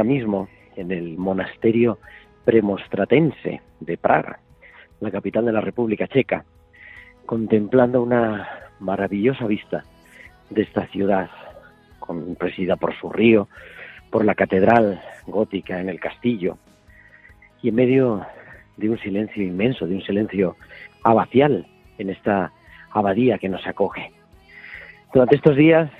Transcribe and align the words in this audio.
Ahora 0.00 0.14
mismo 0.14 0.48
en 0.76 0.92
el 0.92 1.18
monasterio 1.18 1.98
premostratense 2.46 3.60
de 3.80 3.98
Praga, 3.98 4.40
la 5.00 5.10
capital 5.10 5.44
de 5.44 5.52
la 5.52 5.60
República 5.60 6.08
Checa, 6.08 6.42
contemplando 7.26 8.02
una 8.02 8.48
maravillosa 8.78 9.46
vista 9.46 9.84
de 10.48 10.62
esta 10.62 10.86
ciudad, 10.86 11.28
presidida 12.38 12.76
por 12.76 12.98
su 12.98 13.10
río, 13.10 13.48
por 14.10 14.24
la 14.24 14.34
catedral 14.34 15.02
gótica 15.26 15.80
en 15.80 15.90
el 15.90 16.00
castillo, 16.00 16.56
y 17.62 17.68
en 17.68 17.74
medio 17.74 18.24
de 18.78 18.88
un 18.88 18.98
silencio 19.00 19.42
inmenso, 19.42 19.86
de 19.86 19.96
un 19.96 20.02
silencio 20.02 20.56
abacial 21.04 21.66
en 21.98 22.08
esta 22.08 22.52
abadía 22.90 23.36
que 23.36 23.50
nos 23.50 23.66
acoge. 23.66 24.12
Durante 25.12 25.36
estos 25.36 25.56
días, 25.56 25.90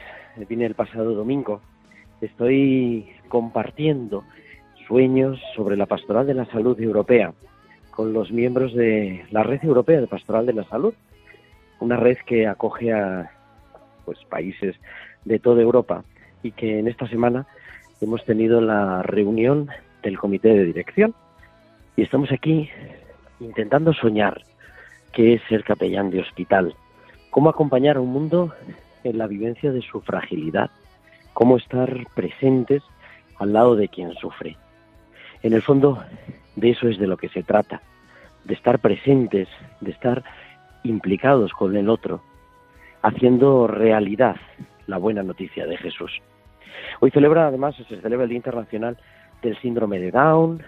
vine 0.48 0.64
el 0.64 0.74
pasado 0.74 1.12
domingo, 1.12 1.60
estoy 2.22 3.19
compartiendo 3.30 4.24
sueños 4.86 5.40
sobre 5.56 5.78
la 5.78 5.86
pastoral 5.86 6.26
de 6.26 6.34
la 6.34 6.44
salud 6.46 6.78
europea 6.78 7.32
con 7.90 8.12
los 8.12 8.30
miembros 8.30 8.74
de 8.74 9.24
la 9.30 9.42
red 9.42 9.64
europea 9.64 10.00
de 10.00 10.06
pastoral 10.06 10.44
de 10.44 10.52
la 10.52 10.64
salud, 10.64 10.92
una 11.80 11.96
red 11.96 12.18
que 12.26 12.46
acoge 12.46 12.92
a 12.92 13.30
pues 14.04 14.18
países 14.28 14.76
de 15.24 15.38
toda 15.38 15.62
Europa 15.62 16.04
y 16.42 16.52
que 16.52 16.78
en 16.78 16.88
esta 16.88 17.08
semana 17.08 17.46
hemos 18.00 18.24
tenido 18.24 18.60
la 18.60 19.02
reunión 19.02 19.68
del 20.02 20.18
comité 20.18 20.48
de 20.48 20.64
dirección 20.64 21.14
y 21.96 22.02
estamos 22.02 22.32
aquí 22.32 22.68
intentando 23.38 23.92
soñar 23.92 24.42
qué 25.12 25.34
es 25.34 25.42
ser 25.48 25.62
capellán 25.64 26.10
de 26.10 26.20
hospital, 26.20 26.74
cómo 27.30 27.48
acompañar 27.48 27.96
a 27.96 28.00
un 28.00 28.12
mundo 28.12 28.52
en 29.04 29.18
la 29.18 29.26
vivencia 29.26 29.70
de 29.70 29.82
su 29.82 30.00
fragilidad, 30.00 30.70
cómo 31.32 31.56
estar 31.56 32.06
presentes 32.14 32.82
al 33.40 33.52
lado 33.52 33.74
de 33.74 33.88
quien 33.88 34.14
sufre. 34.14 34.56
En 35.42 35.54
el 35.54 35.62
fondo, 35.62 36.04
de 36.54 36.70
eso 36.70 36.88
es 36.88 36.98
de 36.98 37.06
lo 37.06 37.16
que 37.16 37.30
se 37.30 37.42
trata, 37.42 37.82
de 38.44 38.54
estar 38.54 38.78
presentes, 38.78 39.48
de 39.80 39.90
estar 39.90 40.22
implicados 40.84 41.52
con 41.52 41.76
el 41.76 41.88
otro, 41.88 42.22
haciendo 43.02 43.66
realidad 43.66 44.36
la 44.86 44.98
buena 44.98 45.22
noticia 45.22 45.66
de 45.66 45.76
Jesús. 45.78 46.12
Hoy 47.00 47.10
celebra, 47.10 47.46
además, 47.46 47.74
se 47.76 48.00
celebra 48.00 48.24
el 48.24 48.28
Día 48.28 48.36
Internacional 48.36 48.98
del 49.42 49.58
Síndrome 49.58 49.98
de 49.98 50.10
Down, 50.10 50.62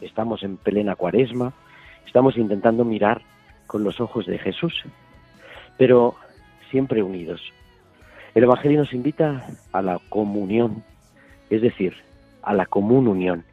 estamos 0.00 0.44
en 0.44 0.56
plena 0.56 0.94
cuaresma, 0.94 1.52
estamos 2.06 2.36
intentando 2.36 2.84
mirar 2.84 3.20
con 3.66 3.82
los 3.82 4.00
ojos 4.00 4.26
de 4.26 4.38
Jesús, 4.38 4.84
pero 5.76 6.14
siempre 6.70 7.02
unidos. 7.02 7.40
El 8.34 8.44
Evangelio 8.44 8.78
nos 8.78 8.92
invita 8.92 9.46
a 9.72 9.82
la 9.82 9.98
comunión, 10.08 10.84
es 11.50 11.62
decir, 11.62 11.94
a 12.42 12.54
la 12.54 12.66
común 12.66 13.08
unión. 13.08 13.44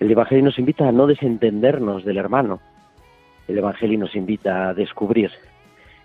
El 0.00 0.10
Evangelio 0.10 0.44
nos 0.44 0.58
invita 0.58 0.88
a 0.88 0.92
no 0.92 1.06
desentendernos 1.06 2.04
del 2.04 2.18
hermano. 2.18 2.60
El 3.48 3.58
Evangelio 3.58 3.98
nos 3.98 4.14
invita 4.16 4.68
a 4.68 4.74
descubrir 4.74 5.30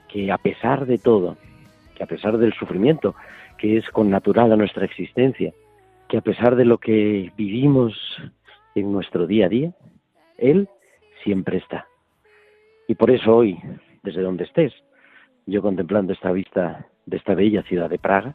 que 0.08 0.32
a 0.32 0.38
pesar 0.38 0.86
de 0.86 0.98
todo, 0.98 1.38
que 1.96 2.04
a 2.04 2.08
pesar 2.08 2.38
del 2.38 2.54
sufrimiento 2.54 3.16
que 3.58 3.78
es 3.78 3.90
connatural 3.90 4.52
a 4.52 4.56
nuestra 4.56 4.86
existencia, 4.86 5.54
que 6.08 6.18
a 6.18 6.22
pesar 6.22 6.56
de 6.56 6.66
lo 6.66 6.78
que 6.78 7.32
vivimos 7.36 7.94
en 8.74 8.92
nuestro 8.92 9.28
día 9.28 9.46
a 9.46 9.50
día, 9.50 9.72
Él 10.38 10.70
siempre 11.24 11.58
está. 11.58 11.86
Y 12.88 12.96
por 12.96 13.12
eso 13.12 13.36
hoy, 13.36 13.60
desde 14.02 14.22
donde 14.22 14.46
estés, 14.46 14.74
yo 15.46 15.62
contemplando 15.62 16.14
esta 16.14 16.32
vista 16.32 16.88
de 17.06 17.18
esta 17.18 17.36
bella 17.36 17.64
ciudad 17.64 17.90
de 17.90 18.00
Praga, 18.00 18.34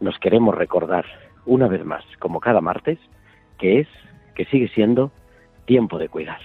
nos 0.00 0.18
queremos 0.18 0.54
recordar 0.54 1.06
una 1.46 1.68
vez 1.68 1.84
más, 1.84 2.04
como 2.18 2.40
cada 2.40 2.60
martes, 2.60 2.98
que 3.58 3.80
es, 3.80 3.88
que 4.34 4.44
sigue 4.46 4.68
siendo 4.68 5.10
tiempo 5.66 5.98
de 5.98 6.08
cuidar. 6.08 6.40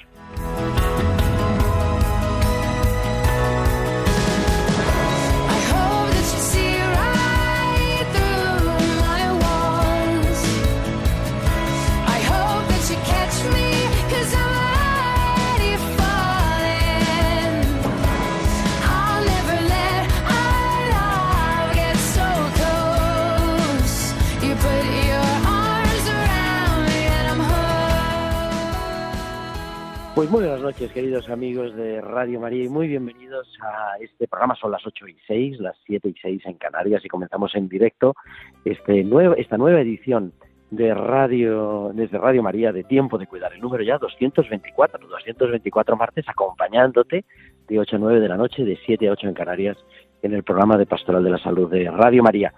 Pues 30.16 30.32
muy 30.32 30.44
buenas 30.46 30.62
noches, 30.62 30.94
queridos 30.94 31.30
amigos 31.30 31.76
de 31.76 32.00
Radio 32.00 32.40
María, 32.40 32.64
y 32.64 32.70
muy 32.70 32.88
bienvenidos 32.88 33.50
a 33.62 33.98
este 34.00 34.30
programa. 34.30 34.56
Son 34.56 34.72
las 34.72 34.88
8 34.88 35.10
y 35.10 35.18
6, 35.28 35.60
las 35.60 35.76
7 35.86 36.08
y 36.08 36.14
6 36.14 36.42
en 36.46 36.54
Canarias, 36.54 37.04
y 37.04 37.10
comenzamos 37.10 37.54
en 37.54 37.68
directo 37.68 38.16
este 38.64 39.04
nuevo, 39.04 39.36
esta 39.36 39.58
nueva 39.58 39.82
edición 39.82 40.32
de 40.72 40.94
Radio, 40.94 41.92
desde 41.94 42.18
Radio 42.18 42.42
María, 42.42 42.72
de 42.72 42.86
Tiempo 42.86 43.18
de 43.18 43.28
Cuidar, 43.28 43.52
el 43.52 43.60
número 43.60 43.84
ya 43.84 43.98
224, 43.98 45.06
224 45.06 45.98
martes, 45.98 46.24
acompañándote 46.30 47.26
de 47.68 47.80
8 47.80 47.98
a 47.98 48.00
9 48.00 48.22
de 48.22 48.30
la 48.30 48.38
noche, 48.38 48.64
de 48.64 48.80
7 48.86 49.10
a 49.10 49.12
8 49.12 49.28
en 49.28 49.34
Canarias, 49.34 49.78
en 50.22 50.34
el 50.34 50.44
programa 50.44 50.78
de 50.78 50.86
Pastoral 50.86 51.26
de 51.26 51.30
la 51.32 51.40
Salud 51.40 51.70
de 51.70 51.92
Radio 51.92 52.24
María. 52.24 52.54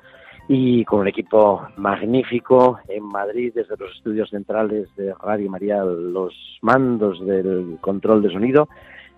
Y 0.49 0.85
con 0.85 1.01
un 1.01 1.07
equipo 1.07 1.67
magnífico 1.75 2.79
en 2.87 3.03
Madrid, 3.03 3.51
desde 3.53 3.75
los 3.77 3.93
estudios 3.95 4.29
centrales 4.29 4.87
de 4.95 5.13
Radio 5.21 5.49
María, 5.49 5.83
los 5.83 6.33
mandos 6.61 7.25
del 7.25 7.77
control 7.81 8.21
de 8.21 8.31
sonido, 8.31 8.69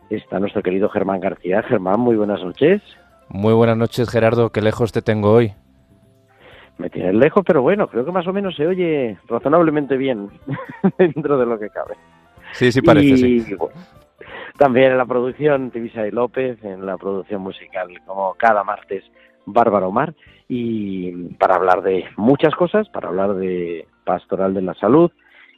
está 0.09 0.39
nuestro 0.39 0.63
querido 0.63 0.89
Germán 0.89 1.19
García. 1.19 1.61
Germán, 1.61 1.99
muy 1.99 2.15
buenas 2.15 2.43
noches. 2.43 2.81
Muy 3.29 3.53
buenas 3.53 3.77
noches, 3.77 4.09
Gerardo. 4.09 4.49
Qué 4.51 4.61
lejos 4.61 4.91
te 4.91 5.03
tengo 5.03 5.31
hoy. 5.31 5.53
Me 6.79 6.89
tienes 6.89 7.13
lejos, 7.13 7.43
pero 7.45 7.61
bueno, 7.61 7.87
creo 7.87 8.05
que 8.05 8.11
más 8.11 8.25
o 8.25 8.33
menos 8.33 8.55
se 8.55 8.65
oye 8.65 9.17
razonablemente 9.27 9.97
bien 9.97 10.29
dentro 10.97 11.37
de 11.37 11.45
lo 11.45 11.59
que 11.59 11.69
cabe. 11.69 11.95
Sí, 12.53 12.71
sí 12.71 12.81
parece, 12.81 13.07
y, 13.07 13.41
sí. 13.41 13.53
bueno, 13.53 13.75
también 14.57 14.91
en 14.91 14.97
la 14.97 15.05
producción, 15.05 15.71
Tibisa 15.71 16.07
y 16.07 16.11
López, 16.11 16.63
en 16.63 16.85
la 16.85 16.97
producción 16.97 17.41
musical, 17.41 17.89
como 18.05 18.33
cada 18.35 18.63
martes, 18.63 19.03
Bárbara 19.45 19.88
Omar, 19.88 20.13
y 20.47 21.12
para 21.36 21.56
hablar 21.56 21.81
de 21.81 22.06
muchas 22.18 22.56
cosas, 22.56 22.89
para 22.89 23.09
hablar 23.09 23.36
de 23.36 23.88
pastoral 24.03 24.53
de 24.53 24.62
la 24.62 24.74
salud 24.74 25.12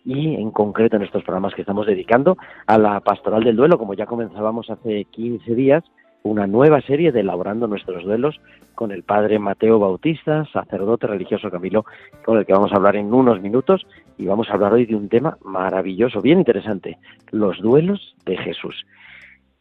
y 0.04 0.36
en 0.36 0.52
concreto 0.52 0.98
en 0.98 1.04
estos 1.04 1.24
programas 1.24 1.54
que 1.54 1.62
estamos 1.62 1.86
dedicando 1.86 2.38
a 2.68 2.78
la 2.78 3.00
pastoral 3.00 3.44
del 3.44 3.56
duelo, 3.56 3.78
como 3.78 3.94
ya 3.94 4.06
comenzábamos 4.06 4.70
hace 4.70 5.06
15 5.06 5.56
días, 5.56 5.84
una 6.24 6.48
nueva 6.48 6.82
serie 6.82 7.12
de 7.12 7.22
Elaborando 7.22 7.68
nuestros 7.68 8.04
duelos 8.04 8.40
con 8.76 8.92
el 8.92 9.04
padre 9.04 9.40
Mateo 9.40 9.80
Bautista, 9.80 10.46
sacerdote 10.52 11.08
religioso 11.08 11.50
Camilo, 11.50 11.86
con 12.24 12.38
el 12.38 12.46
que 12.46 12.54
vamos 12.54 12.72
a 12.72 12.76
hablar 12.76 12.96
en 12.96 13.14
unos 13.14 13.42
minutos 13.42 13.86
y 14.18 14.26
vamos 14.26 14.50
a 14.50 14.54
hablar 14.54 14.74
hoy 14.74 14.86
de 14.86 14.96
un 14.96 15.10
tema 15.10 15.38
maravilloso, 15.44 16.22
bien 16.22 16.40
interesante, 16.40 16.98
los 17.32 17.60
duelos 17.60 18.16
de 18.26 18.38
Jesús. 18.38 18.86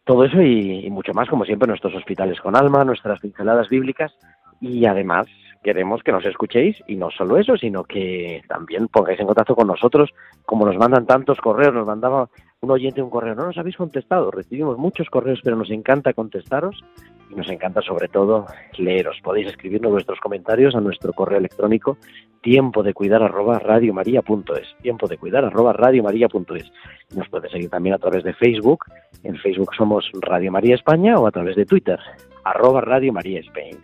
Todo 0.04 0.24
eso 0.24 0.40
y, 0.42 0.86
y 0.86 0.90
mucho 0.90 1.12
más, 1.12 1.28
como 1.28 1.44
siempre, 1.44 1.68
nuestros 1.68 1.94
hospitales 1.94 2.40
con 2.40 2.56
alma, 2.56 2.84
nuestras 2.84 3.20
pinceladas 3.20 3.68
bíblicas. 3.68 4.12
Y 4.60 4.84
además 4.86 5.26
queremos 5.62 6.02
que 6.02 6.12
nos 6.12 6.24
escuchéis 6.24 6.76
y 6.86 6.96
no 6.96 7.10
solo 7.10 7.36
eso, 7.36 7.56
sino 7.56 7.84
que 7.84 8.42
también 8.48 8.88
pongáis 8.88 9.20
en 9.20 9.26
contacto 9.26 9.54
con 9.54 9.66
nosotros, 9.66 10.10
como 10.46 10.64
nos 10.64 10.76
mandan 10.76 11.06
tantos 11.06 11.38
correos, 11.40 11.74
nos 11.74 11.86
mandaba 11.86 12.28
un 12.60 12.70
oyente 12.70 13.02
un 13.02 13.10
correo, 13.10 13.34
no 13.34 13.46
nos 13.46 13.58
habéis 13.58 13.76
contestado, 13.76 14.30
recibimos 14.30 14.78
muchos 14.78 15.08
correos, 15.10 15.40
pero 15.42 15.56
nos 15.56 15.70
encanta 15.70 16.12
contestaros 16.14 16.82
y 17.30 17.34
nos 17.34 17.48
encanta 17.48 17.80
sobre 17.82 18.08
todo 18.08 18.46
leeros. 18.78 19.18
Podéis 19.22 19.48
escribirnos 19.48 19.92
vuestros 19.92 20.18
comentarios 20.20 20.74
a 20.74 20.80
nuestro 20.80 21.12
correo 21.12 21.38
electrónico 21.38 21.98
tiempo 22.42 22.82
de 22.82 22.94
cuidar 22.94 23.22
arroba 23.22 23.58
radiomaria.es, 23.58 24.76
tiempo 24.82 25.06
de 25.06 25.18
cuidar 25.18 25.44
arroba 25.44 25.72
radiomaria.es. 25.72 26.72
Nos 27.14 27.28
puedes 27.28 27.52
seguir 27.52 27.70
también 27.70 27.94
a 27.94 27.98
través 27.98 28.24
de 28.24 28.34
Facebook, 28.34 28.84
en 29.22 29.36
Facebook 29.36 29.72
somos 29.76 30.10
Radio 30.20 30.50
María 30.50 30.74
España 30.74 31.18
o 31.18 31.26
a 31.26 31.30
través 31.30 31.54
de 31.56 31.66
Twitter, 31.66 31.98
arroba 32.44 32.80
Radio 32.80 33.12
María 33.12 33.40
Spain. 33.40 33.76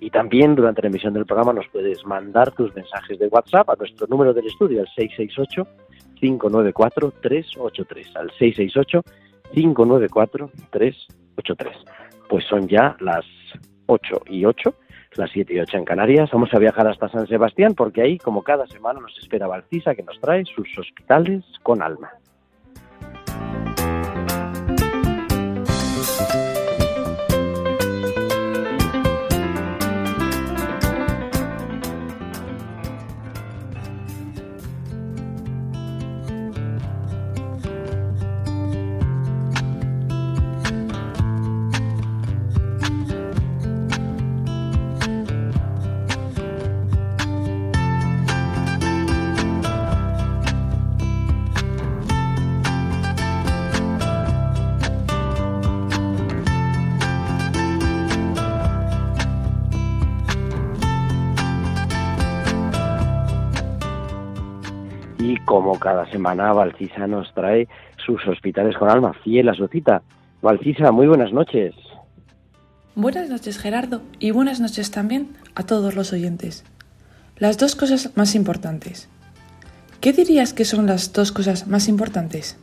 Y 0.00 0.08
también 0.10 0.54
durante 0.54 0.80
la 0.82 0.88
emisión 0.88 1.12
del 1.12 1.26
programa 1.26 1.52
nos 1.52 1.66
puedes 1.68 2.06
mandar 2.06 2.52
tus 2.52 2.74
mensajes 2.74 3.18
de 3.18 3.26
WhatsApp 3.26 3.68
a 3.70 3.76
nuestro 3.76 4.06
número 4.06 4.32
del 4.32 4.46
estudio, 4.46 4.80
al 4.80 4.88
668-594-383. 6.20 8.16
Al 8.16 8.30
668-594-383. 9.52 12.07
Pues 12.28 12.44
son 12.44 12.68
ya 12.68 12.96
las 13.00 13.24
8 13.86 14.22
y 14.26 14.44
8, 14.44 14.74
las 15.16 15.30
7 15.30 15.54
y 15.54 15.60
8 15.60 15.78
en 15.78 15.84
Canarias. 15.84 16.30
Vamos 16.32 16.52
a 16.52 16.58
viajar 16.58 16.86
hasta 16.86 17.08
San 17.08 17.26
Sebastián 17.26 17.74
porque 17.74 18.02
ahí, 18.02 18.18
como 18.18 18.42
cada 18.42 18.66
semana, 18.66 19.00
nos 19.00 19.16
espera 19.18 19.46
Valcisa 19.46 19.94
que 19.94 20.02
nos 20.02 20.20
trae 20.20 20.44
sus 20.44 20.68
hospitales 20.78 21.44
con 21.62 21.82
alma. 21.82 22.10
Como 65.58 65.80
cada 65.80 66.08
semana, 66.12 66.52
Valcisa 66.52 67.08
nos 67.08 67.34
trae 67.34 67.66
sus 68.06 68.24
hospitales 68.28 68.76
con 68.76 68.88
alma, 68.88 69.12
fiel 69.24 69.48
a 69.48 69.54
su 69.54 69.66
cita. 69.66 70.02
Valcisa, 70.40 70.92
muy 70.92 71.08
buenas 71.08 71.32
noches. 71.32 71.74
Buenas 72.94 73.28
noches 73.28 73.58
Gerardo 73.58 74.02
y 74.20 74.30
buenas 74.30 74.60
noches 74.60 74.92
también 74.92 75.30
a 75.56 75.64
todos 75.64 75.96
los 75.96 76.12
oyentes. 76.12 76.64
Las 77.38 77.58
dos 77.58 77.74
cosas 77.74 78.12
más 78.14 78.36
importantes. 78.36 79.08
¿Qué 80.00 80.12
dirías 80.12 80.52
que 80.52 80.64
son 80.64 80.86
las 80.86 81.12
dos 81.12 81.32
cosas 81.32 81.66
más 81.66 81.88
importantes? 81.88 82.56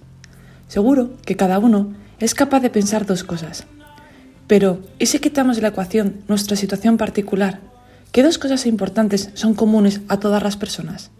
Seguro 0.69 1.09
que 1.25 1.35
cada 1.35 1.59
uno 1.59 1.91
es 2.19 2.33
capaz 2.33 2.61
de 2.61 2.69
pensar 2.69 3.05
dos 3.05 3.25
cosas. 3.25 3.67
Pero, 4.47 4.79
¿y 4.99 5.07
si 5.07 5.19
quitamos 5.19 5.57
de 5.57 5.63
la 5.63 5.69
ecuación 5.69 6.21
nuestra 6.29 6.55
situación 6.55 6.95
particular? 6.95 7.59
¿Qué 8.13 8.23
dos 8.23 8.37
cosas 8.37 8.65
importantes 8.65 9.31
son 9.33 9.53
comunes 9.53 9.99
a 10.07 10.17
todas 10.17 10.41
las 10.41 10.55
personas? 10.55 11.11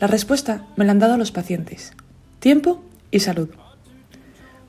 La 0.00 0.06
respuesta 0.06 0.64
me 0.76 0.84
la 0.84 0.92
han 0.92 1.00
dado 1.00 1.16
los 1.16 1.32
pacientes. 1.32 1.92
Tiempo 2.38 2.84
y 3.10 3.18
salud. 3.20 3.48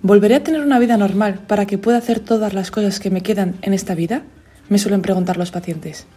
¿Volveré 0.01 0.35
a 0.35 0.43
tener 0.43 0.61
una 0.61 0.79
vida 0.79 0.97
normal 0.97 1.41
para 1.47 1.67
que 1.67 1.77
pueda 1.77 1.99
hacer 1.99 2.19
todas 2.19 2.53
las 2.53 2.71
cosas 2.71 2.99
que 2.99 3.11
me 3.11 3.21
quedan 3.21 3.55
en 3.61 3.73
esta 3.73 3.93
vida? 3.93 4.23
Me 4.69 4.79
suelen 4.79 5.03
preguntar 5.03 5.37
los 5.37 5.51
pacientes. 5.51 6.07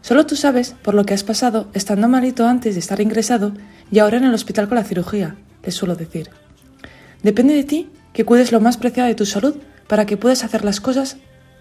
Solo 0.00 0.26
tú 0.26 0.34
sabes 0.34 0.74
por 0.82 0.94
lo 0.94 1.04
que 1.04 1.14
has 1.14 1.22
pasado 1.22 1.68
estando 1.72 2.08
malito 2.08 2.48
antes 2.48 2.74
de 2.74 2.80
estar 2.80 3.00
ingresado 3.00 3.52
y 3.92 4.00
ahora 4.00 4.16
en 4.16 4.24
el 4.24 4.34
hospital 4.34 4.66
con 4.68 4.76
la 4.76 4.84
cirugía, 4.84 5.36
les 5.62 5.74
suelo 5.74 5.94
decir. 5.94 6.30
Depende 7.22 7.54
de 7.54 7.64
ti 7.64 7.90
que 8.12 8.24
cuides 8.24 8.50
lo 8.50 8.60
más 8.60 8.76
preciado 8.76 9.08
de 9.08 9.14
tu 9.14 9.26
salud 9.26 9.56
para 9.86 10.04
que 10.04 10.16
puedas 10.16 10.42
hacer 10.42 10.64
las 10.64 10.80
cosas 10.80 11.16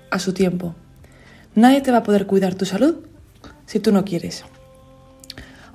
a 0.09 0.17
su 0.17 0.33
tiempo. 0.33 0.73
Nadie 1.53 1.81
te 1.81 1.91
va 1.91 1.97
a 2.00 2.03
poder 2.03 2.25
cuidar 2.25 2.56
tu 2.56 2.65
salud 2.65 2.95
si 3.65 3.79
tú 3.79 3.91
no 3.91 4.03
quieres. 4.03 4.45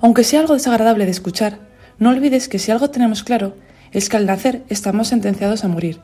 Aunque 0.01 0.23
sea 0.23 0.39
algo 0.39 0.55
desagradable 0.55 1.05
de 1.05 1.11
escuchar, 1.11 1.59
no 1.99 2.09
olvides 2.09 2.49
que 2.49 2.57
si 2.57 2.71
algo 2.71 2.89
tenemos 2.89 3.23
claro 3.23 3.53
es 3.91 4.09
que 4.09 4.17
al 4.17 4.25
nacer 4.25 4.63
estamos 4.67 5.09
sentenciados 5.09 5.63
a 5.63 5.67
morir. 5.67 5.99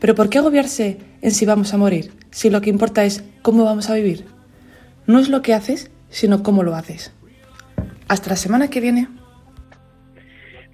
Pero 0.00 0.14
¿por 0.14 0.28
qué 0.28 0.38
agobiarse 0.38 0.98
en 1.22 1.30
si 1.30 1.46
vamos 1.46 1.72
a 1.72 1.78
morir, 1.78 2.12
si 2.30 2.50
lo 2.50 2.60
que 2.60 2.70
importa 2.70 3.04
es 3.04 3.24
cómo 3.42 3.64
vamos 3.64 3.88
a 3.88 3.94
vivir? 3.94 4.26
No 5.06 5.18
es 5.18 5.30
lo 5.30 5.40
que 5.40 5.54
haces, 5.54 5.90
sino 6.10 6.42
cómo 6.42 6.62
lo 6.62 6.74
haces. 6.74 7.14
Hasta 8.06 8.30
la 8.30 8.36
semana 8.36 8.68
que 8.68 8.80
viene. 8.80 9.08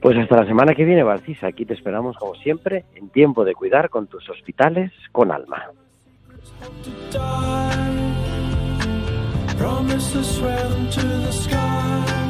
Pues 0.03 0.19
hasta 0.19 0.37
la 0.37 0.47
semana 0.47 0.75
que 0.75 0.85
viene, 0.85 1.03
Valcisa. 1.03 1.47
Aquí 1.47 1.65
te 1.65 1.75
esperamos, 1.75 2.17
como 2.17 2.35
siempre, 2.35 2.85
en 2.95 3.09
tiempo 3.09 3.45
de 3.45 3.55
cuidar 3.55 3.89
con 3.89 4.09
tus 4.09 4.29
hospitales 4.29 4.93
con 5.13 5.31
alma. 5.31 5.71
Promises 9.57 10.27
swell 10.27 10.89
to 10.91 11.01
the 11.25 11.33
sky. 11.33 12.24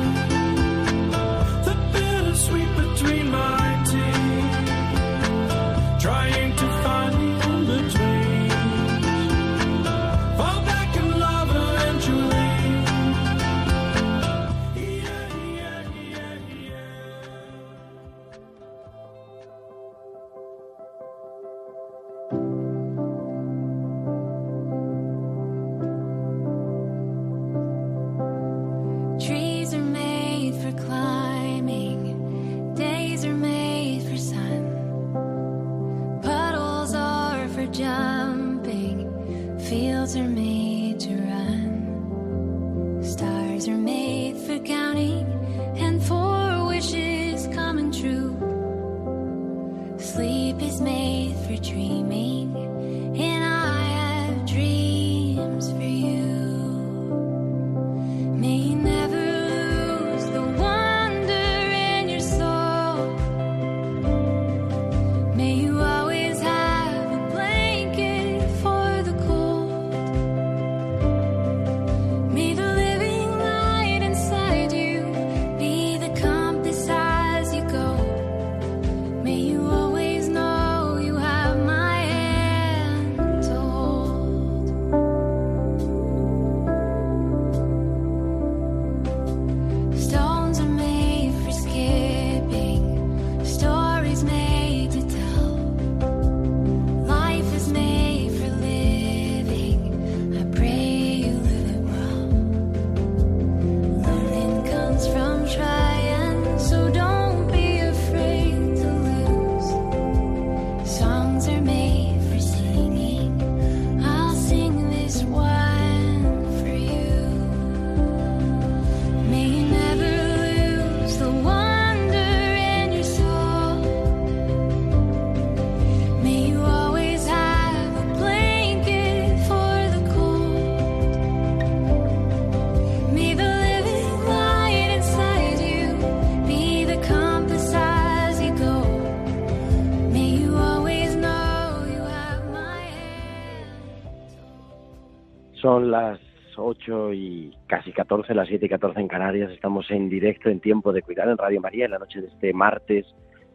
8 146.85 147.13
y 147.13 147.57
casi 147.67 147.93
14, 147.93 148.35
las 148.35 148.49
7 148.49 148.67
y 148.67 148.69
14 148.69 149.01
en 149.01 149.09
Canarias. 149.09 149.51
Estamos 149.51 149.91
en 149.91 150.09
directo 150.09 150.49
en 150.51 150.61
Tiempo 150.61 150.93
de 150.93 151.03
Cuidar 151.03 151.29
en 151.29 151.39
Radio 151.39 151.61
María 151.61 151.87
en 151.87 151.93
la 151.93 151.99
noche 151.99 152.21
de 152.21 152.29
este 152.29 152.53
martes 152.53 153.07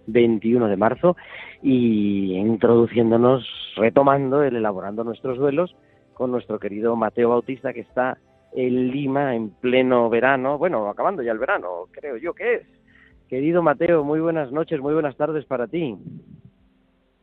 21 0.08 0.68
de 0.68 0.78
marzo 0.78 1.16
y 1.62 2.34
introduciéndonos, 2.36 3.48
retomando 3.78 4.42
el 4.44 4.56
elaborando 4.56 5.04
nuestros 5.04 5.38
duelos 5.38 5.76
con 6.14 6.32
nuestro 6.32 6.60
querido 6.60 6.96
Mateo 6.96 7.30
Bautista 7.30 7.74
que 7.74 7.82
está 7.82 8.18
en 8.54 8.90
Lima 8.90 9.36
en 9.36 9.52
pleno 9.52 10.10
verano, 10.10 10.58
bueno, 10.58 10.90
acabando 10.90 11.22
ya 11.22 11.32
el 11.32 11.38
verano, 11.38 11.88
creo 11.92 12.18
yo 12.18 12.34
que 12.34 12.56
es. 12.56 12.68
Querido 13.28 13.62
Mateo, 13.62 14.04
muy 14.04 14.20
buenas 14.20 14.52
noches, 14.52 14.80
muy 14.82 14.94
buenas 14.94 15.16
tardes 15.16 15.46
para 15.46 15.68
ti. 15.68 15.96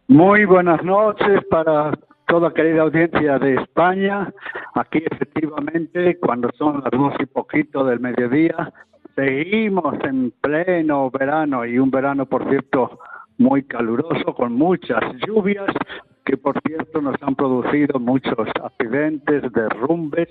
Muy 0.07 0.45
buenas 0.45 0.85
noches 0.85 1.45
para 1.51 1.91
toda 2.27 2.53
querida 2.53 2.83
audiencia 2.83 3.39
de 3.39 3.55
España. 3.55 4.33
Aquí 4.75 5.03
efectivamente, 5.11 6.19
cuando 6.19 6.51
son 6.59 6.83
las 6.83 6.91
dos 6.91 7.15
y 7.21 7.27
poquito 7.27 7.85
del 7.85 8.01
mediodía, 8.01 8.73
seguimos 9.15 9.95
en 10.05 10.33
pleno 10.41 11.11
verano 11.11 11.65
y 11.65 11.79
un 11.79 11.91
verano, 11.91 12.27
por 12.27 12.49
cierto, 12.49 12.99
muy 13.39 13.63
caluroso, 13.65 14.35
con 14.35 14.53
muchas 14.53 15.01
lluvias 15.27 15.69
que, 16.25 16.37
por 16.37 16.61
cierto, 16.63 17.01
nos 17.01 17.15
han 17.23 17.35
producido 17.35 18.01
muchos 18.01 18.49
accidentes, 18.63 19.43
derrumbes 19.53 20.29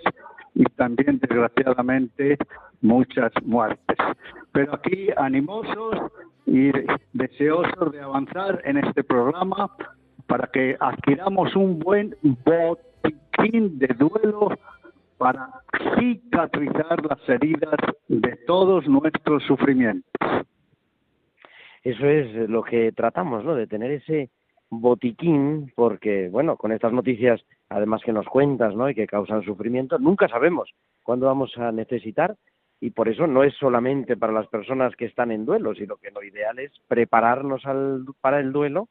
y 0.53 0.63
también, 0.75 1.19
desgraciadamente, 1.19 2.37
muchas 2.81 3.31
muertes. 3.43 3.97
Pero 4.51 4.75
aquí, 4.75 5.09
animosos 5.15 6.11
y 6.45 6.71
deseosos 7.13 7.91
de 7.91 8.01
avanzar 8.01 8.61
en 8.65 8.77
este 8.77 9.03
programa 9.03 9.69
para 10.27 10.47
que 10.47 10.75
adquiramos 10.79 11.55
un 11.55 11.79
buen 11.79 12.15
botiquín 12.21 13.77
de 13.79 13.87
duelo 13.97 14.49
para 15.17 15.49
cicatrizar 15.97 17.05
las 17.05 17.29
heridas 17.29 17.79
de 18.07 18.35
todos 18.47 18.87
nuestros 18.87 19.43
sufrimientos. 19.43 20.11
Eso 21.83 22.07
es 22.07 22.49
lo 22.49 22.63
que 22.63 22.91
tratamos, 22.91 23.45
¿no? 23.45 23.55
De 23.55 23.67
tener 23.67 23.91
ese 23.91 24.29
botiquín, 24.69 25.71
porque, 25.75 26.29
bueno, 26.29 26.57
con 26.57 26.71
estas 26.71 26.91
noticias, 26.91 27.41
además 27.69 28.01
que 28.03 28.11
nos 28.11 28.25
cuentas, 28.25 28.75
¿no? 28.75 28.89
Y 28.89 28.95
que 28.95 29.07
causan 29.07 29.43
sufrimiento, 29.43 29.99
nunca 29.99 30.27
sabemos 30.27 30.73
cuándo 31.03 31.27
vamos 31.27 31.55
a 31.57 31.71
necesitar 31.71 32.35
y 32.81 32.91
por 32.91 33.07
eso 33.07 33.27
no 33.27 33.43
es 33.43 33.53
solamente 33.55 34.17
para 34.17 34.33
las 34.33 34.47
personas 34.47 34.95
que 34.95 35.05
están 35.05 35.31
en 35.31 35.45
duelo, 35.45 35.75
sino 35.75 35.95
que 35.97 36.11
lo 36.11 36.23
ideal 36.23 36.59
es 36.59 36.71
prepararnos 36.87 37.65
al, 37.65 38.03
para 38.21 38.39
el 38.39 38.51
duelo, 38.51 38.89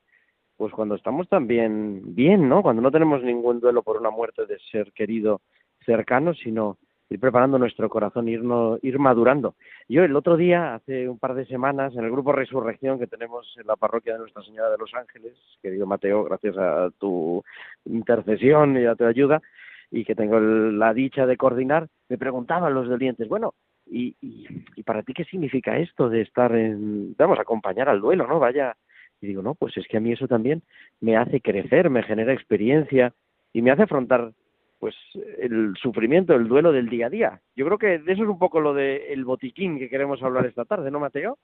pues 0.56 0.72
cuando 0.72 0.94
estamos 0.94 1.28
también 1.28 2.14
bien, 2.14 2.48
¿no? 2.48 2.62
Cuando 2.62 2.82
no 2.82 2.90
tenemos 2.90 3.22
ningún 3.22 3.60
duelo 3.60 3.82
por 3.82 3.96
una 3.96 4.10
muerte 4.10 4.46
de 4.46 4.58
ser 4.70 4.92
querido 4.92 5.40
cercano, 5.84 6.34
sino 6.34 6.78
ir 7.10 7.20
preparando 7.20 7.58
nuestro 7.58 7.88
corazón, 7.88 8.28
irnos, 8.28 8.82
ir 8.82 8.98
madurando. 8.98 9.54
Yo 9.88 10.04
el 10.04 10.16
otro 10.16 10.36
día, 10.36 10.74
hace 10.74 11.08
un 11.08 11.18
par 11.18 11.34
de 11.34 11.46
semanas, 11.46 11.94
en 11.94 12.04
el 12.04 12.10
grupo 12.10 12.32
Resurrección 12.32 12.98
que 12.98 13.06
tenemos 13.06 13.52
en 13.58 13.66
la 13.66 13.76
parroquia 13.76 14.14
de 14.14 14.20
Nuestra 14.20 14.42
Señora 14.42 14.70
de 14.70 14.78
los 14.78 14.94
Ángeles, 14.94 15.34
querido 15.62 15.86
Mateo, 15.86 16.24
gracias 16.24 16.56
a 16.56 16.90
tu 16.98 17.42
intercesión 17.84 18.76
y 18.78 18.86
a 18.86 18.94
tu 18.94 19.04
ayuda, 19.04 19.42
y 19.90 20.04
que 20.04 20.14
tengo 20.14 20.40
la 20.40 20.94
dicha 20.94 21.26
de 21.26 21.36
coordinar, 21.36 21.88
me 22.08 22.18
preguntaban 22.18 22.74
los 22.74 22.88
dolientes, 22.88 23.28
bueno, 23.28 23.54
¿y, 23.86 24.16
y, 24.20 24.46
y 24.76 24.82
para 24.82 25.02
ti 25.02 25.12
qué 25.12 25.24
significa 25.24 25.78
esto 25.78 26.08
de 26.08 26.22
estar 26.22 26.54
en, 26.56 27.14
vamos, 27.16 27.38
acompañar 27.38 27.88
al 27.88 28.00
duelo, 28.00 28.26
¿no? 28.26 28.38
Vaya, 28.40 28.74
y 29.24 29.28
digo, 29.28 29.42
no, 29.42 29.54
pues 29.54 29.76
es 29.76 29.86
que 29.88 29.96
a 29.96 30.00
mí 30.00 30.12
eso 30.12 30.28
también 30.28 30.62
me 31.00 31.16
hace 31.16 31.40
crecer, 31.40 31.90
me 31.90 32.02
genera 32.02 32.32
experiencia 32.32 33.12
y 33.52 33.62
me 33.62 33.70
hace 33.70 33.82
afrontar 33.82 34.32
pues 34.78 34.94
el 35.38 35.74
sufrimiento, 35.80 36.34
el 36.34 36.46
duelo 36.46 36.70
del 36.70 36.90
día 36.90 37.06
a 37.06 37.10
día. 37.10 37.40
Yo 37.56 37.64
creo 37.64 37.78
que 37.78 37.98
de 37.98 38.12
eso 38.12 38.24
es 38.24 38.28
un 38.28 38.38
poco 38.38 38.60
lo 38.60 38.74
del 38.74 39.00
el 39.08 39.24
botiquín 39.24 39.78
que 39.78 39.88
queremos 39.88 40.22
hablar 40.22 40.44
esta 40.44 40.66
tarde, 40.66 40.90
¿no, 40.90 41.00
Mateo? 41.00 41.38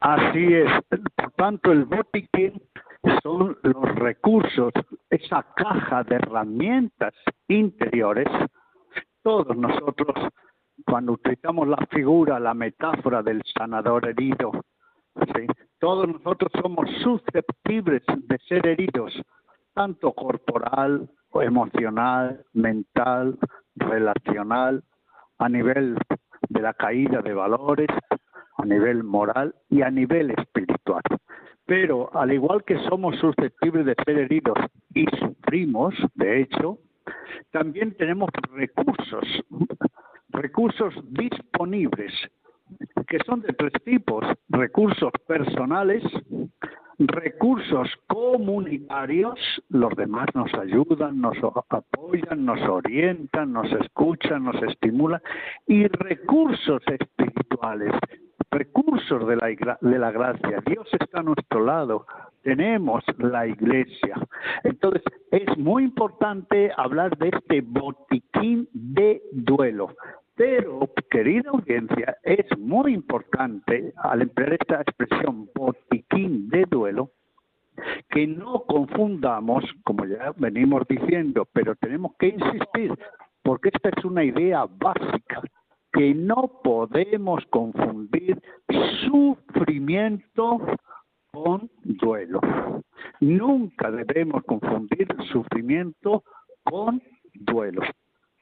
Así 0.00 0.52
es. 0.52 0.68
Por 1.16 1.30
tanto, 1.32 1.72
el 1.72 1.84
botiquín 1.84 2.60
son 3.22 3.56
los 3.62 3.94
recursos, 3.94 4.72
esa 5.08 5.46
caja 5.56 6.04
de 6.04 6.16
herramientas 6.16 7.14
interiores. 7.48 8.28
Todos 9.22 9.56
nosotros, 9.56 10.14
cuando 10.84 11.12
utilizamos 11.12 11.68
la 11.68 11.86
figura, 11.90 12.38
la 12.38 12.52
metáfora 12.52 13.22
del 13.22 13.42
sanador 13.56 14.08
herido, 14.08 14.52
¿sí? 15.34 15.46
Todos 15.82 16.06
nosotros 16.06 16.52
somos 16.62 16.88
susceptibles 17.02 18.02
de 18.06 18.38
ser 18.46 18.64
heridos, 18.68 19.20
tanto 19.74 20.12
corporal, 20.12 21.10
emocional, 21.34 22.44
mental, 22.52 23.36
relacional, 23.74 24.84
a 25.38 25.48
nivel 25.48 25.98
de 26.50 26.62
la 26.62 26.72
caída 26.72 27.20
de 27.20 27.34
valores, 27.34 27.88
a 28.58 28.64
nivel 28.64 29.02
moral 29.02 29.56
y 29.70 29.82
a 29.82 29.90
nivel 29.90 30.30
espiritual. 30.30 31.02
Pero 31.66 32.16
al 32.16 32.32
igual 32.32 32.62
que 32.62 32.78
somos 32.88 33.16
susceptibles 33.16 33.84
de 33.84 33.96
ser 34.04 34.18
heridos 34.18 34.58
y 34.94 35.04
sufrimos, 35.18 35.94
de 36.14 36.42
hecho, 36.42 36.78
también 37.50 37.96
tenemos 37.96 38.30
recursos, 38.52 39.24
recursos 40.28 40.94
disponibles, 41.10 42.12
que 43.06 43.18
son 43.26 43.42
de 43.42 43.52
tres 43.52 43.72
tipos, 43.84 44.24
recursos 44.48 45.12
personales, 45.26 46.02
recursos 46.98 47.88
comunitarios, 48.06 49.38
los 49.68 49.94
demás 49.96 50.26
nos 50.34 50.52
ayudan, 50.54 51.20
nos 51.20 51.36
apoyan, 51.68 52.44
nos 52.44 52.60
orientan, 52.68 53.52
nos 53.52 53.70
escuchan, 53.72 54.44
nos 54.44 54.62
estimulan, 54.62 55.20
y 55.66 55.86
recursos 55.88 56.82
espirituales, 56.86 57.92
recursos 58.50 59.26
de 59.26 59.36
la, 59.36 59.78
de 59.80 59.98
la 59.98 60.10
gracia. 60.10 60.62
Dios 60.66 60.86
está 60.92 61.20
a 61.20 61.22
nuestro 61.24 61.64
lado, 61.64 62.06
tenemos 62.42 63.02
la 63.18 63.46
iglesia. 63.46 64.16
Entonces, 64.64 65.02
es 65.30 65.56
muy 65.56 65.84
importante 65.84 66.70
hablar 66.76 67.16
de 67.18 67.28
este 67.28 67.60
botiquín 67.62 68.68
de 68.72 69.22
duelo. 69.32 69.94
Pero, 70.34 70.90
querida 71.10 71.50
audiencia, 71.50 72.16
es 72.22 72.46
muy 72.58 72.94
importante, 72.94 73.92
al 73.96 74.22
emplear 74.22 74.54
esta 74.54 74.80
expresión 74.80 75.48
botiquín 75.54 76.48
de 76.48 76.64
duelo, 76.70 77.10
que 78.08 78.26
no 78.26 78.64
confundamos, 78.66 79.64
como 79.84 80.04
ya 80.06 80.32
venimos 80.36 80.82
diciendo, 80.88 81.46
pero 81.52 81.74
tenemos 81.76 82.12
que 82.18 82.28
insistir, 82.28 82.92
porque 83.42 83.70
esta 83.72 83.90
es 83.90 84.04
una 84.04 84.24
idea 84.24 84.66
básica, 84.66 85.42
que 85.92 86.14
no 86.14 86.60
podemos 86.64 87.44
confundir 87.50 88.40
sufrimiento 89.04 90.58
con 91.30 91.70
duelo. 91.84 92.40
Nunca 93.20 93.90
debemos 93.90 94.42
confundir 94.44 95.06
sufrimiento 95.30 96.24
con 96.64 97.02
duelo. 97.34 97.82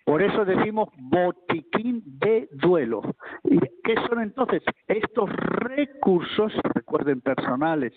Por 0.04 0.22
eso 0.22 0.44
decimos 0.44 0.88
botiquín 0.96 2.02
de 2.04 2.48
duelo. 2.52 3.02
¿Y 3.44 3.58
qué 3.84 3.94
son 4.08 4.20
entonces 4.22 4.62
estos 4.88 5.30
recursos, 5.30 6.52
recuerden, 6.74 7.20
personales, 7.20 7.92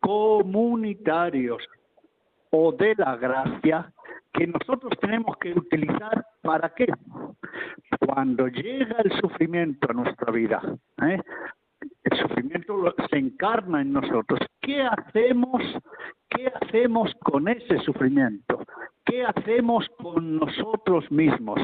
comunitarios 0.00 1.62
o 2.50 2.72
de 2.72 2.94
la 2.96 3.16
gracia 3.16 3.92
que 4.32 4.46
nosotros 4.46 4.92
tenemos 5.00 5.36
que 5.38 5.52
utilizar 5.52 6.24
para 6.42 6.70
qué? 6.74 6.86
Cuando 8.00 8.48
llega 8.48 8.96
el 9.04 9.12
sufrimiento 9.20 9.88
a 9.90 9.94
nuestra 9.94 10.32
vida, 10.32 10.60
¿eh? 11.02 11.20
El 12.04 12.18
sufrimiento 12.18 12.94
se 13.10 13.18
encarna 13.18 13.82
en 13.82 13.92
nosotros. 13.92 14.40
¿Qué 14.60 14.82
hacemos? 14.82 15.62
¿Qué 16.28 16.50
hacemos 16.60 17.12
con 17.22 17.48
ese 17.48 17.78
sufrimiento? 17.80 18.60
¿Qué 19.04 19.24
hacemos 19.24 19.86
con 19.98 20.38
nosotros 20.38 21.10
mismos? 21.10 21.60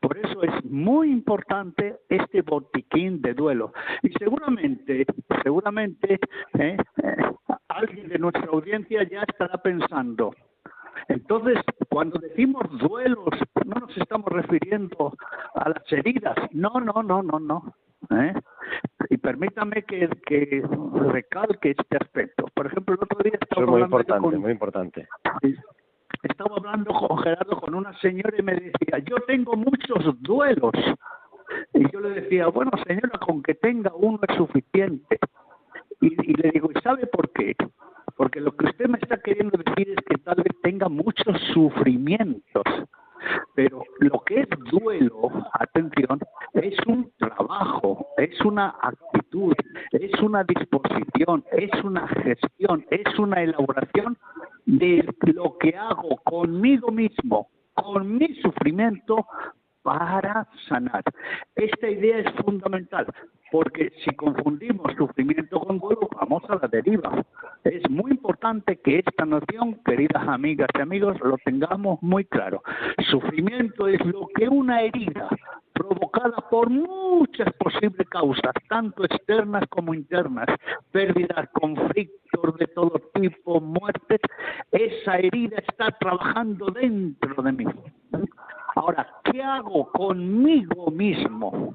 Por 0.00 0.18
eso 0.18 0.42
es 0.42 0.64
muy 0.64 1.10
importante 1.10 2.00
este 2.08 2.42
botiquín 2.42 3.22
de 3.22 3.34
duelo. 3.34 3.72
Y 4.02 4.10
seguramente, 4.18 5.06
seguramente, 5.42 6.18
¿eh? 6.58 6.76
Eh, 7.02 7.16
alguien 7.68 8.08
de 8.08 8.18
nuestra 8.18 8.46
audiencia 8.46 9.06
ya 9.08 9.22
estará 9.22 9.58
pensando, 9.58 10.32
entonces, 11.08 11.58
cuando 11.88 12.18
decimos 12.18 12.64
duelos, 12.78 13.28
no 13.64 13.80
nos 13.80 13.96
estamos 13.96 14.30
refiriendo 14.30 15.14
a 15.54 15.70
las 15.70 15.92
heridas. 15.92 16.36
No, 16.52 16.80
no, 16.80 17.02
no, 17.02 17.22
no, 17.22 17.38
no. 17.38 17.74
¿eh? 18.10 18.34
Permítame 19.28 19.82
que, 19.82 20.08
que 20.24 20.62
recalque 21.12 21.72
este 21.72 21.96
aspecto. 22.00 22.46
Por 22.54 22.66
ejemplo, 22.66 22.94
el 22.94 23.02
otro 23.02 23.18
día 23.22 23.34
Eso 23.34 23.42
estaba 23.42 23.62
es 23.64 23.68
muy 23.68 23.82
importante, 23.82 24.22
con, 24.22 24.40
muy 24.40 24.52
importante. 24.52 25.08
estaba 26.22 26.56
hablando 26.56 26.94
con 26.94 27.18
Gerardo 27.18 27.60
con 27.60 27.74
una 27.74 27.92
señora 27.98 28.34
y 28.38 28.42
me 28.42 28.54
decía, 28.54 29.00
yo 29.04 29.16
tengo 29.26 29.54
muchos 29.54 30.18
duelos. 30.22 30.72
Y 31.74 31.92
yo 31.92 32.00
le 32.00 32.22
decía, 32.22 32.46
bueno 32.46 32.70
señora, 32.86 33.18
con 33.18 33.42
que 33.42 33.54
tenga 33.54 33.92
uno 33.94 34.18
es 34.26 34.34
suficiente. 34.34 35.18
Y, 36.00 36.06
y 36.06 36.32
le 36.32 36.50
digo, 36.50 36.70
¿y 36.74 36.80
sabe 36.80 37.06
por 37.06 37.30
qué? 37.32 37.54
Porque 38.16 38.40
lo 38.40 38.56
que 38.56 38.64
usted 38.64 38.88
me 38.88 38.96
está 38.96 39.18
queriendo 39.18 39.58
decir 39.58 39.90
es 39.90 40.04
que 40.06 40.16
tal 40.24 40.36
vez 40.36 40.58
tenga 40.62 40.88
muchos 40.88 41.38
sufrimientos. 41.52 42.64
Pero 43.54 43.82
lo 43.98 44.20
que 44.20 44.40
es 44.40 44.48
duelo, 44.70 45.30
atención, 45.52 46.18
es 46.54 46.74
un 46.86 47.12
trabajo, 47.48 48.06
es 48.18 48.40
una 48.42 48.74
actitud, 48.80 49.54
es 49.92 50.20
una 50.20 50.44
disposición, 50.44 51.44
es 51.52 51.70
una 51.82 52.06
gestión, 52.08 52.84
es 52.90 53.18
una 53.18 53.42
elaboración 53.42 54.16
de 54.66 55.04
lo 55.34 55.56
que 55.58 55.74
hago 55.76 56.16
conmigo 56.24 56.90
mismo, 56.90 57.48
con 57.74 58.18
mi 58.18 58.34
sufrimiento 58.42 59.26
para 59.82 60.46
sanar. 60.68 61.02
Esta 61.54 61.88
idea 61.88 62.18
es 62.18 62.30
fundamental, 62.44 63.06
porque 63.50 63.92
si 64.04 64.14
confundimos 64.14 64.92
sufrimiento 64.98 65.60
con 65.60 65.78
duelo, 65.78 66.08
vamos 66.20 66.42
a 66.50 66.56
la 66.56 66.68
deriva. 66.68 67.24
Es 67.64 67.88
muy 67.88 68.10
importante 68.10 68.76
que 68.76 68.98
esta 68.98 69.24
noción, 69.24 69.80
queridas 69.86 70.28
amigas 70.28 70.68
y 70.76 70.80
amigos, 70.82 71.16
lo 71.20 71.38
tengamos 71.38 71.98
muy 72.02 72.24
claro. 72.26 72.62
Sufrimiento 73.10 73.88
es 73.88 74.04
lo 74.04 74.28
que 74.34 74.48
una 74.48 74.82
herida 74.82 75.28
provocada 75.78 76.36
por 76.50 76.68
muchas 76.68 77.52
posibles 77.54 78.08
causas, 78.08 78.52
tanto 78.68 79.04
externas 79.04 79.62
como 79.68 79.94
internas, 79.94 80.48
pérdidas, 80.90 81.48
conflictos 81.52 82.56
de 82.58 82.66
todo 82.66 83.00
tipo, 83.14 83.60
muertes, 83.60 84.20
esa 84.72 85.18
herida 85.18 85.58
está 85.58 85.92
trabajando 85.92 86.66
dentro 86.66 87.42
de 87.42 87.52
mí. 87.52 87.64
Ahora, 88.74 89.06
¿qué 89.24 89.40
hago 89.40 89.90
conmigo 89.92 90.90
mismo? 90.90 91.74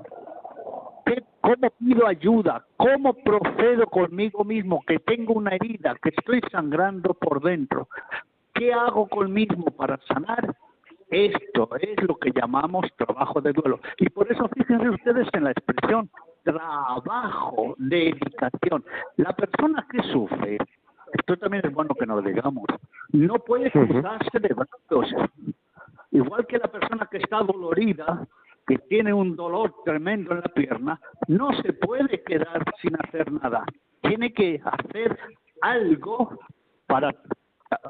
¿Qué, 1.05 1.23
¿Cómo 1.41 1.69
pido 1.79 2.07
ayuda? 2.07 2.65
¿Cómo 2.75 3.13
procedo 3.13 3.87
conmigo 3.87 4.43
mismo? 4.43 4.83
Que 4.85 4.99
tengo 4.99 5.33
una 5.33 5.55
herida, 5.55 5.95
que 6.01 6.09
estoy 6.09 6.41
sangrando 6.51 7.13
por 7.13 7.41
dentro. 7.41 7.87
¿Qué 8.53 8.73
hago 8.73 9.07
conmigo 9.07 9.65
para 9.77 9.97
sanar? 10.07 10.53
Esto 11.13 11.69
es 11.79 12.03
lo 12.07 12.15
que 12.15 12.31
llamamos 12.31 12.87
trabajo 12.97 13.39
de 13.39 13.53
duelo. 13.53 13.79
Y 13.99 14.09
por 14.09 14.31
eso 14.31 14.49
fíjense 14.49 14.89
ustedes 14.89 15.27
en 15.33 15.43
la 15.43 15.51
expresión 15.51 16.09
trabajo, 16.43 17.75
dedicación. 17.77 18.83
La 19.17 19.33
persona 19.33 19.85
que 19.91 20.01
sufre, 20.11 20.57
esto 21.13 21.37
también 21.37 21.65
es 21.67 21.73
bueno 21.73 21.93
que 21.93 22.07
nos 22.07 22.23
digamos, 22.23 22.65
no 23.11 23.35
puede 23.35 23.69
cruzarse 23.69 24.39
de 24.39 24.55
brazos. 24.55 25.13
Igual 26.09 26.47
que 26.47 26.57
la 26.57 26.67
persona 26.67 27.07
que 27.09 27.17
está 27.17 27.43
dolorida, 27.43 28.27
que 28.65 28.79
tiene 28.79 29.13
un 29.13 29.35
dolor 29.35 29.73
tremendo 29.85 30.31
en 30.31 30.41
la 30.41 30.49
pierna, 30.49 30.99
no 31.27 31.51
se 31.61 31.73
puede 31.73 32.23
quedar 32.23 32.63
sin 32.81 32.95
hacer 32.95 33.31
nada. 33.31 33.65
Tiene 34.01 34.33
que 34.33 34.59
hacer 34.63 35.17
algo 35.61 36.39
para 36.87 37.13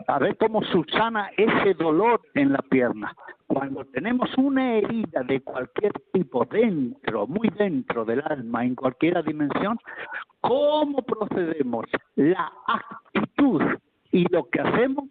a 0.07 0.19
ver 0.19 0.37
cómo 0.37 0.63
subsana 0.63 1.29
ese 1.37 1.73
dolor 1.73 2.21
en 2.33 2.53
la 2.53 2.59
pierna. 2.59 3.15
Cuando 3.47 3.85
tenemos 3.85 4.29
una 4.37 4.75
herida 4.75 5.23
de 5.23 5.41
cualquier 5.41 5.93
tipo 6.11 6.45
dentro, 6.45 7.27
muy 7.27 7.49
dentro 7.49 8.05
del 8.05 8.21
alma, 8.25 8.65
en 8.65 8.75
cualquier 8.75 9.23
dimensión, 9.23 9.77
¿cómo 10.41 11.01
procedemos? 11.01 11.85
La 12.15 12.51
actitud 12.67 13.61
y 14.11 14.25
lo 14.31 14.49
que 14.49 14.61
hacemos, 14.61 15.05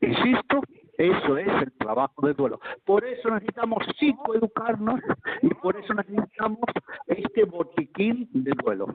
insisto, 0.00 0.62
eso 0.98 1.38
es 1.38 1.48
el 1.62 1.72
trabajo 1.72 2.26
de 2.26 2.34
duelo. 2.34 2.60
Por 2.84 3.04
eso 3.04 3.30
necesitamos 3.30 3.84
psicoeducarnos 3.98 5.00
y 5.42 5.48
por 5.54 5.76
eso 5.76 5.94
necesitamos 5.94 6.58
este 7.06 7.44
botiquín 7.44 8.28
de 8.32 8.52
duelo. 8.62 8.88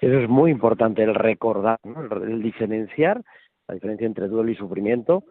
Eso 0.00 0.18
es 0.20 0.28
muy 0.28 0.50
importante, 0.50 1.02
el 1.02 1.14
recordar, 1.14 1.78
¿no? 1.84 2.02
el, 2.02 2.42
diferenciar 2.42 3.22
la 3.68 3.74
diferencia 3.74 4.06
entre 4.06 4.28
duelo 4.28 4.50
y 4.50 4.56
sufrimiento. 4.56 5.24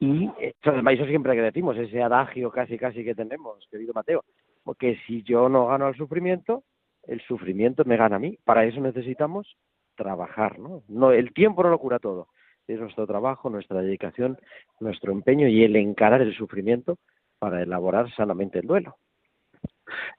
Y 0.00 0.28
eso, 0.40 1.06
siempre 1.06 1.34
que 1.34 1.42
decimos, 1.42 1.76
ese 1.76 2.02
adagio 2.02 2.50
casi 2.50 2.76
casi 2.76 3.04
que 3.04 3.14
tenemos, 3.14 3.64
querido 3.70 3.92
Mateo, 3.94 4.24
porque 4.64 4.98
si 5.06 5.22
yo 5.22 5.48
no 5.48 5.66
gano 5.66 5.86
al 5.86 5.96
sufrimiento, 5.96 6.64
el 7.04 7.20
sufrimiento 7.20 7.84
me 7.84 7.96
gana 7.96 8.16
a 8.16 8.18
mí. 8.18 8.38
Para 8.44 8.64
eso 8.64 8.80
necesitamos 8.80 9.56
trabajar, 9.94 10.58
¿no? 10.58 10.82
no 10.88 11.12
el 11.12 11.32
tiempo 11.32 11.62
no 11.62 11.70
lo 11.70 11.78
cura 11.78 11.98
todo. 11.98 12.28
Es 12.66 12.80
nuestro 12.80 13.06
trabajo, 13.06 13.50
nuestra 13.50 13.80
dedicación, 13.82 14.38
nuestro 14.80 15.12
empeño 15.12 15.46
y 15.46 15.62
el 15.62 15.76
encarar 15.76 16.22
el 16.22 16.34
sufrimiento 16.34 16.98
para 17.38 17.62
elaborar 17.62 18.12
sanamente 18.14 18.60
el 18.60 18.66
duelo. 18.66 18.96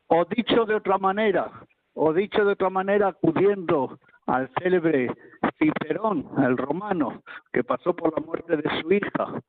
O 0.07 0.25
dicho 0.25 0.65
de 0.65 0.75
otra 0.75 0.97
manera, 0.97 1.49
o 1.93 2.13
dicho 2.13 2.45
de 2.45 2.51
otra 2.51 2.69
manera, 2.69 3.07
acudiendo 3.07 3.97
al 4.27 4.49
célebre 4.59 5.09
Cicerón, 5.57 6.27
el 6.37 6.57
romano, 6.57 7.23
que 7.51 7.63
pasó 7.63 7.95
por 7.95 8.13
la 8.17 8.25
muerte 8.25 8.57
de 8.57 8.81
su 8.81 8.91
hija. 8.91 9.41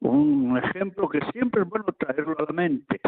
Un 0.00 0.58
ejemplo 0.62 1.08
que 1.08 1.20
siempre 1.32 1.62
es 1.62 1.68
bueno 1.68 1.86
traerlo 1.98 2.36
a 2.38 2.44
la 2.44 2.52
mente. 2.52 3.00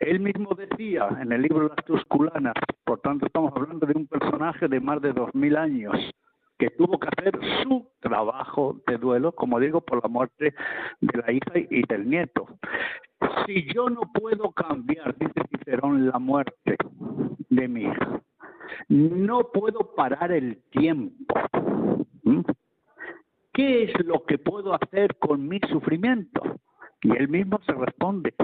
Él 0.00 0.20
mismo 0.20 0.54
decía 0.54 1.08
en 1.20 1.32
el 1.32 1.42
libro 1.42 1.68
Las 1.68 1.84
Tusculanas, 1.86 2.54
por 2.84 3.00
tanto 3.00 3.26
estamos 3.26 3.52
hablando 3.56 3.86
de 3.86 3.94
un 3.96 4.06
personaje 4.06 4.68
de 4.68 4.80
más 4.80 5.00
de 5.00 5.12
dos 5.12 5.34
mil 5.34 5.56
años, 5.56 5.94
que 6.58 6.70
tuvo 6.70 6.98
que 6.98 7.08
hacer 7.08 7.38
su 7.62 7.88
trabajo 8.00 8.80
de 8.86 8.98
duelo, 8.98 9.32
como 9.32 9.58
digo, 9.58 9.80
por 9.80 10.02
la 10.02 10.08
muerte 10.08 10.54
de 11.00 11.18
la 11.18 11.32
hija 11.32 11.52
y 11.54 11.82
del 11.86 12.08
nieto. 12.08 12.46
Si 13.46 13.72
yo 13.72 13.88
no 13.88 14.02
puedo 14.12 14.50
cambiar, 14.52 15.16
dice 15.16 15.40
Cicerón, 15.50 16.08
la 16.08 16.18
muerte 16.18 16.76
de 17.48 17.68
mi 17.68 17.84
hija, 17.84 18.20
no 18.94 19.50
puedo 19.52 19.92
parar 19.96 20.30
el 20.30 20.62
tiempo. 20.70 21.34
¿Mm? 22.22 22.42
¿Qué 23.52 23.84
es 23.84 24.04
lo 24.04 24.24
que 24.24 24.38
puedo 24.38 24.72
hacer 24.72 25.16
con 25.16 25.48
mi 25.48 25.58
sufrimiento? 25.68 26.40
Y 27.02 27.10
él 27.16 27.28
mismo 27.28 27.60
se 27.66 27.72
responde, 27.72 28.34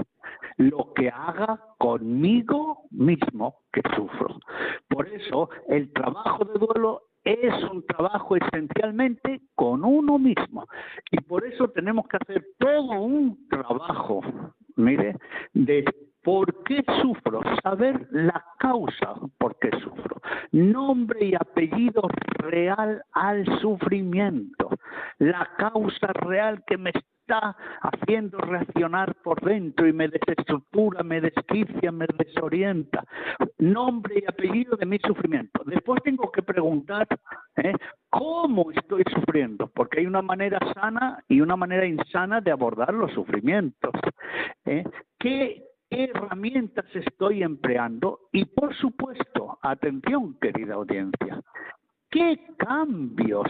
lo 0.57 0.93
que 0.93 1.09
haga 1.09 1.59
conmigo 1.77 2.83
mismo 2.91 3.61
que 3.71 3.81
sufro. 3.95 4.39
Por 4.89 5.07
eso 5.07 5.49
el 5.69 5.91
trabajo 5.93 6.43
de 6.43 6.59
duelo 6.59 7.03
es 7.23 7.53
un 7.71 7.85
trabajo 7.85 8.35
esencialmente 8.35 9.41
con 9.55 9.85
uno 9.85 10.19
mismo. 10.19 10.67
Y 11.11 11.17
por 11.21 11.45
eso 11.45 11.69
tenemos 11.69 12.07
que 12.07 12.17
hacer 12.17 12.45
todo 12.57 12.91
un 13.01 13.47
trabajo, 13.47 14.21
mire, 14.75 15.15
de 15.53 15.85
¿Por 16.31 16.63
qué 16.63 16.81
sufro? 17.01 17.41
Saber 17.61 18.07
la 18.09 18.41
causa 18.57 19.15
por 19.37 19.59
qué 19.59 19.69
sufro. 19.83 20.21
Nombre 20.53 21.25
y 21.25 21.35
apellido 21.35 22.03
real 22.37 23.03
al 23.11 23.45
sufrimiento. 23.59 24.69
La 25.19 25.49
causa 25.57 26.07
real 26.13 26.63
que 26.65 26.77
me 26.77 26.91
está 26.91 27.53
haciendo 27.81 28.37
reaccionar 28.37 29.13
por 29.15 29.41
dentro 29.41 29.85
y 29.85 29.91
me 29.91 30.07
desestructura, 30.07 31.03
me 31.03 31.19
desquicia, 31.19 31.91
me 31.91 32.05
desorienta. 32.17 33.03
Nombre 33.57 34.23
y 34.23 34.23
apellido 34.25 34.77
de 34.77 34.85
mi 34.85 34.99
sufrimiento. 34.99 35.63
Después 35.65 36.01
tengo 36.01 36.31
que 36.31 36.43
preguntar 36.43 37.09
¿eh? 37.57 37.73
cómo 38.09 38.71
estoy 38.71 39.03
sufriendo, 39.13 39.67
porque 39.67 39.99
hay 39.99 40.05
una 40.05 40.21
manera 40.21 40.59
sana 40.75 41.21
y 41.27 41.41
una 41.41 41.57
manera 41.57 41.85
insana 41.85 42.39
de 42.39 42.51
abordar 42.51 42.93
los 42.93 43.11
sufrimientos. 43.11 43.91
¿eh? 44.63 44.85
¿Qué 45.19 45.70
qué 45.91 46.05
herramientas 46.05 46.85
estoy 46.93 47.43
empleando 47.43 48.21
y 48.31 48.45
por 48.45 48.73
supuesto, 48.77 49.59
atención 49.61 50.37
querida 50.39 50.75
audiencia, 50.75 51.41
qué 52.09 52.39
cambios, 52.57 53.47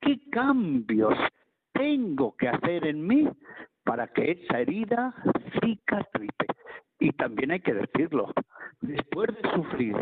qué 0.00 0.18
cambios 0.30 1.14
tengo 1.72 2.36
que 2.36 2.48
hacer 2.48 2.86
en 2.86 3.06
mí 3.06 3.28
para 3.84 4.08
que 4.08 4.32
esa 4.32 4.60
herida 4.60 5.14
cicatrice. 5.60 6.46
Y 6.98 7.12
también 7.12 7.52
hay 7.52 7.60
que 7.60 7.74
decirlo, 7.74 8.32
después 8.80 9.28
de 9.28 9.50
sufrir 9.54 9.96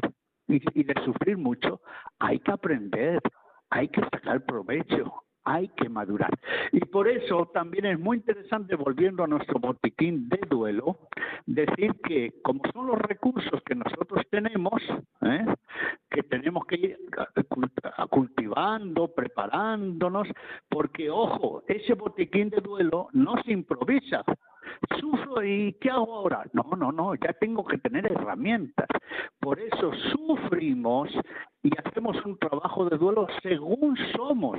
y, 0.48 0.82
de 0.82 0.94
sufrir 1.04 1.36
mucho, 1.36 1.80
hay 2.18 2.38
que 2.40 2.52
aprender, 2.52 3.20
hay 3.68 3.88
que 3.88 4.00
sacar 4.00 4.44
provecho, 4.44 5.24
hay 5.50 5.68
que 5.68 5.88
madurar. 5.88 6.30
Y 6.72 6.80
por 6.80 7.08
eso 7.08 7.50
también 7.52 7.86
es 7.86 7.98
muy 7.98 8.18
interesante, 8.18 8.76
volviendo 8.76 9.24
a 9.24 9.26
nuestro 9.26 9.58
botiquín 9.58 10.28
de 10.28 10.38
duelo, 10.48 10.98
decir 11.46 11.94
que 12.04 12.34
como 12.42 12.62
son 12.72 12.86
los 12.86 12.98
recursos 12.98 13.60
que 13.64 13.74
nosotros 13.74 14.24
tenemos, 14.30 14.80
¿eh? 15.22 15.44
que 16.08 16.22
tenemos 16.22 16.64
que 16.66 16.76
ir 16.76 16.98
cultivando, 18.10 19.08
preparándonos, 19.08 20.28
porque 20.68 21.10
ojo, 21.10 21.62
ese 21.66 21.94
botiquín 21.94 22.50
de 22.50 22.60
duelo 22.60 23.08
no 23.12 23.34
se 23.42 23.52
improvisa. 23.52 24.24
Sufro 25.00 25.44
y 25.44 25.72
¿qué 25.80 25.90
hago 25.90 26.14
ahora? 26.14 26.44
No, 26.52 26.64
no, 26.76 26.92
no, 26.92 27.14
ya 27.16 27.32
tengo 27.34 27.64
que 27.64 27.78
tener 27.78 28.06
herramientas. 28.06 28.86
Por 29.40 29.58
eso 29.58 29.92
sufrimos 30.12 31.10
y 31.62 31.70
hacemos 31.84 32.16
un 32.24 32.38
trabajo 32.38 32.88
de 32.88 32.96
duelo 32.96 33.26
según 33.42 33.96
somos 34.16 34.58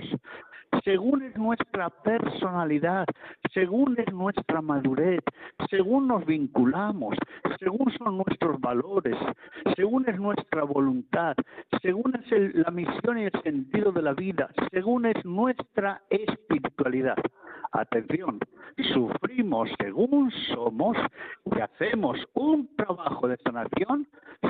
según 0.84 1.22
es 1.24 1.36
nuestra 1.38 1.90
personalidad, 1.90 3.06
según 3.54 3.96
es 3.98 4.12
nuestra 4.14 4.62
madurez, 4.62 5.22
según 5.70 6.08
nos 6.08 6.26
vinculamos, 6.26 7.18
según 7.60 7.92
son 7.98 8.18
nuestros 8.18 8.60
valores, 8.60 9.16
según 9.76 10.08
es 10.08 10.20
nuestra 10.20 10.64
voluntad, 10.64 11.36
según 11.82 12.16
es 12.16 12.32
el- 12.32 12.62
la 12.62 12.72
misión 12.72 13.18
y 13.20 13.24
el 13.26 13.42
sentido 13.44 13.92
de 13.92 14.02
la 14.02 14.14
vida, 14.14 14.50
según 14.72 15.06
es 15.06 15.24
nuestra 15.26 16.02
espiritualidad. 16.10 17.18
Atención, 17.74 18.40
sufrimos 18.94 19.70
según 19.80 20.32
somos 20.54 20.98
y 21.46 21.60
hacemos 21.60 22.18
un 22.34 22.68
trabajo 22.76 23.28
de 23.28 23.38
sanación 23.38 24.08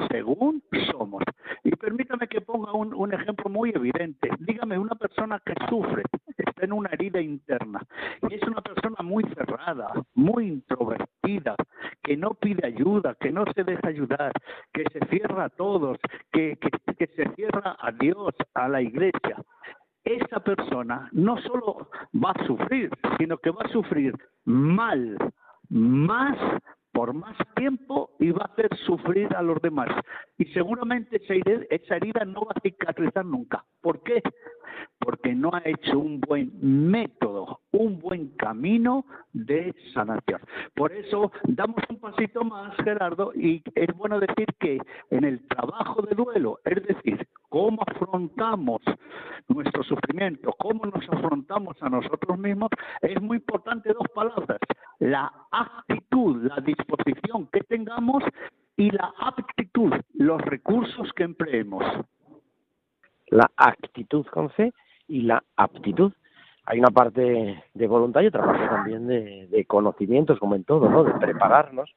según 0.10 0.64
somos. 0.92 1.24
Y 1.64 1.72
permítame 1.72 2.28
que 2.28 2.42
ponga 2.42 2.74
un, 2.74 2.94
un 2.94 3.14
ejemplo 3.14 3.50
muy 3.50 3.72
evidente. 3.76 4.30
Dígame, 4.40 4.78
una 4.80 4.96
persona 4.96 5.40
que 5.46 5.54
sufre, 5.70 6.04
está 6.38 6.66
en 6.66 6.74
una 6.74 6.90
herida 6.90 7.22
interna, 7.22 7.82
y 8.30 8.36
es 8.36 8.44
una 8.44 8.62
persona 8.62 8.98
muy 9.04 9.24
cerrada, 9.36 9.92
muy 10.14 10.48
introvertida, 10.48 11.56
que 12.04 12.18
no 12.18 12.34
pide 12.34 12.66
ayuda, 12.68 13.16
que 13.20 13.32
no 13.32 13.46
se 13.54 13.64
deja 13.64 13.88
ayudar, 13.88 14.32
que 14.74 14.84
se 14.92 15.06
cierra 15.08 15.46
a 15.46 15.50
todos, 15.50 15.98
que, 16.32 16.58
se 16.98 17.36
cierra 17.36 17.76
a 17.80 17.92
Dios, 17.92 18.34
a 18.54 18.68
la 18.68 18.82
iglesia 18.82 19.38
esa 20.04 20.40
persona 20.40 21.10
no 21.12 21.40
solo 21.44 21.90
va 22.14 22.32
a 22.32 22.46
sufrir, 22.48 22.90
sino 23.20 23.38
que 23.38 23.52
va 23.52 23.62
a 23.64 23.72
sufrir 23.72 24.16
mal, 24.46 25.16
más 25.70 26.38
por 26.92 27.14
más 27.14 27.38
tiempo 27.56 28.12
y 28.20 28.32
va 28.32 28.44
a 28.44 28.54
hacer 28.54 28.70
sufrir 28.86 29.34
a 29.36 29.42
los 29.42 29.62
demás. 29.62 29.90
Y 30.38 30.46
seguramente 30.54 31.22
esa 31.70 31.96
herida 31.96 32.26
no 32.26 32.42
va 32.42 32.54
a 32.56 32.62
cicatrizar 32.62 33.26
nunca. 33.26 33.64
¿Por 33.82 34.04
qué? 34.04 34.22
Porque 35.00 35.34
no 35.34 35.52
ha 35.54 35.62
hecho 35.66 36.00
un 36.00 36.22
buen 36.22 36.52
método, 36.62 37.62
un 37.72 38.00
buen 38.00 38.30
camino 38.38 39.06
de 39.34 39.74
sanación. 39.94 40.42
Por 40.76 40.92
eso 40.92 41.32
damos 41.44 41.84
un 41.90 41.98
pasito 41.98 42.44
más, 42.44 42.76
Gerardo, 42.84 43.32
y 43.34 43.64
es 43.76 43.88
bueno 43.96 44.20
decir 44.20 44.48
que 44.60 44.80
en 45.10 45.24
el 45.24 45.46
trabajo 45.48 46.02
de 46.04 46.16
duelo, 46.16 46.60
es 46.66 46.84
decir, 46.84 47.28
cómo 47.50 47.82
afrontamos 47.86 48.82
nuestro 49.48 49.84
sufrimiento, 49.84 50.54
cómo 50.58 50.86
nos 50.86 51.04
afrontamos 51.10 51.76
a 51.82 51.90
nosotros 51.90 52.38
mismos, 52.38 52.70
es 53.02 53.22
muy 53.22 53.38
importante 53.38 53.94
dos 53.94 54.08
palabras, 54.14 54.60
la 55.00 55.32
actitud, 55.52 56.44
la 56.44 56.62
disposición 56.62 57.48
que 57.52 57.62
tengamos 57.62 58.24
y 58.78 58.90
la 58.92 59.14
aptitud, 59.20 59.94
los 60.14 60.42
recursos 60.42 61.12
que 61.14 61.24
empleemos. 61.24 61.84
La 63.32 63.50
actitud 63.58 64.26
con 64.28 64.52
C 64.52 64.72
y 65.08 65.22
la 65.22 65.44
aptitud. 65.56 66.14
Hay 66.66 66.80
una 66.80 66.92
parte 66.92 67.64
de 67.74 67.88
voluntad 67.88 68.22
y 68.22 68.28
otra 68.28 68.46
parte 68.46 68.68
también 68.68 69.08
de, 69.08 69.66
conocimientos, 69.68 70.38
como 70.38 70.56
en 70.56 70.64
todo, 70.64 70.90
¿no? 70.90 71.04
De 71.04 71.14
prepararnos 71.14 71.90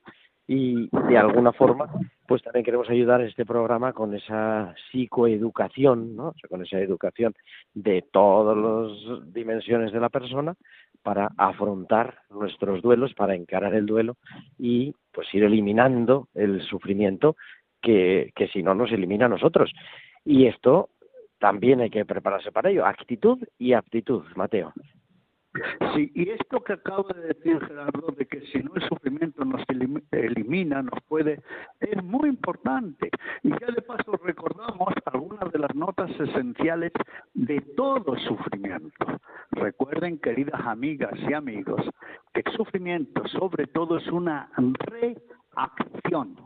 y 0.46 0.88
de 1.08 1.16
alguna 1.16 1.52
forma 1.52 1.88
pues 2.26 2.42
también 2.42 2.64
queremos 2.64 2.88
ayudar 2.88 3.20
en 3.20 3.28
este 3.28 3.44
programa 3.44 3.92
con 3.92 4.14
esa 4.14 4.74
psicoeducación, 4.90 6.16
¿no? 6.16 6.34
Con 6.48 6.62
esa 6.62 6.78
educación 6.78 7.34
de 7.74 8.02
todas 8.12 8.56
las 8.56 9.32
dimensiones 9.32 9.92
de 9.92 10.00
la 10.00 10.08
persona 10.08 10.54
para 11.02 11.30
afrontar 11.36 12.18
nuestros 12.30 12.80
duelos, 12.80 13.12
para 13.14 13.34
encarar 13.34 13.74
el 13.74 13.86
duelo 13.86 14.16
y 14.58 14.94
pues 15.12 15.32
ir 15.34 15.44
eliminando 15.44 16.28
el 16.34 16.62
sufrimiento 16.62 17.36
que, 17.82 18.32
que 18.34 18.48
si 18.48 18.62
no 18.62 18.74
nos 18.74 18.90
elimina 18.92 19.26
a 19.26 19.30
nosotros. 19.30 19.70
Y 20.24 20.46
esto 20.46 20.88
también 21.44 21.82
hay 21.82 21.90
que 21.90 22.06
prepararse 22.06 22.50
para 22.50 22.70
ello, 22.70 22.86
actitud 22.86 23.38
y 23.58 23.74
aptitud, 23.74 24.24
Mateo. 24.34 24.72
Sí, 25.94 26.10
y 26.14 26.30
esto 26.30 26.64
que 26.64 26.72
acaba 26.72 27.04
de 27.14 27.34
decir 27.34 27.60
Gerardo, 27.66 28.14
de 28.16 28.24
que 28.24 28.40
si 28.46 28.60
no 28.60 28.74
el 28.74 28.88
sufrimiento 28.88 29.44
nos 29.44 29.60
elim- 29.68 30.02
elimina, 30.10 30.80
nos 30.80 30.98
puede, 31.06 31.42
es 31.80 32.02
muy 32.02 32.30
importante. 32.30 33.10
Y 33.42 33.50
ya 33.50 33.66
de 33.76 33.82
paso 33.82 34.12
recordamos 34.24 34.88
algunas 35.04 35.52
de 35.52 35.58
las 35.58 35.74
notas 35.74 36.10
esenciales 36.18 36.92
de 37.34 37.60
todo 37.76 38.16
sufrimiento. 38.20 39.06
Recuerden, 39.50 40.18
queridas 40.20 40.62
amigas 40.64 41.12
y 41.28 41.34
amigos, 41.34 41.82
que 42.32 42.40
el 42.40 42.52
sufrimiento 42.56 43.28
sobre 43.28 43.66
todo 43.66 43.98
es 43.98 44.06
una 44.08 44.48
reacción. 44.56 46.36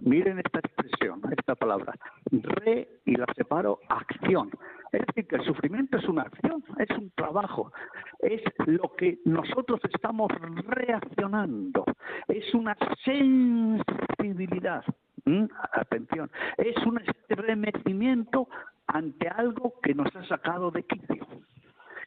Miren 0.00 0.38
esta 0.38 0.58
expresión, 0.58 1.20
esta 1.36 1.54
palabra, 1.54 1.94
re 2.30 2.88
y 3.04 3.16
la 3.16 3.26
separo, 3.36 3.80
acción. 3.88 4.50
Es 4.92 5.06
decir, 5.06 5.26
que 5.26 5.36
el 5.36 5.44
sufrimiento 5.44 5.98
es 5.98 6.08
una 6.08 6.22
acción, 6.22 6.64
es 6.78 6.90
un 6.96 7.10
trabajo, 7.10 7.72
es 8.20 8.42
lo 8.66 8.94
que 8.96 9.18
nosotros 9.24 9.80
estamos 9.92 10.30
reaccionando, 10.66 11.84
es 12.28 12.54
una 12.54 12.76
sensibilidad. 13.04 14.84
¿m? 15.26 15.48
Atención, 15.72 16.30
es 16.58 16.76
un 16.86 17.00
estremecimiento 17.00 18.48
ante 18.86 19.28
algo 19.28 19.74
que 19.82 19.94
nos 19.94 20.14
ha 20.14 20.24
sacado 20.26 20.70
de 20.70 20.82
quicio 20.84 21.26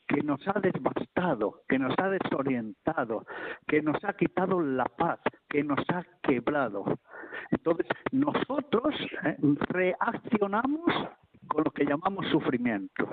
que 0.07 0.21
nos 0.21 0.39
ha 0.47 0.59
devastado, 0.59 1.61
que 1.67 1.77
nos 1.77 1.93
ha 1.99 2.09
desorientado, 2.09 3.25
que 3.67 3.81
nos 3.81 4.03
ha 4.03 4.13
quitado 4.13 4.61
la 4.61 4.85
paz, 4.85 5.19
que 5.49 5.63
nos 5.63 5.79
ha 5.89 6.03
quebrado. 6.21 6.85
Entonces, 7.51 7.87
nosotros 8.11 8.95
eh, 9.23 9.37
reaccionamos 9.69 10.93
con 11.47 11.63
lo 11.63 11.71
que 11.71 11.85
llamamos 11.85 12.25
sufrimiento 12.27 13.07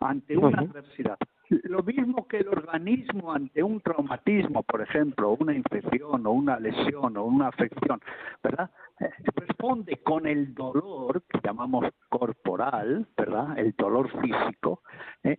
ante 0.00 0.36
una 0.36 0.60
adversidad. 0.60 1.18
Lo 1.48 1.82
mismo 1.82 2.26
que 2.26 2.38
el 2.38 2.48
organismo 2.48 3.32
ante 3.32 3.62
un 3.62 3.80
traumatismo, 3.80 4.62
por 4.64 4.82
ejemplo, 4.82 5.36
una 5.38 5.54
infección 5.54 6.26
o 6.26 6.32
una 6.32 6.58
lesión 6.58 7.16
o 7.16 7.24
una 7.24 7.48
afección, 7.48 8.00
¿verdad? 8.42 8.70
Eh, 8.98 9.10
responde 9.36 9.98
con 10.02 10.26
el 10.26 10.54
dolor 10.54 11.22
que 11.28 11.40
llamamos 11.42 11.86
corporal, 12.08 13.06
¿verdad? 13.16 13.58
El 13.58 13.74
dolor 13.76 14.10
físico. 14.20 14.82
¿eh? 15.22 15.35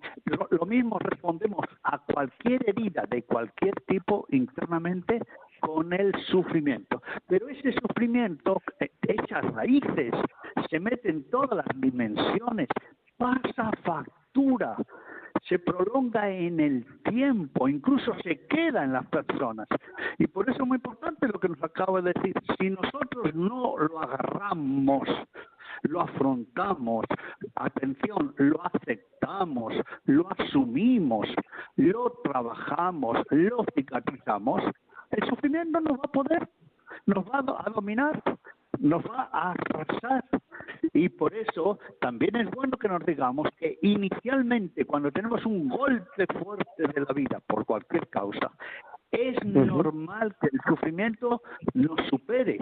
Lo, 0.68 0.74
lo 0.74 0.76
mismo 0.76 1.00
respondemos 1.00 1.66
a 1.84 1.98
cualquier 2.00 2.70
herida 2.70 3.06
de 3.10 3.24
cualquier 3.24 3.74
tipo 3.88 4.26
internamente 4.30 5.22
con 5.62 5.94
el 5.94 6.14
sufrimiento. 6.26 7.02
Pero 7.28 7.48
ese 7.48 7.74
sufrimiento 7.74 8.62
eh, 8.80 8.92
echa 9.08 9.42
raíces, 9.42 10.14
se 10.70 10.80
mete 10.80 11.10
en 11.10 11.30
todas 11.30 11.66
las 11.66 11.82
dimensiones, 11.82 12.68
pasa 13.18 13.72
factura, 13.84 14.76
se 15.48 15.60
prolonga 15.60 16.30
en 16.30 16.60
el 16.60 16.86
tiempo, 17.04 17.70
incluso 17.70 18.14
se 18.24 18.46
queda 18.48 18.84
en 18.84 18.94
las 18.94 19.08
personas. 19.08 19.68
Y 20.18 20.28
por 20.28 20.50
eso 20.50 20.62
es 20.62 20.68
muy 20.68 20.76
importante 20.76 21.28
lo 21.28 21.40
que 21.40 21.50
nos 21.50 21.64
acaba 21.64 22.02
de 22.02 22.12
decir. 22.14 22.34
Si 22.60 22.70
nosotros 22.70 23.34
no 23.34 23.78
lo 23.78 24.02
agarramos, 24.02 25.08
lo 25.84 26.02
afrontamos, 26.02 27.06
atención, 27.56 28.34
lo 28.38 28.62
aceptamos, 28.66 29.07
lo 30.06 30.28
asumimos, 30.38 31.28
lo 31.76 32.12
trabajamos, 32.24 33.18
lo 33.32 33.66
cicatrizamos, 33.76 34.64
el 35.12 35.30
sufrimiento 35.30 35.80
nos 35.82 35.98
va 35.98 36.04
a 36.06 36.12
poder, 36.12 36.50
nos 37.06 37.26
va 37.26 37.40
a 37.40 37.70
dominar, 37.70 38.22
nos 38.80 39.04
va 39.04 39.30
a 39.32 39.52
arrasar. 39.52 40.24
Y 40.94 41.10
por 41.10 41.34
eso 41.34 41.80
también 42.00 42.36
es 42.36 42.50
bueno 42.52 42.78
que 42.78 42.88
nos 42.88 43.06
digamos 43.06 43.48
que 43.58 43.78
inicialmente 43.82 44.86
cuando 44.86 45.12
tenemos 45.12 45.46
un 45.46 45.68
golpe 45.68 46.26
fuerte 46.40 46.88
de 46.88 47.02
la 47.02 47.14
vida 47.14 47.42
por 47.48 47.66
cualquier 47.66 48.08
causa, 48.08 48.52
es 49.12 49.44
normal 49.46 50.36
que 50.42 50.48
el 50.48 50.60
sufrimiento 50.68 51.42
nos 51.74 52.00
supere. 52.10 52.60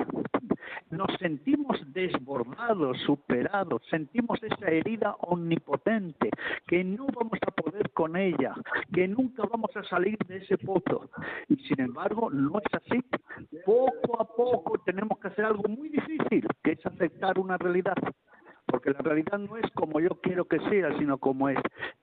Nos 0.89 1.09
sentimos 1.19 1.81
desbordados, 1.93 2.97
superados, 3.05 3.81
sentimos 3.89 4.41
esa 4.43 4.67
herida 4.67 5.15
omnipotente, 5.21 6.29
que 6.67 6.83
no 6.83 7.07
vamos 7.07 7.39
a 7.45 7.51
poder 7.51 7.89
con 7.91 8.15
ella, 8.15 8.53
que 8.93 9.07
nunca 9.07 9.43
vamos 9.49 9.75
a 9.75 9.83
salir 9.83 10.17
de 10.27 10.37
ese 10.37 10.57
pozo. 10.57 11.09
Y 11.49 11.55
sin 11.67 11.81
embargo, 11.81 12.29
no 12.29 12.59
es 12.59 12.73
así. 12.73 13.03
Poco 13.65 14.21
a 14.21 14.25
poco 14.25 14.79
tenemos 14.85 15.19
que 15.19 15.27
hacer 15.27 15.45
algo 15.45 15.63
muy 15.67 15.89
difícil, 15.89 16.47
que 16.63 16.73
es 16.73 16.85
aceptar 16.85 17.39
una 17.39 17.57
realidad 17.57 17.95
porque 18.85 19.03
la 19.03 19.09
realidad 19.09 19.39
no 19.39 19.57
es 19.57 19.69
como 19.71 19.99
yo 19.99 20.09
quiero 20.21 20.45
que 20.45 20.59
sea, 20.69 20.95
sino 20.97 21.17
como 21.17 21.49
es. 21.49 21.57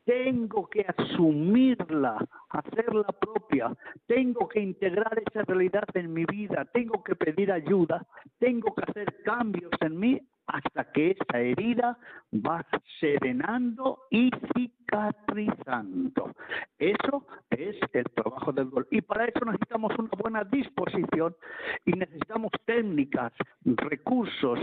Tengo 0.05 0.69
que 0.69 0.85
asumirla, 0.97 2.19
hacerla 2.51 3.07
propia, 3.13 3.73
tengo 4.07 4.49
que 4.49 4.61
integrar 4.61 5.23
esa 5.27 5.43
realidad 5.43 5.85
en 5.95 6.13
mi 6.13 6.25
vida, 6.25 6.65
tengo 6.73 7.03
que 7.05 7.15
pedir 7.15 7.53
ayuda, 7.53 8.05
tengo 8.39 8.75
que 8.75 8.83
hacer 8.83 9.23
cambios 9.25 9.71
en 9.81 9.99
mí 9.99 10.21
hasta 10.47 10.91
que 10.93 11.13
esa 11.13 11.39
herida 11.39 11.97
va 12.35 12.67
serenando 12.99 14.01
y 14.11 14.31
cicatrizando. 14.55 16.33
Eso 16.79 17.27
es 17.51 17.77
el 17.93 18.05
trabajo 18.11 18.53
del 18.53 18.71
duelo. 18.71 18.87
Y 18.91 19.01
para 19.03 19.27
eso 19.27 19.45
necesitamos 19.45 19.93
una 19.99 20.11
buena 20.19 20.45
disposición 20.45 21.37
y 21.87 21.93
necesitamos 21.93 22.51
técnicas, 22.65 23.33
recursos, 23.65 24.59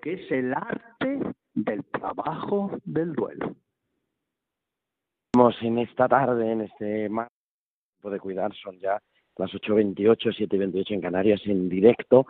porque 0.00 0.14
es 0.14 0.32
el 0.32 0.54
arte 0.54 1.20
del 1.52 1.84
trabajo 1.84 2.70
del 2.84 3.12
duelo. 3.12 3.54
Estamos 5.26 5.56
en 5.60 5.78
esta 5.78 6.08
tarde, 6.08 6.52
en 6.52 6.62
este 6.62 7.08
marco 7.10 7.30
de 8.04 8.18
cuidar, 8.18 8.50
son 8.54 8.78
ya 8.78 8.98
las 9.36 9.50
8.28, 9.50 10.48
7.28 10.48 10.92
en 10.92 11.00
Canarias, 11.02 11.42
en 11.44 11.68
directo, 11.68 12.26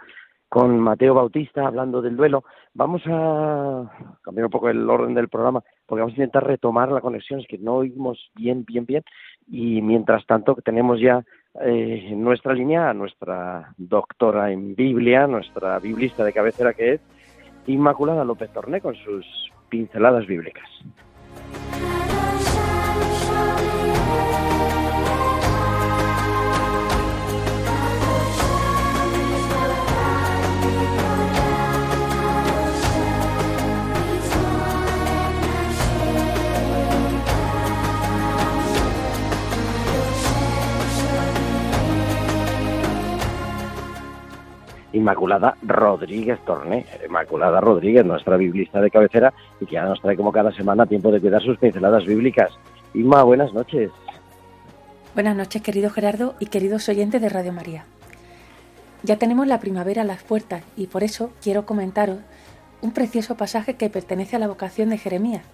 con 0.49 0.81
Mateo 0.81 1.15
Bautista 1.15 1.65
hablando 1.65 2.03
del 2.03 2.17
duelo. 2.17 2.43
Vamos 2.75 3.03
a 3.07 3.89
cambiar 4.23 4.47
un 4.47 4.51
poco 4.51 4.69
el 4.69 4.91
orden 4.91 5.15
del 5.15 5.29
programa, 5.29 5.63
porque 5.87 6.01
vamos 6.01 6.15
a 6.15 6.23
intentar 6.23 6.45
retomar 6.45 6.91
la 6.91 7.01
conexión, 7.01 7.39
es 7.39 7.47
que 7.47 7.59
no 7.59 7.77
oímos 7.77 8.33
bien, 8.35 8.65
bien, 8.65 8.85
bien, 8.85 9.05
y 9.47 9.81
mientras 9.81 10.27
tanto 10.27 10.57
tenemos 10.57 11.01
ya 11.01 11.25
eh, 11.63 12.09
en 12.11 12.25
nuestra 12.25 12.53
línea 12.53 12.91
a 12.91 12.95
nuestra 12.95 13.73
doctora 13.77 14.51
en 14.51 14.75
Biblia, 14.75 15.29
nuestra 15.29 15.79
biblista 15.79 16.25
de 16.25 16.33
cabecera 16.33 16.75
que 16.75 16.95
es 16.95 17.01
Inmaculada 17.73 18.25
López 18.25 18.53
Torné, 18.53 18.81
con 18.81 18.95
sus 18.95 19.25
pinceladas 19.69 20.27
bíblicas. 20.27 20.69
Inmaculada 44.93 45.57
Rodríguez 45.63 46.39
Torné, 46.45 46.87
Inmaculada 47.07 47.61
Rodríguez, 47.61 48.05
nuestra 48.05 48.37
biblista 48.37 48.81
de 48.81 48.91
cabecera 48.91 49.33
y 49.61 49.67
que 49.67 49.75
ya 49.75 49.85
nos 49.85 50.01
trae 50.01 50.17
como 50.17 50.33
cada 50.33 50.53
semana 50.53 50.87
tiempo 50.87 51.11
de 51.11 51.21
cuidar 51.21 51.43
sus 51.43 51.59
pinceladas 51.59 52.05
bíblicas. 52.05 52.51
Inma, 52.95 53.23
buenas 53.23 53.53
noches. 53.53 53.91
Buenas 55.15 55.37
noches, 55.37 55.63
querido 55.63 55.91
Gerardo 55.91 56.35
y 56.41 56.47
queridos 56.47 56.89
oyentes 56.89 57.21
de 57.21 57.29
Radio 57.29 57.53
María. 57.53 57.85
Ya 59.03 59.17
tenemos 59.17 59.47
la 59.47 59.61
primavera 59.61 60.03
a 60.03 60.05
las 60.05 60.23
puertas 60.23 60.63
y 60.77 60.87
por 60.87 61.03
eso 61.03 61.31
quiero 61.43 61.67
comentaros 61.67 62.19
un 62.83 62.93
precioso 62.93 63.37
pasaje 63.37 63.75
que 63.75 63.91
pertenece 63.91 64.37
a 64.37 64.39
la 64.39 64.49
vocación 64.49 64.91
de 64.91 64.99
Jeremías, 64.99 65.45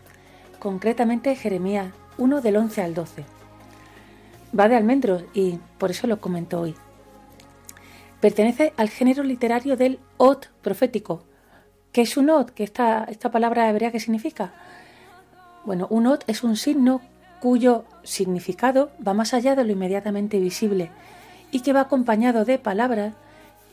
concretamente 0.59 1.35
Jeremías 1.37 1.93
1 2.19 2.41
del 2.41 2.57
11 2.57 2.83
al 2.83 2.95
12. 2.95 3.25
Va 4.59 4.69
de 4.69 4.77
almendros 4.77 5.25
y 5.35 5.59
por 5.79 5.91
eso 5.91 6.07
lo 6.07 6.21
comento 6.21 6.61
hoy. 6.61 6.75
Pertenece 8.21 8.73
al 8.77 8.89
género 8.89 9.23
literario 9.23 9.77
del 9.77 9.99
ot 10.17 10.51
profético. 10.63 11.25
¿Qué 11.93 12.03
es 12.03 12.17
un 12.17 12.31
ot? 12.31 12.51
¿Qué 12.51 12.65
esta, 12.65 13.05
esta 13.05 13.31
palabra 13.31 13.69
hebrea 13.69 13.93
qué 13.93 14.01
significa? 14.01 14.53
Bueno, 15.65 15.87
un 15.91 16.07
ot 16.07 16.25
es 16.27 16.43
un 16.43 16.57
signo 16.57 17.01
cuyo 17.41 17.85
significado 18.03 18.91
va 19.07 19.15
más 19.15 19.35
allá 19.35 19.55
de 19.55 19.65
lo 19.65 19.73
inmediatamente 19.73 20.39
visible 20.39 20.91
y 21.51 21.61
que 21.61 21.73
va 21.73 21.83
acompañado 21.83 22.45
de 22.45 22.59
palabras 22.59 23.15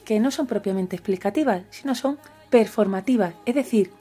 que 0.06 0.20
no 0.20 0.32
son 0.32 0.48
propiamente 0.48 0.96
explicativas, 0.96 1.64
sino 1.70 1.96
son 1.96 2.20
performativas, 2.50 3.34
es 3.46 3.56
decir, 3.56 3.92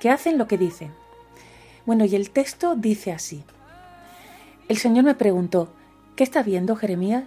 que 0.00 0.10
hacen 0.10 0.38
lo 0.38 0.46
que 0.46 0.58
dicen. 0.58 0.92
Bueno, 1.84 2.04
y 2.04 2.14
el 2.14 2.30
texto 2.30 2.76
dice 2.76 3.12
así. 3.12 3.44
El 4.68 4.76
Señor 4.76 5.04
me 5.04 5.14
preguntó, 5.14 5.72
¿qué 6.16 6.24
estás 6.24 6.46
viendo, 6.46 6.76
Jeremías? 6.76 7.24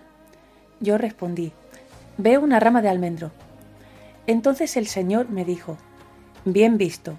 Yo 0.79 0.97
respondí, 0.97 1.51
veo 2.17 2.41
una 2.41 2.59
rama 2.59 2.81
de 2.81 2.89
almendro. 2.89 3.31
Entonces 4.27 4.77
el 4.77 4.87
Señor 4.87 5.29
me 5.29 5.45
dijo, 5.45 5.77
bien 6.45 6.77
visto, 6.77 7.17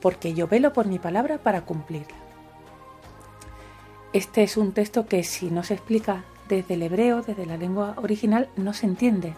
porque 0.00 0.34
yo 0.34 0.46
velo 0.46 0.72
por 0.72 0.86
mi 0.86 0.98
palabra 0.98 1.38
para 1.38 1.62
cumplirla. 1.62 2.16
Este 4.12 4.42
es 4.42 4.56
un 4.56 4.72
texto 4.72 5.06
que 5.06 5.22
si 5.22 5.50
no 5.50 5.62
se 5.62 5.74
explica 5.74 6.24
desde 6.48 6.74
el 6.74 6.82
hebreo, 6.82 7.22
desde 7.22 7.44
la 7.44 7.56
lengua 7.56 7.94
original, 7.98 8.48
no 8.56 8.72
se 8.72 8.86
entiende. 8.86 9.34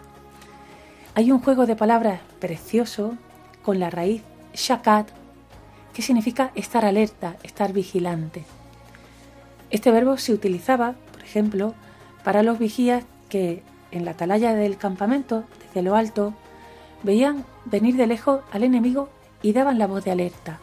Hay 1.13 1.31
un 1.31 1.41
juego 1.41 1.65
de 1.65 1.75
palabras 1.75 2.21
precioso 2.39 3.17
con 3.63 3.79
la 3.79 3.89
raíz 3.89 4.23
shakat, 4.53 5.09
que 5.93 6.01
significa 6.01 6.51
estar 6.55 6.85
alerta, 6.85 7.35
estar 7.43 7.73
vigilante. 7.73 8.45
Este 9.71 9.91
verbo 9.91 10.17
se 10.17 10.33
utilizaba, 10.33 10.95
por 11.11 11.21
ejemplo, 11.21 11.73
para 12.23 12.43
los 12.43 12.59
vigías 12.59 13.03
que 13.27 13.61
en 13.91 14.05
la 14.05 14.11
atalaya 14.11 14.53
del 14.53 14.77
campamento, 14.77 15.43
desde 15.65 15.81
lo 15.81 15.95
alto, 15.95 16.33
veían 17.03 17.45
venir 17.65 17.95
de 17.95 18.07
lejos 18.07 18.41
al 18.51 18.63
enemigo 18.63 19.09
y 19.41 19.53
daban 19.53 19.79
la 19.79 19.87
voz 19.87 20.03
de 20.03 20.11
alerta. 20.11 20.59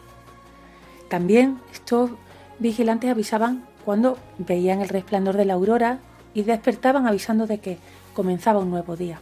También 1.09 1.59
estos 1.71 2.11
vigilantes 2.59 3.09
avisaban 3.09 3.65
cuando 3.85 4.17
veían 4.37 4.81
el 4.81 4.89
resplandor 4.89 5.37
de 5.37 5.45
la 5.45 5.53
aurora 5.53 5.99
y 6.33 6.43
despertaban 6.43 7.07
avisando 7.07 7.47
de 7.47 7.59
que 7.59 7.79
comenzaba 8.13 8.59
un 8.59 8.69
nuevo 8.69 8.95
día. 8.95 9.19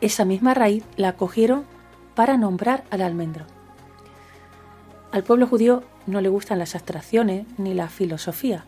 Esa 0.00 0.24
misma 0.24 0.54
raíz 0.54 0.84
la 0.96 1.14
cogieron 1.14 1.64
para 2.14 2.36
nombrar 2.36 2.84
al 2.90 3.02
almendro. 3.02 3.46
Al 5.12 5.22
pueblo 5.22 5.46
judío 5.46 5.84
no 6.06 6.20
le 6.20 6.28
gustan 6.28 6.58
las 6.58 6.74
abstracciones 6.74 7.46
ni 7.56 7.72
la 7.72 7.88
filosofía. 7.88 8.64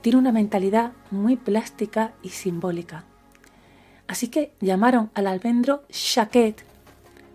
Tiene 0.00 0.18
una 0.18 0.32
mentalidad 0.32 0.92
muy 1.10 1.36
plástica 1.36 2.12
y 2.22 2.30
simbólica. 2.30 3.04
Así 4.12 4.28
que 4.28 4.52
llamaron 4.60 5.10
al 5.14 5.26
almendro 5.26 5.84
shaket, 5.88 6.62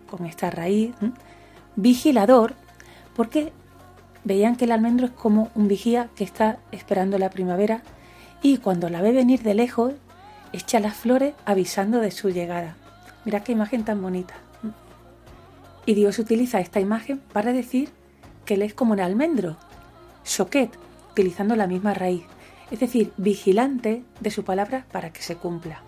con 0.08 0.26
esta 0.26 0.48
raíz, 0.48 0.94
vigilador, 1.74 2.54
porque 3.16 3.52
veían 4.22 4.54
que 4.54 4.66
el 4.66 4.70
almendro 4.70 5.06
es 5.06 5.12
como 5.12 5.50
un 5.56 5.66
vigía 5.66 6.08
que 6.14 6.22
está 6.22 6.60
esperando 6.70 7.18
la 7.18 7.30
primavera 7.30 7.82
y 8.42 8.58
cuando 8.58 8.90
la 8.90 9.02
ve 9.02 9.10
venir 9.10 9.42
de 9.42 9.54
lejos, 9.54 9.94
echa 10.52 10.78
las 10.78 10.94
flores 10.94 11.34
avisando 11.46 11.98
de 11.98 12.12
su 12.12 12.30
llegada. 12.30 12.76
Mira 13.24 13.42
qué 13.42 13.50
imagen 13.50 13.84
tan 13.84 14.00
bonita. 14.00 14.34
Y 15.84 15.94
Dios 15.94 16.20
utiliza 16.20 16.60
esta 16.60 16.78
imagen 16.78 17.18
para 17.32 17.52
decir 17.52 17.90
que 18.44 18.54
él 18.54 18.62
es 18.62 18.72
como 18.72 18.92
un 18.92 19.00
almendro, 19.00 19.56
shoket, 20.24 20.70
utilizando 21.10 21.56
la 21.56 21.66
misma 21.66 21.92
raíz, 21.92 22.22
es 22.70 22.78
decir, 22.78 23.12
vigilante 23.16 24.04
de 24.20 24.30
su 24.30 24.44
palabra 24.44 24.86
para 24.92 25.12
que 25.12 25.22
se 25.22 25.34
cumpla. 25.34 25.87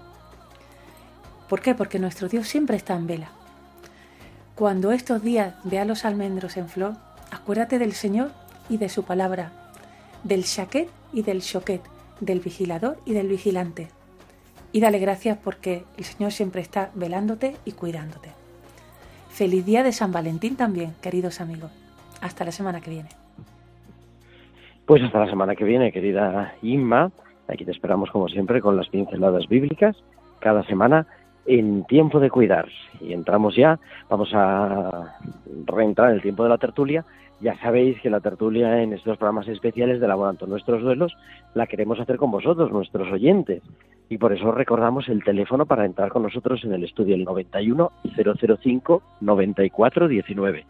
¿Por 1.51 1.63
qué? 1.63 1.75
Porque 1.75 1.99
nuestro 1.99 2.29
Dios 2.29 2.47
siempre 2.47 2.77
está 2.77 2.95
en 2.95 3.09
vela. 3.09 3.33
Cuando 4.55 4.93
estos 4.93 5.21
días 5.21 5.57
vea 5.65 5.85
los 5.85 6.05
almendros 6.05 6.57
en 6.57 6.69
flor, 6.69 6.93
acuérdate 7.33 7.81
del 7.81 7.91
Señor 7.91 8.31
y 8.69 8.77
de 8.77 8.89
su 8.89 9.05
palabra, 9.05 9.51
del 10.23 10.43
shaket 10.43 10.89
y 11.13 11.23
del 11.23 11.41
shoket, 11.41 11.83
del 12.21 12.39
vigilador 12.39 12.99
y 13.05 13.15
del 13.15 13.27
vigilante. 13.27 13.89
Y 14.71 14.81
dale 14.81 15.01
gracias 15.01 15.39
porque 15.43 15.83
el 15.99 16.05
Señor 16.05 16.31
siempre 16.31 16.61
está 16.61 16.93
velándote 16.95 17.57
y 17.65 17.73
cuidándote. 17.73 18.31
Feliz 19.29 19.67
día 19.67 19.83
de 19.83 19.91
San 19.91 20.13
Valentín 20.13 20.55
también, 20.55 20.95
queridos 21.03 21.41
amigos. 21.41 21.73
Hasta 22.21 22.45
la 22.45 22.53
semana 22.53 22.81
que 22.81 22.91
viene. 22.91 23.09
Pues 24.87 25.03
hasta 25.03 25.19
la 25.19 25.29
semana 25.29 25.57
que 25.57 25.65
viene, 25.65 25.91
querida 25.91 26.55
Inma. 26.63 27.11
Aquí 27.49 27.65
te 27.65 27.73
esperamos 27.73 28.09
como 28.13 28.29
siempre 28.29 28.61
con 28.61 28.77
las 28.77 28.89
pinceladas 28.89 29.49
bíblicas 29.49 29.97
cada 30.39 30.65
semana 30.65 31.09
en 31.46 31.85
tiempo 31.85 32.20
de 32.20 32.31
cuidar. 32.31 32.68
Y 33.00 33.12
entramos 33.12 33.57
ya, 33.57 33.79
vamos 34.09 34.31
a 34.35 35.16
reentrar 35.66 36.11
en 36.11 36.16
el 36.16 36.22
tiempo 36.22 36.42
de 36.42 36.48
la 36.48 36.59
tertulia. 36.59 37.05
Ya 37.40 37.59
sabéis 37.61 37.98
que 38.00 38.11
la 38.11 38.20
tertulia 38.20 38.83
en 38.83 38.92
estos 38.92 39.16
programas 39.16 39.48
especiales 39.48 40.00
de 40.00 40.09
Laborando 40.09 40.46
Nuestros 40.46 40.83
Duelos 40.83 41.16
la 41.55 41.66
queremos 41.66 41.98
hacer 41.98 42.18
con 42.18 42.31
vosotros, 42.31 42.70
nuestros 42.70 43.11
oyentes. 43.11 43.62
Y 44.11 44.18
por 44.18 44.33
eso 44.33 44.53
recordamos 44.53 45.09
el 45.09 45.24
teléfono 45.24 45.66
para 45.66 45.87
entrar 45.87 46.11
con 46.11 46.24
nosotros 46.24 46.62
en 46.64 46.74
el 46.74 46.85
estudio, 46.85 47.14
el 47.14 47.24
91 47.24 47.92
005 48.14 49.03
94 49.20 50.09
19. 50.09 50.66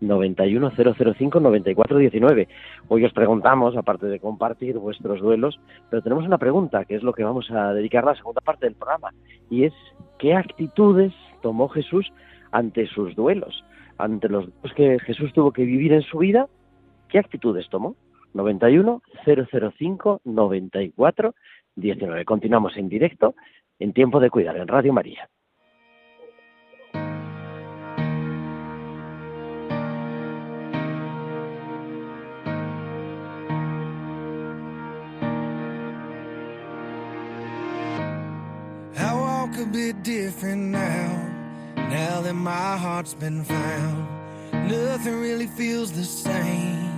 91 0.00 0.70
005 0.70 1.40
94 1.40 1.98
19. 1.98 2.48
Hoy 2.88 3.04
os 3.04 3.12
preguntamos, 3.12 3.76
aparte 3.76 4.06
de 4.06 4.20
compartir 4.20 4.78
vuestros 4.78 5.20
duelos, 5.20 5.60
pero 5.90 6.02
tenemos 6.02 6.24
una 6.24 6.38
pregunta, 6.38 6.84
que 6.84 6.96
es 6.96 7.02
lo 7.02 7.12
que 7.12 7.24
vamos 7.24 7.50
a 7.50 7.72
dedicar 7.72 8.04
la 8.04 8.14
segunda 8.14 8.40
parte 8.40 8.66
del 8.66 8.74
programa, 8.74 9.12
y 9.50 9.64
es 9.64 9.72
¿qué 10.18 10.34
actitudes 10.34 11.12
tomó 11.42 11.68
Jesús 11.68 12.12
ante 12.52 12.86
sus 12.86 13.14
duelos? 13.14 13.64
Ante 13.98 14.28
los 14.28 14.46
duelos 14.46 14.74
que 14.74 14.98
Jesús 15.00 15.32
tuvo 15.32 15.52
que 15.52 15.64
vivir 15.64 15.92
en 15.92 16.02
su 16.02 16.18
vida, 16.18 16.48
¿qué 17.08 17.18
actitudes 17.18 17.68
tomó? 17.68 17.96
91 18.34 19.02
005 19.24 20.20
94 20.24 21.34
19. 21.76 22.24
Continuamos 22.24 22.76
en 22.76 22.88
directo 22.88 23.34
en 23.78 23.92
Tiempo 23.92 24.20
de 24.20 24.30
Cuidar 24.30 24.56
en 24.56 24.68
Radio 24.68 24.92
María. 24.92 25.28
Could 39.64 39.72
be 39.72 39.92
different 39.94 40.62
now, 40.72 41.32
now 41.74 42.20
that 42.20 42.34
my 42.34 42.76
heart's 42.76 43.14
been 43.14 43.42
found. 43.44 44.68
Nothing 44.68 45.18
really 45.22 45.46
feels 45.46 45.90
the 45.90 46.04
same. 46.04 46.92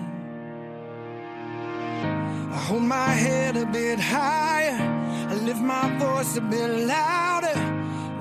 I 2.52 2.58
hold 2.66 2.82
my 2.82 3.10
head 3.24 3.56
a 3.56 3.66
bit 3.66 4.00
higher. 4.00 4.78
I 5.30 5.34
lift 5.44 5.60
my 5.60 5.96
voice 5.98 6.36
a 6.36 6.40
bit 6.40 6.70
louder. 6.88 7.56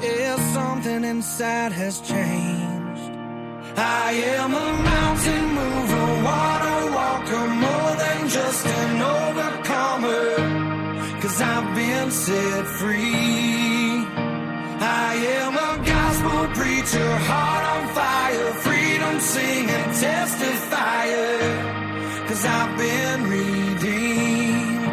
Yeah, 0.04 0.36
something 0.54 1.04
inside 1.04 1.72
has 1.72 2.00
changed. 2.02 3.10
I 3.76 4.12
am 4.38 4.54
a 4.54 4.70
mountain 4.92 5.46
mover, 5.58 6.08
water 6.30 6.92
walker, 6.98 7.48
more 7.66 7.94
than 8.04 8.30
just 8.30 8.64
an 8.68 9.02
overcomer. 9.18 10.24
Cause 11.20 11.42
I've 11.42 11.76
been 11.76 12.12
set 12.12 12.68
free. 12.68 13.85
I 14.86 15.14
am 15.42 15.54
a 15.56 15.84
gospel 15.84 16.48
preacher, 16.60 17.12
heart 17.30 17.64
on 17.74 17.84
fire, 17.96 18.54
freedom 18.66 19.20
singing, 19.20 19.90
testifier. 20.04 21.40
Cause 22.28 22.46
I've 22.46 22.78
been 22.78 23.24
redeemed. 23.36 24.86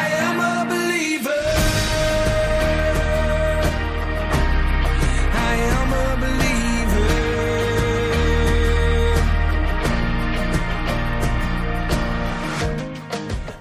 I 0.00 0.04
am 0.26 0.36
a 0.54 0.58
believer. 0.72 1.46
I 5.50 5.52
am 5.76 5.88
a 6.06 6.08
believer. 6.24 7.10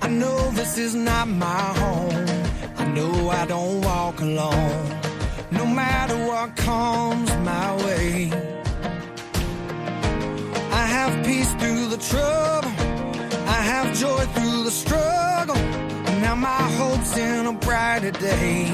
I 0.04 0.08
know 0.10 0.52
this 0.52 0.78
is 0.78 0.94
not 0.94 1.28
my 1.28 1.66
home. 1.82 2.28
I 2.78 2.86
know 2.96 3.30
I 3.30 3.46
don't 3.48 3.82
walk 3.82 4.22
alone. 4.22 4.89
Comes 6.48 7.30
my 7.44 7.76
way. 7.84 8.32
I 10.72 10.86
have 10.96 11.26
peace 11.26 11.54
through 11.56 11.88
the 11.88 11.98
trouble. 11.98 12.72
I 13.46 13.60
have 13.72 13.94
joy 13.94 14.24
through 14.36 14.64
the 14.64 14.72
struggle. 14.72 15.58
Now 16.22 16.36
my 16.36 16.64
hope's 16.78 17.18
in 17.18 17.46
a 17.46 17.52
brighter 17.52 18.12
day. 18.12 18.72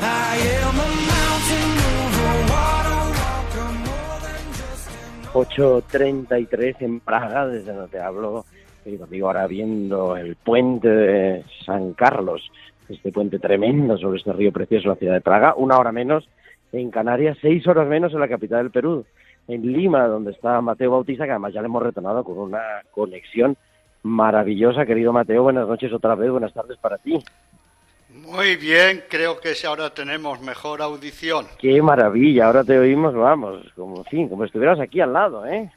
I 0.00 0.36
am 0.58 0.74
a 0.74 0.90
mountain 1.14 1.68
mover, 1.78 2.34
water 2.50 3.02
walker, 3.20 3.68
more 3.86 4.18
than 4.26 4.42
just 4.58 4.90
an 4.90 6.26
8.33 6.26 6.82
en 6.82 6.98
Praga, 7.00 7.46
desde 7.46 7.72
donde 7.72 8.00
hablo, 8.00 8.46
querido 8.82 9.04
amigo, 9.04 9.28
ahora 9.28 9.46
viendo 9.46 10.16
el 10.16 10.34
puente 10.34 10.88
de 10.88 11.44
San 11.64 11.92
Carlos, 11.92 12.42
este 12.92 13.12
puente 13.12 13.38
tremendo 13.38 13.96
sobre 13.98 14.18
este 14.18 14.32
río 14.32 14.52
precioso, 14.52 14.88
la 14.88 14.96
ciudad 14.96 15.14
de 15.14 15.20
Praga, 15.20 15.54
una 15.56 15.78
hora 15.78 15.92
menos 15.92 16.28
en 16.72 16.90
Canarias, 16.90 17.38
seis 17.40 17.66
horas 17.66 17.86
menos 17.88 18.12
en 18.12 18.20
la 18.20 18.28
capital 18.28 18.62
del 18.62 18.70
Perú, 18.70 19.04
en 19.48 19.72
Lima, 19.72 20.06
donde 20.06 20.32
está 20.32 20.60
Mateo 20.60 20.92
Bautista, 20.92 21.24
que 21.24 21.30
además 21.30 21.52
ya 21.52 21.60
le 21.60 21.66
hemos 21.66 21.82
retornado 21.82 22.24
con 22.24 22.38
una 22.38 22.62
conexión 22.90 23.56
maravillosa. 24.02 24.86
Querido 24.86 25.12
Mateo, 25.12 25.42
buenas 25.42 25.68
noches 25.68 25.92
otra 25.92 26.14
vez, 26.14 26.30
buenas 26.30 26.52
tardes 26.52 26.78
para 26.78 26.98
ti. 26.98 27.22
Muy 28.14 28.56
bien, 28.56 29.04
creo 29.08 29.40
que 29.40 29.54
ahora 29.66 29.90
tenemos 29.90 30.40
mejor 30.40 30.82
audición. 30.82 31.46
Qué 31.58 31.80
maravilla, 31.80 32.46
ahora 32.46 32.62
te 32.62 32.78
oímos, 32.78 33.14
vamos, 33.14 33.64
como, 33.74 33.98
en 33.98 34.04
fin, 34.04 34.28
como 34.28 34.42
si 34.42 34.46
estuvieras 34.48 34.80
aquí 34.80 35.00
al 35.00 35.12
lado, 35.12 35.46
¿eh? 35.46 35.70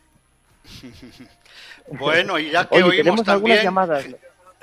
Bueno, 2.00 2.40
y 2.40 2.50
ya 2.50 2.66
que 2.66 2.78
Oye, 2.78 2.84
oímos 2.84 2.98
tenemos 2.98 3.28
algunas 3.28 3.58
también, 3.58 3.64
llamadas. 3.64 4.08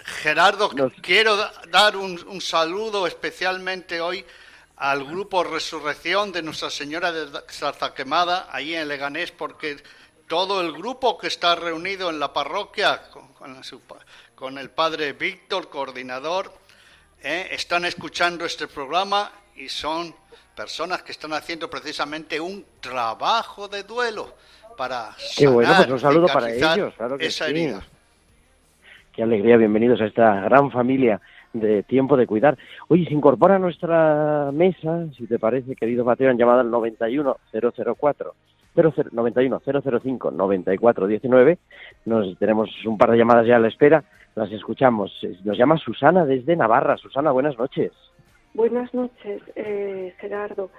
Gerardo, 0.04 0.70
quiero 1.00 1.36
da- 1.36 1.52
dar 1.70 1.96
un, 1.96 2.18
un 2.28 2.40
saludo 2.40 3.06
especialmente 3.06 4.00
hoy 4.00 4.24
al 4.76 5.04
grupo 5.04 5.44
Resurrección 5.44 6.32
de 6.32 6.42
Nuestra 6.42 6.70
Señora 6.70 7.12
de 7.12 7.28
Zarza 7.50 7.94
Quemada, 7.94 8.48
ahí 8.50 8.74
en 8.74 8.88
Leganés, 8.88 9.30
porque 9.30 9.82
todo 10.26 10.60
el 10.60 10.72
grupo 10.72 11.16
que 11.18 11.28
está 11.28 11.54
reunido 11.54 12.10
en 12.10 12.18
la 12.18 12.32
parroquia, 12.32 13.08
con, 13.10 13.32
con 13.34 13.54
la 13.54 13.62
su 13.62 13.80
pa- 13.80 13.98
con 14.34 14.58
el 14.58 14.70
padre 14.70 15.12
Víctor, 15.12 15.68
coordinador, 15.68 16.52
eh, 17.22 17.48
están 17.52 17.84
escuchando 17.84 18.44
este 18.44 18.66
programa 18.66 19.30
y 19.54 19.68
son 19.68 20.14
personas 20.56 21.02
que 21.02 21.12
están 21.12 21.32
haciendo 21.32 21.70
precisamente 21.70 22.40
un 22.40 22.66
trabajo 22.80 23.68
de 23.68 23.84
duelo 23.84 24.34
para 24.76 25.14
Qué 25.36 25.46
bueno, 25.46 25.70
sanar, 25.70 25.86
pues 25.88 26.02
un 26.02 26.08
saludo 26.08 26.26
para 26.26 26.50
ellos, 26.52 26.92
claro 26.96 27.16
que 27.18 27.26
esa 27.26 27.44
sí. 27.44 27.50
herida. 27.52 27.86
Qué 29.12 29.22
alegría, 29.22 29.58
bienvenidos 29.58 30.00
a 30.00 30.06
esta 30.06 30.40
gran 30.40 30.70
familia 30.70 31.20
de 31.52 31.82
tiempo 31.82 32.16
de 32.16 32.26
cuidar. 32.26 32.56
Oye, 32.88 33.04
se 33.04 33.12
incorpora 33.12 33.56
a 33.56 33.58
nuestra 33.58 34.50
mesa, 34.52 35.06
si 35.18 35.26
te 35.26 35.38
parece, 35.38 35.76
querido 35.76 36.02
Mateo, 36.02 36.30
en 36.30 36.38
llamada 36.38 36.62
al 36.62 36.70
91004. 36.70 38.34
00 38.74 38.92
91 39.12 39.60
005 40.00 40.30
94 40.30 41.06
19. 41.06 41.58
Nos 42.06 42.38
tenemos 42.38 42.70
un 42.86 42.96
par 42.96 43.10
de 43.10 43.18
llamadas 43.18 43.46
ya 43.46 43.56
a 43.56 43.58
la 43.58 43.68
espera, 43.68 44.02
las 44.34 44.50
escuchamos. 44.50 45.12
Nos 45.44 45.58
llama 45.58 45.76
Susana 45.76 46.24
desde 46.24 46.56
Navarra. 46.56 46.96
Susana, 46.96 47.32
buenas 47.32 47.58
noches. 47.58 47.92
Buenas 48.54 48.94
noches, 48.94 49.42
eh, 49.56 50.14
Gerardo. 50.20 50.70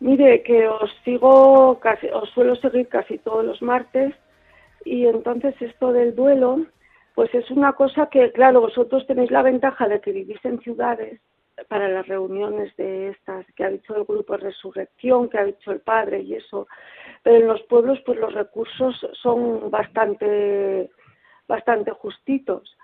Mire, 0.00 0.42
que 0.42 0.66
os 0.66 0.90
sigo, 1.04 1.78
casi, 1.78 2.06
os 2.08 2.30
suelo 2.30 2.56
seguir 2.56 2.88
casi 2.88 3.18
todos 3.18 3.44
los 3.44 3.60
martes 3.60 4.14
y 4.82 5.04
entonces 5.04 5.54
esto 5.60 5.92
del 5.92 6.14
duelo, 6.14 6.64
pues 7.14 7.34
es 7.34 7.50
una 7.50 7.74
cosa 7.74 8.06
que, 8.06 8.32
claro, 8.32 8.60
vosotros 8.60 9.06
tenéis 9.06 9.30
la 9.30 9.42
ventaja 9.42 9.88
de 9.88 10.00
que 10.00 10.12
vivís 10.12 10.42
en 10.44 10.60
ciudades 10.60 11.20
para 11.68 11.88
las 11.88 12.06
reuniones 12.06 12.74
de 12.76 13.08
estas, 13.08 13.46
que 13.54 13.64
ha 13.64 13.70
dicho 13.70 13.94
el 13.94 14.04
grupo 14.04 14.36
Resurrección, 14.36 15.28
que 15.28 15.38
ha 15.38 15.44
dicho 15.44 15.70
el 15.70 15.80
padre 15.80 16.20
y 16.20 16.34
eso, 16.34 16.66
pero 17.22 17.36
en 17.36 17.46
los 17.46 17.62
pueblos 17.64 18.00
pues 18.06 18.18
los 18.18 18.32
recursos 18.32 19.06
son 19.20 19.70
bastante, 19.70 20.90
bastante 21.46 21.90
justitos. 21.92 22.76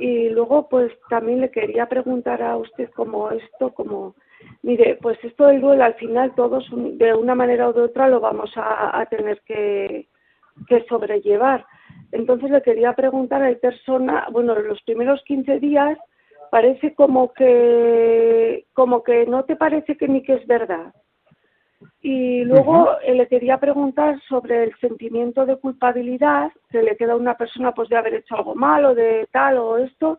Y 0.00 0.28
luego, 0.30 0.68
pues 0.68 0.92
también 1.10 1.40
le 1.40 1.50
quería 1.50 1.86
preguntar 1.86 2.40
a 2.40 2.56
usted 2.56 2.88
como 2.90 3.30
esto, 3.30 3.74
como, 3.74 4.14
mire, 4.62 4.96
pues 5.02 5.18
esto 5.24 5.46
del 5.46 5.60
duelo 5.60 5.84
al 5.84 5.94
final 5.94 6.34
todos 6.36 6.68
de 6.70 7.14
una 7.14 7.34
manera 7.34 7.68
o 7.68 7.72
de 7.72 7.82
otra 7.82 8.08
lo 8.08 8.20
vamos 8.20 8.52
a, 8.56 9.04
tener 9.10 9.42
que 9.42 10.06
sobrellevar. 10.88 11.66
Entonces 12.12 12.50
le 12.50 12.62
quería 12.62 12.92
preguntar, 12.94 13.42
hay 13.42 13.56
personas, 13.56 14.30
bueno, 14.32 14.54
los 14.58 14.80
primeros 14.82 15.22
15 15.24 15.58
días 15.60 15.98
parece 16.50 16.94
como 16.94 17.32
que, 17.34 18.64
como 18.72 19.02
que 19.02 19.26
no 19.26 19.44
te 19.44 19.56
parece 19.56 19.96
que 19.96 20.08
ni 20.08 20.22
que 20.22 20.34
es 20.34 20.46
verdad. 20.46 20.92
Y 22.00 22.44
luego 22.44 22.88
eh, 23.02 23.14
le 23.14 23.26
quería 23.28 23.58
preguntar 23.58 24.20
sobre 24.28 24.64
el 24.64 24.74
sentimiento 24.76 25.44
de 25.46 25.56
culpabilidad 25.56 26.50
que 26.70 26.82
le 26.82 26.96
queda 26.96 27.12
a 27.12 27.16
una 27.16 27.36
persona 27.36 27.72
pues 27.72 27.88
de 27.88 27.96
haber 27.96 28.14
hecho 28.14 28.36
algo 28.36 28.54
malo, 28.54 28.94
de 28.94 29.28
tal 29.32 29.58
o 29.58 29.78
esto. 29.78 30.18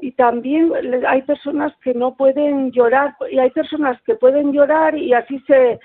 Y 0.00 0.12
también 0.12 0.72
le- 0.82 1.06
hay 1.06 1.22
personas 1.22 1.72
que 1.82 1.94
no 1.94 2.16
pueden 2.16 2.70
llorar 2.72 3.14
y 3.30 3.38
hay 3.38 3.50
personas 3.50 4.00
que 4.02 4.14
pueden 4.14 4.52
llorar 4.52 4.96
y 4.96 5.12
así 5.12 5.38
se, 5.40 5.78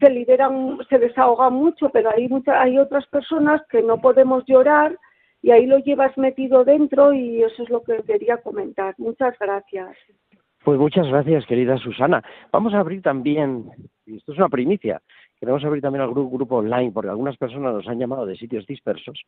se 0.00 0.10
liberan, 0.10 0.78
se 0.88 0.98
desahogan 0.98 1.52
mucho, 1.52 1.90
pero 1.90 2.10
hay, 2.10 2.28
mucha, 2.28 2.60
hay 2.60 2.78
otras 2.78 3.06
personas 3.06 3.62
que 3.70 3.82
no 3.82 4.00
podemos 4.00 4.44
llorar 4.46 4.98
y 5.42 5.50
ahí 5.50 5.66
lo 5.66 5.78
llevas 5.78 6.16
metido 6.18 6.64
dentro 6.64 7.12
y 7.12 7.42
eso 7.42 7.62
es 7.62 7.70
lo 7.70 7.82
que 7.82 8.02
quería 8.02 8.38
comentar. 8.38 8.94
Muchas 8.98 9.38
gracias. 9.38 9.96
Pues 10.64 10.78
muchas 10.78 11.06
gracias, 11.06 11.46
querida 11.46 11.78
Susana. 11.78 12.22
Vamos 12.52 12.74
a 12.74 12.80
abrir 12.80 13.00
también, 13.00 13.70
y 14.04 14.16
esto 14.16 14.32
es 14.32 14.38
una 14.38 14.50
primicia, 14.50 15.00
queremos 15.38 15.64
abrir 15.64 15.82
también 15.82 16.02
al 16.02 16.10
grupo, 16.10 16.36
grupo 16.36 16.56
online, 16.56 16.92
porque 16.92 17.08
algunas 17.08 17.38
personas 17.38 17.72
nos 17.72 17.88
han 17.88 17.98
llamado 17.98 18.26
de 18.26 18.36
sitios 18.36 18.66
dispersos 18.66 19.22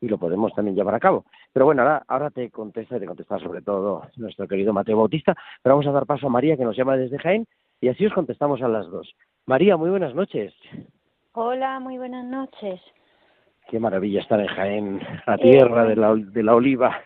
y 0.00 0.06
lo 0.06 0.16
podemos 0.16 0.54
también 0.54 0.76
llevar 0.76 0.94
a 0.94 1.00
cabo. 1.00 1.24
Pero 1.52 1.66
bueno, 1.66 1.82
ahora, 1.82 2.04
ahora 2.06 2.30
te 2.30 2.48
contesta 2.50 2.96
y 2.96 3.00
te 3.00 3.06
contesta 3.06 3.36
sobre 3.40 3.62
todo 3.62 4.02
nuestro 4.16 4.46
querido 4.46 4.72
Mateo 4.72 4.96
Bautista, 4.96 5.34
pero 5.60 5.74
vamos 5.74 5.88
a 5.88 5.92
dar 5.92 6.06
paso 6.06 6.28
a 6.28 6.30
María, 6.30 6.56
que 6.56 6.64
nos 6.64 6.76
llama 6.76 6.96
desde 6.96 7.18
Jaén, 7.18 7.46
y 7.80 7.88
así 7.88 8.06
os 8.06 8.12
contestamos 8.12 8.62
a 8.62 8.68
las 8.68 8.86
dos. 8.90 9.14
María, 9.46 9.76
muy 9.76 9.90
buenas 9.90 10.14
noches. 10.14 10.54
Hola, 11.32 11.78
muy 11.80 11.98
buenas 11.98 12.24
noches. 12.24 12.80
Qué 13.68 13.78
maravilla 13.78 14.20
estar 14.20 14.40
en 14.40 14.46
Jaén, 14.46 15.00
la 15.26 15.36
tierra 15.38 15.84
de 15.84 15.96
la, 15.96 16.14
de 16.14 16.42
la 16.42 16.54
oliva. 16.54 17.02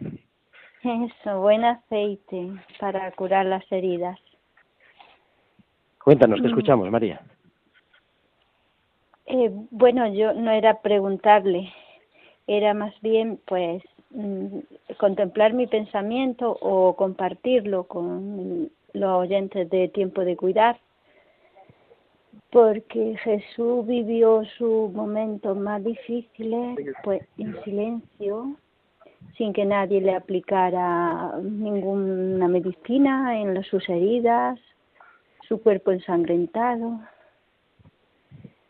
Eso, 0.82 1.40
buen 1.40 1.64
aceite 1.64 2.52
para 2.78 3.10
curar 3.12 3.46
las 3.46 3.64
heridas. 3.72 4.18
Cuéntanos, 6.02 6.40
¿qué 6.40 6.46
Mm. 6.46 6.50
escuchamos, 6.50 6.90
María? 6.90 7.20
Eh, 9.26 9.50
bueno, 9.70 10.08
yo 10.12 10.32
no 10.32 10.50
era 10.50 10.80
preguntarle, 10.80 11.72
era 12.46 12.74
más 12.74 12.94
bien 13.00 13.38
pues 13.46 13.82
mm, 14.10 14.58
contemplar 14.98 15.52
mi 15.52 15.66
pensamiento 15.66 16.56
o 16.60 16.96
compartirlo 16.96 17.84
con 17.84 18.70
los 18.92 19.10
oyentes 19.10 19.68
de 19.70 19.88
Tiempo 19.88 20.24
de 20.24 20.36
Cuidar, 20.36 20.78
porque 22.50 23.16
Jesús 23.22 23.86
vivió 23.86 24.44
sus 24.58 24.92
momentos 24.92 25.56
más 25.56 25.82
difíciles 25.84 26.78
pues 27.04 27.22
en 27.38 27.62
silencio, 27.62 28.56
sin 29.36 29.52
que 29.52 29.64
nadie 29.64 30.00
le 30.00 30.14
aplicara 30.14 31.32
ninguna 31.42 32.48
medicina 32.48 33.40
en 33.40 33.62
sus 33.64 33.88
heridas, 33.88 34.58
su 35.48 35.62
cuerpo 35.62 35.92
ensangrentado. 35.92 37.00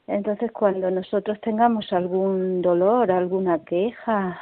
Entonces, 0.07 0.51
cuando 0.51 0.91
nosotros 0.91 1.41
tengamos 1.41 1.93
algún 1.93 2.63
dolor, 2.63 3.13
alguna 3.13 3.65
queja, 3.65 4.41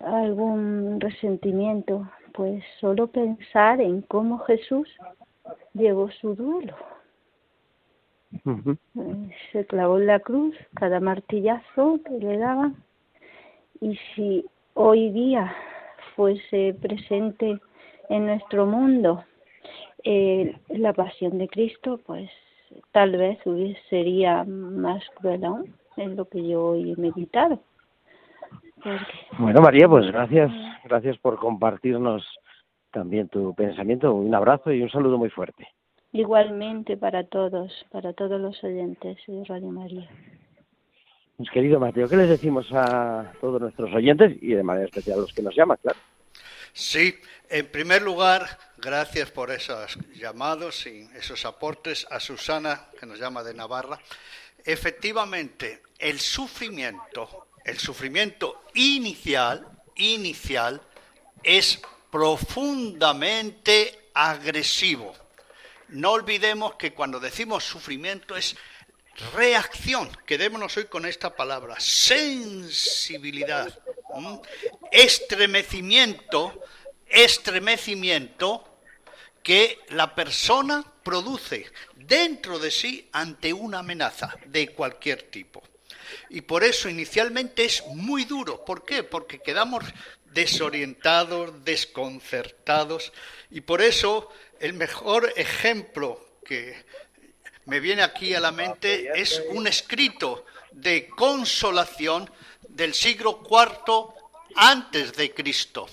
algún 0.00 1.00
resentimiento, 1.00 2.08
pues 2.36 2.62
solo 2.80 3.06
pensar 3.06 3.80
en 3.80 4.02
cómo 4.02 4.38
Jesús 4.40 4.88
llevó 5.72 6.10
su 6.10 6.34
duelo. 6.34 6.76
Eh, 8.32 9.30
se 9.50 9.64
clavó 9.64 9.98
en 9.98 10.06
la 10.06 10.20
cruz 10.20 10.54
cada 10.74 11.00
martillazo 11.00 11.98
que 12.04 12.18
le 12.18 12.36
daban 12.36 12.76
y 13.80 13.98
si 14.14 14.44
hoy 14.74 15.10
día 15.10 15.54
fuese 16.14 16.76
presente 16.80 17.58
en 18.10 18.26
nuestro 18.26 18.66
mundo 18.66 19.24
eh, 20.04 20.54
la 20.68 20.92
pasión 20.92 21.38
de 21.38 21.48
Cristo, 21.48 21.98
pues 22.04 22.30
tal 22.92 23.16
vez 23.16 23.38
sería 23.88 24.44
más 24.44 25.02
cruel 25.14 25.44
aún, 25.44 25.74
es 25.96 26.10
lo 26.10 26.26
que 26.26 26.46
yo 26.46 26.66
hoy 26.66 26.92
he 26.92 27.00
meditado. 27.00 27.60
Bueno, 29.38 29.60
María, 29.60 29.88
pues 29.88 30.06
gracias, 30.06 30.50
gracias 30.84 31.18
por 31.18 31.38
compartirnos 31.38 32.24
también 32.92 33.28
tu 33.28 33.54
pensamiento. 33.54 34.14
Un 34.14 34.34
abrazo 34.34 34.72
y 34.72 34.82
un 34.82 34.90
saludo 34.90 35.18
muy 35.18 35.30
fuerte. 35.30 35.68
Igualmente 36.12 36.96
para 36.96 37.24
todos, 37.24 37.84
para 37.90 38.12
todos 38.12 38.40
los 38.40 38.62
oyentes 38.64 39.18
de 39.26 39.44
Radio 39.44 39.68
María. 39.68 40.08
Pues 41.36 41.50
querido 41.50 41.78
Mateo, 41.78 42.08
¿qué 42.08 42.16
les 42.16 42.30
decimos 42.30 42.66
a 42.72 43.32
todos 43.40 43.60
nuestros 43.60 43.92
oyentes 43.92 44.36
y 44.40 44.54
de 44.54 44.62
manera 44.62 44.86
especial 44.86 45.18
a 45.18 45.22
los 45.22 45.32
que 45.34 45.42
nos 45.42 45.54
llaman, 45.54 45.76
claro? 45.82 45.98
Sí, 46.72 47.14
en 47.50 47.66
primer 47.70 48.02
lugar, 48.02 48.46
gracias 48.78 49.30
por 49.30 49.50
esos 49.50 49.98
llamados 50.14 50.86
y 50.86 51.08
esos 51.16 51.44
aportes 51.44 52.06
a 52.10 52.20
Susana, 52.20 52.86
que 52.98 53.06
nos 53.06 53.18
llama 53.18 53.42
de 53.42 53.54
Navarra. 53.54 53.98
Efectivamente, 54.64 55.82
el 55.98 56.18
sufrimiento, 56.18 57.45
el 57.66 57.78
sufrimiento 57.78 58.62
inicial, 58.74 59.66
inicial, 59.96 60.80
es 61.42 61.80
profundamente 62.10 64.10
agresivo. 64.14 65.12
No 65.88 66.12
olvidemos 66.12 66.76
que 66.76 66.94
cuando 66.94 67.18
decimos 67.18 67.64
sufrimiento 67.64 68.36
es 68.36 68.56
reacción. 69.34 70.08
Quedémonos 70.24 70.76
hoy 70.76 70.84
con 70.84 71.06
esta 71.06 71.34
palabra, 71.34 71.74
sensibilidad, 71.80 73.76
estremecimiento, 74.92 76.62
estremecimiento 77.08 78.78
que 79.42 79.80
la 79.88 80.14
persona 80.14 80.84
produce 81.02 81.66
dentro 81.96 82.60
de 82.60 82.70
sí 82.70 83.08
ante 83.12 83.52
una 83.52 83.80
amenaza 83.80 84.36
de 84.46 84.68
cualquier 84.68 85.24
tipo. 85.24 85.62
Y 86.30 86.42
por 86.42 86.64
eso 86.64 86.88
inicialmente 86.88 87.64
es 87.64 87.84
muy 87.86 88.24
duro. 88.24 88.64
¿Por 88.64 88.84
qué? 88.84 89.02
Porque 89.02 89.40
quedamos 89.40 89.84
desorientados, 90.32 91.64
desconcertados. 91.64 93.12
Y 93.50 93.62
por 93.62 93.82
eso 93.82 94.30
el 94.60 94.74
mejor 94.74 95.32
ejemplo 95.36 96.24
que 96.44 96.84
me 97.64 97.80
viene 97.80 98.02
aquí 98.02 98.34
a 98.34 98.40
la 98.40 98.52
mente 98.52 99.10
es 99.14 99.42
un 99.50 99.66
escrito 99.66 100.44
de 100.72 101.08
consolación 101.08 102.30
del 102.68 102.94
siglo 102.94 103.42
IV 103.42 104.14
antes 104.56 105.14
de 105.14 105.32
Cristo. 105.32 105.86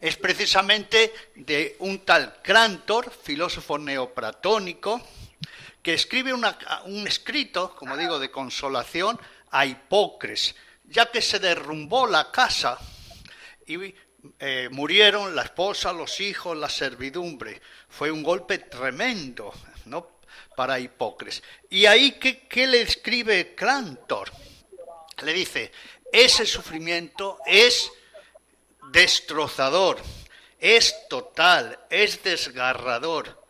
Es 0.00 0.16
precisamente 0.16 1.12
de 1.34 1.76
un 1.80 2.00
tal 2.00 2.40
Crantor, 2.42 3.10
filósofo 3.10 3.78
neoplatónico, 3.78 5.00
que 5.82 5.94
escribe 5.94 6.34
un 6.34 7.06
escrito, 7.06 7.74
como 7.76 7.96
digo, 7.96 8.18
de 8.18 8.30
consolación 8.30 9.20
a 9.50 9.66
Hipócres, 9.66 10.54
ya 10.84 11.10
que 11.10 11.22
se 11.22 11.38
derrumbó 11.38 12.06
la 12.06 12.30
casa 12.30 12.78
y 13.66 13.94
eh, 14.38 14.68
murieron 14.70 15.34
la 15.34 15.42
esposa, 15.42 15.92
los 15.92 16.20
hijos, 16.20 16.56
la 16.56 16.68
servidumbre. 16.68 17.60
Fue 17.88 18.10
un 18.10 18.22
golpe 18.22 18.58
tremendo, 18.58 19.52
¿no? 19.86 20.18
Para 20.56 20.78
Hipócrates. 20.78 21.42
Y 21.70 21.86
ahí, 21.86 22.12
¿qué, 22.12 22.46
qué 22.46 22.66
le 22.66 22.82
escribe 22.82 23.54
Crantor? 23.54 24.30
Le 25.22 25.32
dice, 25.32 25.72
ese 26.12 26.46
sufrimiento 26.46 27.38
es 27.46 27.90
destrozador, 28.90 29.98
es 30.58 31.08
total, 31.08 31.78
es 31.90 32.22
desgarrador 32.22 33.45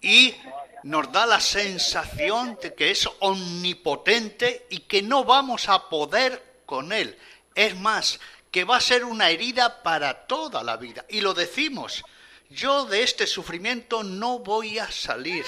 y 0.00 0.34
nos 0.82 1.10
da 1.10 1.26
la 1.26 1.40
sensación 1.40 2.58
de 2.62 2.74
que 2.74 2.90
es 2.90 3.08
omnipotente 3.20 4.66
y 4.70 4.80
que 4.80 5.02
no 5.02 5.24
vamos 5.24 5.68
a 5.68 5.88
poder 5.88 6.62
con 6.66 6.92
él. 6.92 7.16
Es 7.54 7.76
más, 7.76 8.20
que 8.50 8.64
va 8.64 8.76
a 8.76 8.80
ser 8.80 9.04
una 9.04 9.30
herida 9.30 9.82
para 9.82 10.26
toda 10.26 10.62
la 10.62 10.76
vida. 10.76 11.04
Y 11.08 11.22
lo 11.22 11.34
decimos, 11.34 12.04
yo 12.50 12.84
de 12.84 13.02
este 13.02 13.26
sufrimiento 13.26 14.04
no 14.04 14.38
voy 14.38 14.78
a 14.78 14.90
salir, 14.92 15.44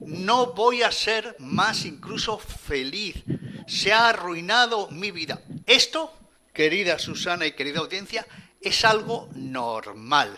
no 0.00 0.52
voy 0.52 0.82
a 0.82 0.92
ser 0.92 1.34
más 1.38 1.84
incluso 1.84 2.38
feliz. 2.38 3.16
Se 3.66 3.92
ha 3.92 4.10
arruinado 4.10 4.88
mi 4.90 5.10
vida. 5.10 5.42
Esto, 5.66 6.16
querida 6.52 6.98
Susana 6.98 7.46
y 7.46 7.52
querida 7.52 7.80
audiencia, 7.80 8.26
es 8.60 8.84
algo 8.84 9.28
normal. 9.34 10.36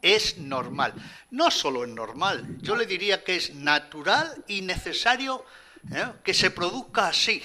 Es 0.00 0.38
normal. 0.38 0.94
No 1.30 1.50
solo 1.50 1.84
es 1.84 1.90
normal, 1.90 2.58
yo 2.60 2.76
le 2.76 2.86
diría 2.86 3.24
que 3.24 3.36
es 3.36 3.54
natural 3.54 4.44
y 4.46 4.62
necesario 4.62 5.44
¿eh? 5.92 6.06
que 6.22 6.34
se 6.34 6.50
produzca 6.50 7.08
así. 7.08 7.42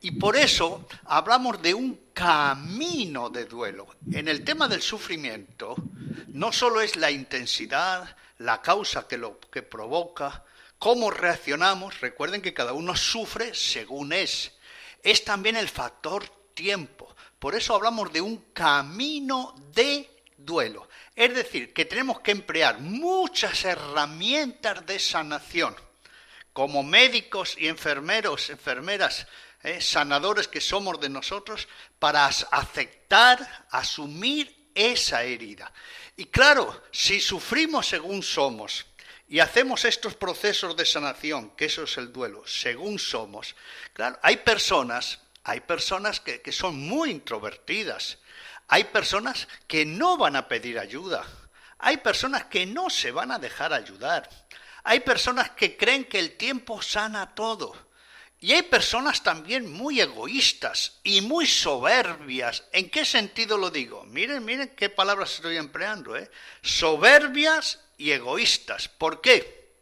Y 0.00 0.12
por 0.12 0.36
eso 0.36 0.86
hablamos 1.04 1.60
de 1.62 1.74
un 1.74 2.08
camino 2.12 3.28
de 3.30 3.44
duelo. 3.44 3.86
En 4.12 4.28
el 4.28 4.44
tema 4.44 4.68
del 4.68 4.82
sufrimiento, 4.82 5.74
no 6.28 6.52
solo 6.52 6.80
es 6.80 6.96
la 6.96 7.10
intensidad, 7.10 8.16
la 8.38 8.62
causa 8.62 9.08
que 9.08 9.18
lo 9.18 9.40
que 9.40 9.62
provoca, 9.62 10.44
cómo 10.78 11.10
reaccionamos, 11.10 12.00
recuerden 12.00 12.42
que 12.42 12.54
cada 12.54 12.72
uno 12.72 12.94
sufre 12.96 13.54
según 13.54 14.12
es. 14.12 14.52
Es 15.02 15.24
también 15.24 15.56
el 15.56 15.68
factor 15.68 16.28
tiempo. 16.54 17.14
Por 17.38 17.54
eso 17.54 17.74
hablamos 17.74 18.12
de 18.12 18.20
un 18.20 18.36
camino 18.52 19.54
de 19.72 20.10
duelo. 20.36 20.88
Es 21.16 21.34
decir, 21.34 21.72
que 21.72 21.86
tenemos 21.86 22.20
que 22.20 22.30
emplear 22.30 22.78
muchas 22.78 23.64
herramientas 23.64 24.84
de 24.84 24.98
sanación. 24.98 25.74
Como 26.52 26.82
médicos 26.82 27.56
y 27.58 27.68
enfermeros, 27.68 28.50
enfermeras, 28.50 29.26
¿eh? 29.62 29.80
sanadores 29.80 30.46
que 30.46 30.60
somos 30.60 31.00
de 31.00 31.08
nosotros, 31.08 31.68
para 31.98 32.26
aceptar, 32.26 33.66
asumir 33.70 34.70
esa 34.74 35.24
herida. 35.24 35.72
Y 36.18 36.26
claro, 36.26 36.82
si 36.92 37.18
sufrimos 37.18 37.86
según 37.86 38.22
somos 38.22 38.84
y 39.26 39.40
hacemos 39.40 39.86
estos 39.86 40.14
procesos 40.14 40.76
de 40.76 40.84
sanación, 40.84 41.50
que 41.56 41.64
eso 41.64 41.84
es 41.84 41.96
el 41.96 42.12
duelo, 42.12 42.46
según 42.46 42.98
somos, 42.98 43.56
claro, 43.94 44.18
hay 44.22 44.36
personas, 44.36 45.18
hay 45.44 45.60
personas 45.60 46.20
que, 46.20 46.42
que 46.42 46.52
son 46.52 46.78
muy 46.78 47.10
introvertidas, 47.10 48.18
hay 48.68 48.84
personas 48.84 49.48
que 49.66 49.84
no 49.84 50.16
van 50.16 50.36
a 50.36 50.48
pedir 50.48 50.78
ayuda, 50.78 51.24
hay 51.78 51.98
personas 51.98 52.44
que 52.44 52.66
no 52.66 52.90
se 52.90 53.10
van 53.10 53.30
a 53.30 53.38
dejar 53.38 53.72
ayudar, 53.72 54.28
hay 54.84 55.00
personas 55.00 55.50
que 55.50 55.76
creen 55.76 56.04
que 56.04 56.18
el 56.18 56.36
tiempo 56.36 56.80
sana 56.82 57.34
todo. 57.34 57.86
Y 58.38 58.52
hay 58.52 58.62
personas 58.62 59.22
también 59.22 59.72
muy 59.72 60.00
egoístas 60.00 61.00
y 61.02 61.22
muy 61.22 61.46
soberbias. 61.46 62.64
¿En 62.70 62.90
qué 62.90 63.04
sentido 63.04 63.56
lo 63.56 63.70
digo? 63.70 64.04
Miren, 64.04 64.44
miren 64.44 64.74
qué 64.76 64.90
palabras 64.90 65.34
estoy 65.34 65.56
empleando. 65.56 66.16
¿eh? 66.16 66.30
Soberbias 66.60 67.80
y 67.96 68.10
egoístas. 68.10 68.88
¿Por 68.88 69.22
qué? 69.22 69.72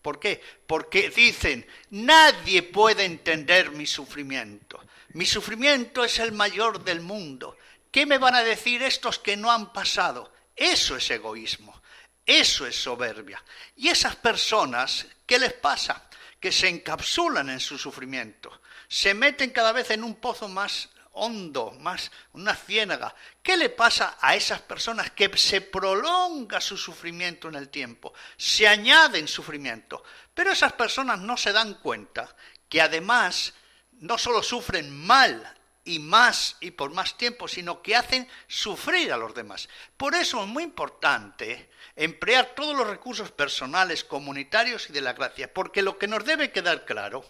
¿Por 0.00 0.20
qué? 0.20 0.40
Porque 0.66 1.10
dicen, 1.10 1.66
nadie 1.90 2.62
puede 2.62 3.04
entender 3.04 3.72
mi 3.72 3.86
sufrimiento. 3.86 4.80
Mi 5.14 5.26
sufrimiento 5.26 6.04
es 6.04 6.18
el 6.18 6.32
mayor 6.32 6.84
del 6.84 7.00
mundo. 7.00 7.56
¿Qué 7.94 8.06
me 8.06 8.18
van 8.18 8.34
a 8.34 8.42
decir 8.42 8.82
estos 8.82 9.20
que 9.20 9.36
no 9.36 9.52
han 9.52 9.72
pasado? 9.72 10.32
Eso 10.56 10.96
es 10.96 11.08
egoísmo. 11.12 11.80
Eso 12.26 12.66
es 12.66 12.74
soberbia. 12.74 13.40
Y 13.76 13.86
esas 13.86 14.16
personas, 14.16 15.06
¿qué 15.24 15.38
les 15.38 15.52
pasa? 15.52 16.08
que 16.40 16.50
se 16.50 16.68
encapsulan 16.68 17.50
en 17.50 17.60
su 17.60 17.78
sufrimiento, 17.78 18.60
se 18.88 19.14
meten 19.14 19.50
cada 19.50 19.70
vez 19.70 19.92
en 19.92 20.02
un 20.02 20.16
pozo 20.16 20.48
más 20.48 20.88
hondo, 21.12 21.70
más 21.78 22.10
una 22.32 22.56
ciénaga. 22.56 23.14
¿Qué 23.44 23.56
le 23.56 23.70
pasa 23.70 24.18
a 24.20 24.34
esas 24.34 24.60
personas 24.60 25.12
que 25.12 25.30
se 25.38 25.60
prolonga 25.60 26.60
su 26.60 26.76
sufrimiento 26.76 27.48
en 27.48 27.54
el 27.54 27.68
tiempo? 27.68 28.12
Se 28.36 28.66
añaden 28.66 29.28
sufrimiento. 29.28 30.02
Pero 30.34 30.50
esas 30.50 30.72
personas 30.72 31.20
no 31.20 31.36
se 31.36 31.52
dan 31.52 31.74
cuenta 31.74 32.34
que 32.68 32.82
además 32.82 33.54
no 33.92 34.18
solo 34.18 34.42
sufren 34.42 34.90
mal 34.90 35.54
y 35.84 35.98
más 35.98 36.56
y 36.60 36.70
por 36.70 36.92
más 36.92 37.16
tiempo, 37.16 37.46
sino 37.46 37.82
que 37.82 37.94
hacen 37.94 38.28
sufrir 38.48 39.12
a 39.12 39.16
los 39.16 39.34
demás. 39.34 39.68
Por 39.96 40.14
eso 40.14 40.42
es 40.42 40.48
muy 40.48 40.62
importante 40.62 41.70
emplear 41.94 42.54
todos 42.54 42.76
los 42.76 42.86
recursos 42.86 43.30
personales, 43.30 44.04
comunitarios 44.04 44.88
y 44.88 44.92
de 44.92 45.00
la 45.00 45.12
gracia, 45.12 45.52
porque 45.52 45.82
lo 45.82 45.98
que 45.98 46.08
nos 46.08 46.24
debe 46.24 46.50
quedar 46.50 46.84
claro 46.84 47.24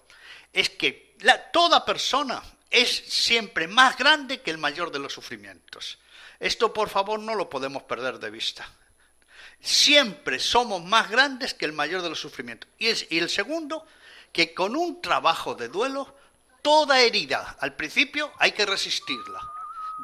es 0.52 0.70
que 0.70 1.16
toda 1.52 1.84
persona 1.84 2.42
es 2.70 2.90
siempre 2.90 3.68
más 3.68 3.96
grande 3.98 4.40
que 4.40 4.50
el 4.50 4.58
mayor 4.58 4.90
de 4.90 5.00
los 5.00 5.12
sufrimientos. 5.12 5.98
Esto, 6.40 6.72
por 6.72 6.88
favor, 6.88 7.20
no 7.20 7.34
lo 7.34 7.48
podemos 7.48 7.82
perder 7.84 8.18
de 8.18 8.30
vista. 8.30 8.68
siempre 9.60 10.38
somos 10.38 10.84
más 10.84 11.08
grandes 11.08 11.54
que 11.54 11.64
el 11.64 11.72
mayor 11.72 12.02
de 12.02 12.10
los 12.10 12.20
sufrimientos. 12.20 12.68
Y, 12.76 12.88
es, 12.88 13.06
y 13.10 13.18
el 13.18 13.30
segundo, 13.30 13.86
que 14.30 14.52
con 14.52 14.76
un 14.76 15.00
trabajo 15.00 15.54
de 15.54 15.68
duelo, 15.68 16.14
toda 16.64 16.98
herida, 16.98 17.56
al 17.60 17.76
principio 17.76 18.32
hay 18.38 18.52
que 18.52 18.64
resistirla, 18.64 19.38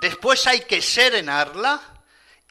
después 0.02 0.46
hay 0.46 0.60
que 0.60 0.82
serenarla 0.82 1.80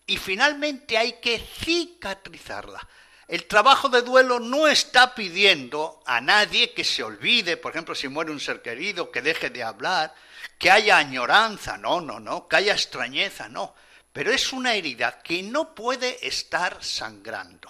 y 0.07 0.17
finalmente 0.17 0.97
hay 0.97 1.19
que 1.21 1.37
cicatrizarla. 1.37 2.85
El 3.27 3.45
trabajo 3.45 3.87
de 3.87 4.01
duelo 4.01 4.39
no 4.39 4.67
está 4.67 5.13
pidiendo 5.13 6.01
a 6.07 6.19
nadie 6.21 6.73
que 6.73 6.83
se 6.83 7.03
olvide, 7.03 7.55
por 7.57 7.71
ejemplo, 7.71 7.93
si 7.93 8.07
muere 8.07 8.31
un 8.31 8.39
ser 8.39 8.63
querido, 8.63 9.11
que 9.11 9.21
deje 9.21 9.51
de 9.51 9.61
hablar, 9.61 10.15
que 10.57 10.71
haya 10.71 10.97
añoranza, 10.97 11.77
no, 11.77 12.01
no, 12.01 12.19
no, 12.19 12.47
que 12.47 12.55
haya 12.55 12.73
extrañeza, 12.73 13.47
no. 13.47 13.75
Pero 14.11 14.31
es 14.31 14.51
una 14.51 14.73
herida 14.73 15.21
que 15.21 15.43
no 15.43 15.75
puede 15.75 16.27
estar 16.27 16.83
sangrando. 16.83 17.69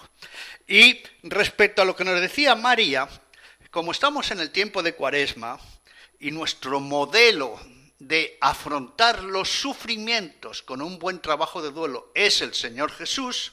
Y 0.66 1.02
respecto 1.24 1.82
a 1.82 1.84
lo 1.84 1.94
que 1.94 2.04
nos 2.04 2.18
decía 2.18 2.54
María, 2.54 3.06
como 3.70 3.92
estamos 3.92 4.30
en 4.30 4.40
el 4.40 4.50
tiempo 4.50 4.82
de 4.82 4.94
Cuaresma 4.94 5.60
y 6.20 6.30
nuestro 6.30 6.80
modelo 6.80 7.58
de 7.98 8.38
afrontar 8.40 9.24
los 9.24 9.48
sufrimientos 9.48 10.62
con 10.62 10.82
un 10.82 10.98
buen 10.98 11.20
trabajo 11.20 11.62
de 11.62 11.70
duelo 11.70 12.12
es 12.14 12.42
el 12.42 12.54
Señor 12.54 12.92
Jesús, 12.92 13.52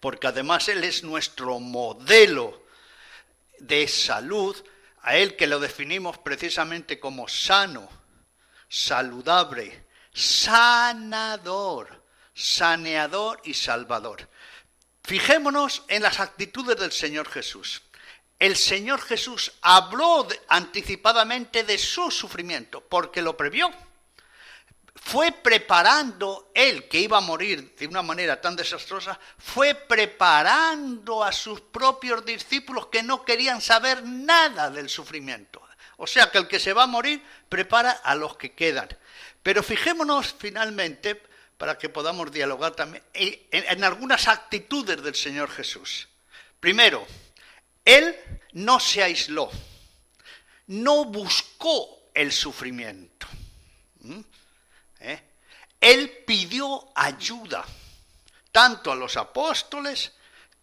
porque 0.00 0.26
además 0.26 0.68
Él 0.68 0.84
es 0.84 1.04
nuestro 1.04 1.60
modelo 1.60 2.62
de 3.58 3.86
salud, 3.88 4.56
a 5.02 5.16
Él 5.16 5.36
que 5.36 5.46
lo 5.46 5.60
definimos 5.60 6.18
precisamente 6.18 6.98
como 6.98 7.28
sano, 7.28 7.88
saludable, 8.68 9.86
sanador, 10.12 12.04
saneador 12.34 13.40
y 13.44 13.54
salvador. 13.54 14.28
Fijémonos 15.04 15.84
en 15.88 16.02
las 16.02 16.20
actitudes 16.20 16.78
del 16.78 16.90
Señor 16.90 17.28
Jesús. 17.28 17.82
El 18.38 18.56
Señor 18.56 19.00
Jesús 19.00 19.52
habló 19.62 20.26
anticipadamente 20.48 21.64
de 21.64 21.78
su 21.78 22.10
sufrimiento 22.10 22.82
porque 22.82 23.22
lo 23.22 23.36
previó 23.36 23.70
fue 25.06 25.30
preparando, 25.30 26.50
él 26.52 26.88
que 26.88 26.98
iba 26.98 27.18
a 27.18 27.20
morir 27.20 27.76
de 27.76 27.86
una 27.86 28.02
manera 28.02 28.40
tan 28.40 28.56
desastrosa, 28.56 29.16
fue 29.38 29.74
preparando 29.74 31.22
a 31.22 31.30
sus 31.30 31.60
propios 31.60 32.24
discípulos 32.24 32.88
que 32.88 33.04
no 33.04 33.24
querían 33.24 33.60
saber 33.60 34.02
nada 34.02 34.68
del 34.68 34.88
sufrimiento. 34.88 35.62
O 35.98 36.08
sea 36.08 36.30
que 36.30 36.38
el 36.38 36.48
que 36.48 36.58
se 36.58 36.72
va 36.72 36.82
a 36.82 36.88
morir 36.88 37.22
prepara 37.48 37.92
a 37.92 38.16
los 38.16 38.36
que 38.36 38.52
quedan. 38.52 38.88
Pero 39.44 39.62
fijémonos 39.62 40.34
finalmente, 40.36 41.22
para 41.56 41.78
que 41.78 41.88
podamos 41.88 42.32
dialogar 42.32 42.72
también, 42.72 43.04
en, 43.14 43.84
algunas 43.84 44.26
actitudes 44.26 45.00
del 45.02 45.14
Señor 45.14 45.50
Jesús. 45.50 46.08
Primero, 46.58 47.06
Él 47.86 48.16
no 48.54 48.80
se 48.80 49.00
aisló, 49.00 49.48
no 50.66 51.04
buscó 51.04 52.10
el 52.12 52.32
sufrimiento. 52.32 53.28
¿eh? 54.98 55.22
Él 55.80 56.24
pidió 56.26 56.88
ayuda, 56.96 57.64
tanto 58.50 58.90
a 58.90 58.96
los 58.96 59.16
apóstoles 59.16 60.12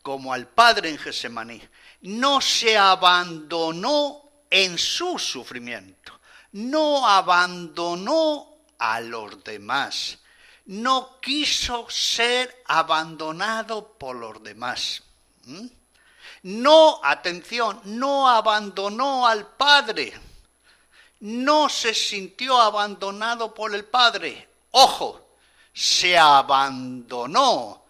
como 0.02 0.34
al 0.34 0.50
Padre 0.50 0.90
en 0.90 0.98
Gesemaní. 0.98 1.62
No 2.02 2.42
se 2.42 2.78
abandonó 2.78 4.44
en 4.50 4.78
su 4.78 5.18
sufrimiento, 5.18 6.20
no 6.52 7.08
abandonó 7.08 8.66
a 8.78 9.00
los 9.00 9.42
demás, 9.46 10.18
no 10.66 11.22
quiso 11.22 11.90
ser 11.90 12.64
abandonado 12.66 13.98
por 13.98 14.18
los 14.18 14.44
demás. 14.44 15.04
No, 16.44 17.00
atención, 17.04 17.82
no 17.86 18.30
abandonó 18.30 19.28
al 19.28 19.48
Padre 19.48 20.14
no 21.24 21.70
se 21.70 21.94
sintió 21.94 22.60
abandonado 22.60 23.54
por 23.54 23.74
el 23.74 23.86
Padre. 23.86 24.50
Ojo, 24.72 25.38
se 25.74 26.18
abandonó, 26.18 27.86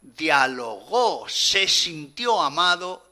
dialogó, 0.00 1.28
se 1.28 1.66
sintió 1.66 2.40
amado 2.40 3.04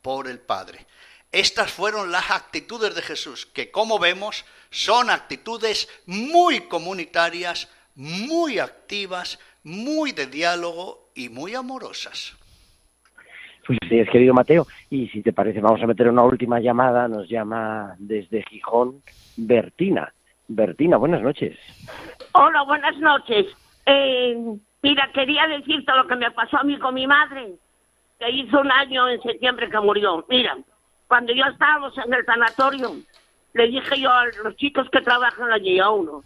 por 0.00 0.28
el 0.28 0.38
Padre. 0.38 0.86
Estas 1.30 1.70
fueron 1.70 2.10
las 2.10 2.30
actitudes 2.30 2.94
de 2.94 3.02
Jesús, 3.02 3.44
que 3.44 3.70
como 3.70 3.98
vemos 3.98 4.46
son 4.70 5.10
actitudes 5.10 5.88
muy 6.06 6.66
comunitarias, 6.66 7.68
muy 7.96 8.58
activas, 8.58 9.38
muy 9.62 10.12
de 10.12 10.26
diálogo 10.26 11.10
y 11.14 11.28
muy 11.28 11.54
amorosas. 11.54 12.32
Pues 13.68 13.78
sí, 13.86 13.98
es 13.98 14.08
querido 14.08 14.32
Mateo. 14.32 14.66
Y 14.88 15.08
si 15.08 15.20
te 15.20 15.34
parece, 15.34 15.60
vamos 15.60 15.82
a 15.82 15.86
meter 15.86 16.08
una 16.08 16.22
última 16.22 16.58
llamada. 16.58 17.06
Nos 17.06 17.28
llama 17.28 17.94
desde 17.98 18.42
Gijón 18.44 19.02
Bertina. 19.36 20.10
Bertina, 20.48 20.96
buenas 20.96 21.20
noches. 21.20 21.54
Hola, 22.32 22.62
buenas 22.62 22.96
noches. 22.96 23.44
Eh, 23.84 24.34
mira, 24.82 25.10
quería 25.12 25.46
decirte 25.48 25.92
lo 25.94 26.06
que 26.06 26.16
me 26.16 26.30
pasó 26.30 26.56
a 26.56 26.64
mí 26.64 26.78
con 26.78 26.94
mi 26.94 27.06
madre, 27.06 27.56
que 28.18 28.30
hizo 28.30 28.58
un 28.58 28.72
año 28.72 29.06
en 29.06 29.20
septiembre 29.20 29.68
que 29.68 29.80
murió. 29.80 30.24
Mira, 30.30 30.56
cuando 31.06 31.34
yo 31.34 31.44
estábamos 31.44 31.92
en 31.98 32.14
el 32.14 32.24
sanatorio, 32.24 32.92
le 33.52 33.66
dije 33.66 34.00
yo 34.00 34.10
a 34.10 34.24
los 34.44 34.56
chicos 34.56 34.88
que 34.88 35.02
trabajan 35.02 35.52
allí, 35.52 35.78
a 35.78 35.90
uno, 35.90 36.22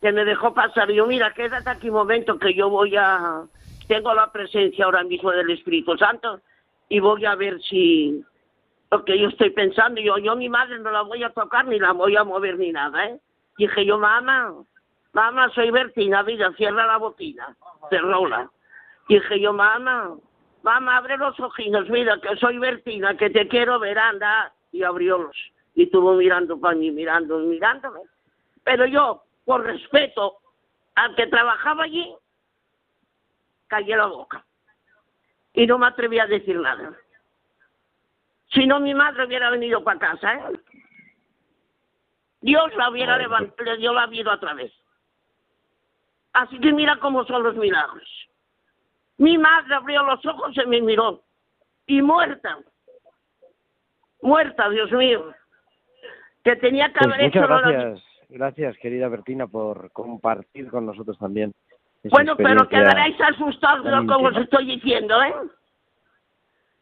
que 0.00 0.12
me 0.12 0.24
dejó 0.24 0.54
pasar, 0.54 0.92
yo, 0.92 1.08
mira, 1.08 1.34
quédate 1.34 1.68
aquí 1.68 1.88
un 1.88 1.96
momento 1.96 2.38
que 2.38 2.54
yo 2.54 2.70
voy 2.70 2.94
a... 2.96 3.42
Tengo 3.88 4.14
la 4.14 4.30
presencia 4.30 4.84
ahora 4.84 5.02
mismo 5.02 5.32
del 5.32 5.50
Espíritu 5.50 5.98
Santo 5.98 6.40
y 6.94 7.00
voy 7.00 7.24
a 7.24 7.34
ver 7.34 7.60
si 7.62 8.24
lo 8.92 9.04
que 9.04 9.18
yo 9.18 9.26
estoy 9.26 9.50
pensando, 9.50 10.00
yo, 10.00 10.16
yo 10.18 10.36
mi 10.36 10.48
madre 10.48 10.78
no 10.78 10.92
la 10.92 11.02
voy 11.02 11.24
a 11.24 11.30
tocar 11.30 11.66
ni 11.66 11.80
la 11.80 11.90
voy 11.90 12.14
a 12.14 12.22
mover 12.22 12.56
ni 12.56 12.70
nada, 12.70 13.06
¿eh? 13.06 13.20
Dije 13.58 13.84
yo, 13.84 13.98
mamá, 13.98 14.54
mamá, 15.12 15.50
soy 15.56 15.72
Bertina, 15.72 16.22
vida, 16.22 16.52
cierra 16.56 16.86
la 16.86 16.98
botina, 16.98 17.56
cerróla. 17.90 18.48
Dije 19.08 19.40
yo, 19.40 19.52
mamá, 19.52 20.14
mamá, 20.62 20.96
abre 20.98 21.16
los 21.16 21.38
ojitos, 21.40 21.90
mira, 21.90 22.20
que 22.20 22.36
soy 22.36 22.58
Bertina, 22.58 23.16
que 23.16 23.28
te 23.28 23.48
quiero 23.48 23.80
ver, 23.80 23.98
anda. 23.98 24.52
Y 24.70 24.84
abriólos. 24.84 25.36
Y 25.74 25.84
estuvo 25.84 26.14
mirando 26.14 26.60
para 26.60 26.76
mí, 26.76 26.92
mirando, 26.92 27.38
mirándome. 27.38 28.02
Pero 28.62 28.86
yo, 28.86 29.24
por 29.44 29.64
respeto 29.64 30.36
al 30.94 31.16
que 31.16 31.26
trabajaba 31.26 31.84
allí, 31.84 32.14
callé 33.66 33.96
la 33.96 34.06
boca 34.06 34.44
y 35.54 35.66
no 35.66 35.78
me 35.78 35.86
atreví 35.86 36.18
a 36.18 36.26
decir 36.26 36.58
nada. 36.58 36.92
Si 38.52 38.66
no, 38.66 38.80
mi 38.80 38.94
madre 38.94 39.24
hubiera 39.26 39.50
venido 39.50 39.82
para 39.82 39.98
casa, 39.98 40.34
¿eh? 40.34 40.60
Dios 42.40 42.74
la 42.76 42.90
hubiera 42.90 43.16
levantado, 43.16 43.64
le 43.64 43.78
dio 43.78 43.94
la 43.94 44.06
vida 44.06 44.34
otra 44.34 44.52
vez. 44.52 44.72
Así 46.34 46.58
que 46.58 46.72
mira 46.72 46.98
cómo 46.98 47.24
son 47.24 47.42
los 47.42 47.56
milagros. 47.56 48.06
Mi 49.16 49.38
madre 49.38 49.74
abrió 49.74 50.02
los 50.02 50.24
ojos 50.26 50.54
y 50.56 50.66
me 50.66 50.82
miró. 50.82 51.22
Y 51.86 52.02
muerta. 52.02 52.58
Muerta, 54.20 54.68
Dios 54.68 54.90
mío. 54.92 55.32
Que 56.42 56.56
tenía 56.56 56.88
que 56.88 56.98
pues 56.98 57.06
haber 57.06 57.26
muchas 57.26 57.44
hecho... 57.44 57.48
Gracias, 57.48 58.04
gracias, 58.28 58.78
querida 58.78 59.08
Bertina, 59.08 59.46
por 59.46 59.90
compartir 59.92 60.68
con 60.68 60.84
nosotros 60.84 61.16
también 61.18 61.54
bueno, 62.10 62.36
pero 62.36 62.68
quedaréis 62.68 63.16
asustados 63.20 63.84
de 63.84 63.90
lo 63.90 64.06
que 64.06 64.26
os 64.26 64.36
estoy 64.36 64.66
diciendo, 64.66 65.22
¿eh? 65.22 65.34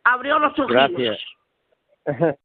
Abrió 0.04 0.38
los 0.38 0.58
ojos. 0.58 0.72
Gracias. 0.72 1.18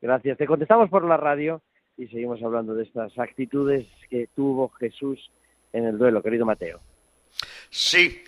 Gracias. 0.00 0.38
Te 0.38 0.46
contestamos 0.46 0.88
por 0.88 1.04
la 1.04 1.18
radio 1.18 1.60
y 1.98 2.06
seguimos 2.06 2.42
hablando 2.42 2.74
de 2.74 2.84
estas 2.84 3.16
actitudes 3.18 3.86
que 4.08 4.28
tuvo 4.34 4.70
Jesús 4.70 5.30
en 5.72 5.84
el 5.84 5.98
duelo, 5.98 6.22
querido 6.22 6.46
Mateo. 6.46 6.80
Sí. 7.68 8.24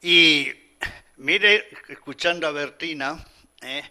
Y 0.00 0.48
mire, 1.18 1.64
escuchando 1.88 2.46
a 2.46 2.52
Bertina, 2.52 3.16
¿eh? 3.62 3.82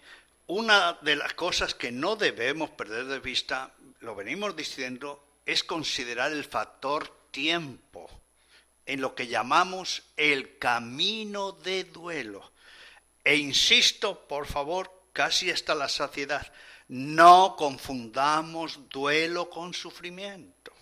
una 0.47 0.97
de 1.01 1.15
las 1.15 1.33
cosas 1.35 1.75
que 1.75 1.91
no 1.91 2.15
debemos 2.15 2.71
perder 2.71 3.05
de 3.05 3.19
vista, 3.19 3.71
lo 4.01 4.15
venimos 4.15 4.55
diciendo, 4.55 5.23
es 5.45 5.63
considerar 5.63 6.31
el 6.31 6.43
factor 6.43 7.03
tiempo 7.29 8.09
en 8.89 9.01
lo 9.01 9.13
que 9.13 9.27
llamamos 9.27 10.01
el 10.17 10.57
camino 10.57 11.51
de 11.51 11.83
duelo. 11.83 12.51
E 13.23 13.35
insisto, 13.35 14.27
por 14.27 14.47
favor, 14.47 14.91
casi 15.13 15.51
hasta 15.51 15.75
la 15.75 15.87
saciedad, 15.87 16.51
no 16.87 17.55
confundamos 17.55 18.89
duelo 18.89 19.47
con 19.47 19.75
sufrimiento. 19.75 20.73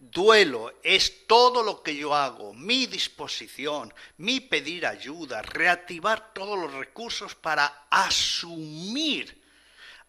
Duelo 0.00 0.80
es 0.82 1.28
todo 1.28 1.62
lo 1.62 1.80
que 1.80 1.94
yo 1.94 2.12
hago, 2.12 2.52
mi 2.54 2.86
disposición, 2.86 3.94
mi 4.16 4.40
pedir 4.40 4.84
ayuda, 4.84 5.42
reactivar 5.42 6.34
todos 6.34 6.58
los 6.58 6.72
recursos 6.72 7.36
para 7.36 7.86
asumir, 7.88 9.40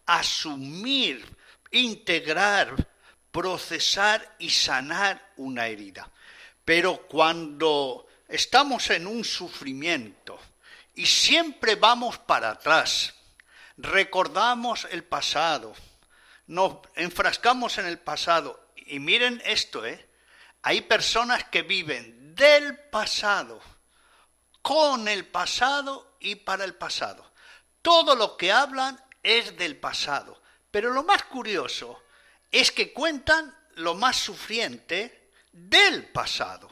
asumir, 0.06 1.24
integrar, 1.70 2.88
procesar 3.30 4.34
y 4.40 4.50
sanar 4.50 5.32
una 5.36 5.68
herida. 5.68 6.10
Pero 6.64 7.06
cuando 7.08 8.06
estamos 8.28 8.88
en 8.90 9.06
un 9.06 9.24
sufrimiento 9.24 10.38
y 10.94 11.06
siempre 11.06 11.74
vamos 11.76 12.18
para 12.18 12.50
atrás. 12.50 13.14
Recordamos 13.76 14.86
el 14.90 15.04
pasado, 15.04 15.74
nos 16.46 16.78
enfrascamos 16.94 17.78
en 17.78 17.86
el 17.86 17.98
pasado. 17.98 18.68
Y 18.76 18.98
miren 18.98 19.42
esto, 19.44 19.84
¿eh? 19.86 20.08
Hay 20.62 20.82
personas 20.82 21.44
que 21.44 21.62
viven 21.62 22.34
del 22.34 22.78
pasado, 22.90 23.60
con 24.60 25.08
el 25.08 25.26
pasado 25.26 26.16
y 26.20 26.36
para 26.36 26.64
el 26.64 26.74
pasado. 26.74 27.32
Todo 27.80 28.14
lo 28.14 28.36
que 28.36 28.52
hablan 28.52 29.02
es 29.22 29.56
del 29.56 29.76
pasado. 29.76 30.40
Pero 30.70 30.90
lo 30.90 31.02
más 31.02 31.24
curioso 31.24 32.02
es 32.50 32.70
que 32.70 32.92
cuentan 32.92 33.54
lo 33.74 33.94
más 33.94 34.16
sufriente 34.16 35.21
del 35.52 36.06
pasado. 36.06 36.70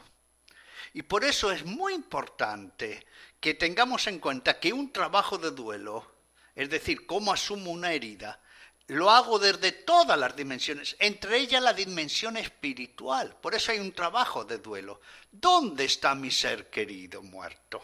Y 0.93 1.03
por 1.03 1.23
eso 1.23 1.51
es 1.51 1.63
muy 1.65 1.93
importante 1.93 3.05
que 3.39 3.53
tengamos 3.53 4.07
en 4.07 4.19
cuenta 4.19 4.59
que 4.59 4.73
un 4.73 4.91
trabajo 4.91 5.37
de 5.37 5.51
duelo, 5.51 6.11
es 6.55 6.69
decir, 6.69 7.05
cómo 7.05 7.31
asumo 7.31 7.71
una 7.71 7.93
herida, 7.93 8.41
lo 8.87 9.09
hago 9.09 9.39
desde 9.39 9.71
todas 9.71 10.19
las 10.19 10.35
dimensiones, 10.35 10.97
entre 10.99 11.37
ellas 11.37 11.63
la 11.63 11.73
dimensión 11.73 12.35
espiritual. 12.35 13.37
Por 13.41 13.55
eso 13.55 13.71
hay 13.71 13.79
un 13.79 13.93
trabajo 13.93 14.43
de 14.43 14.57
duelo. 14.57 14.99
¿Dónde 15.31 15.85
está 15.85 16.13
mi 16.13 16.29
ser 16.29 16.69
querido 16.69 17.21
muerto? 17.23 17.81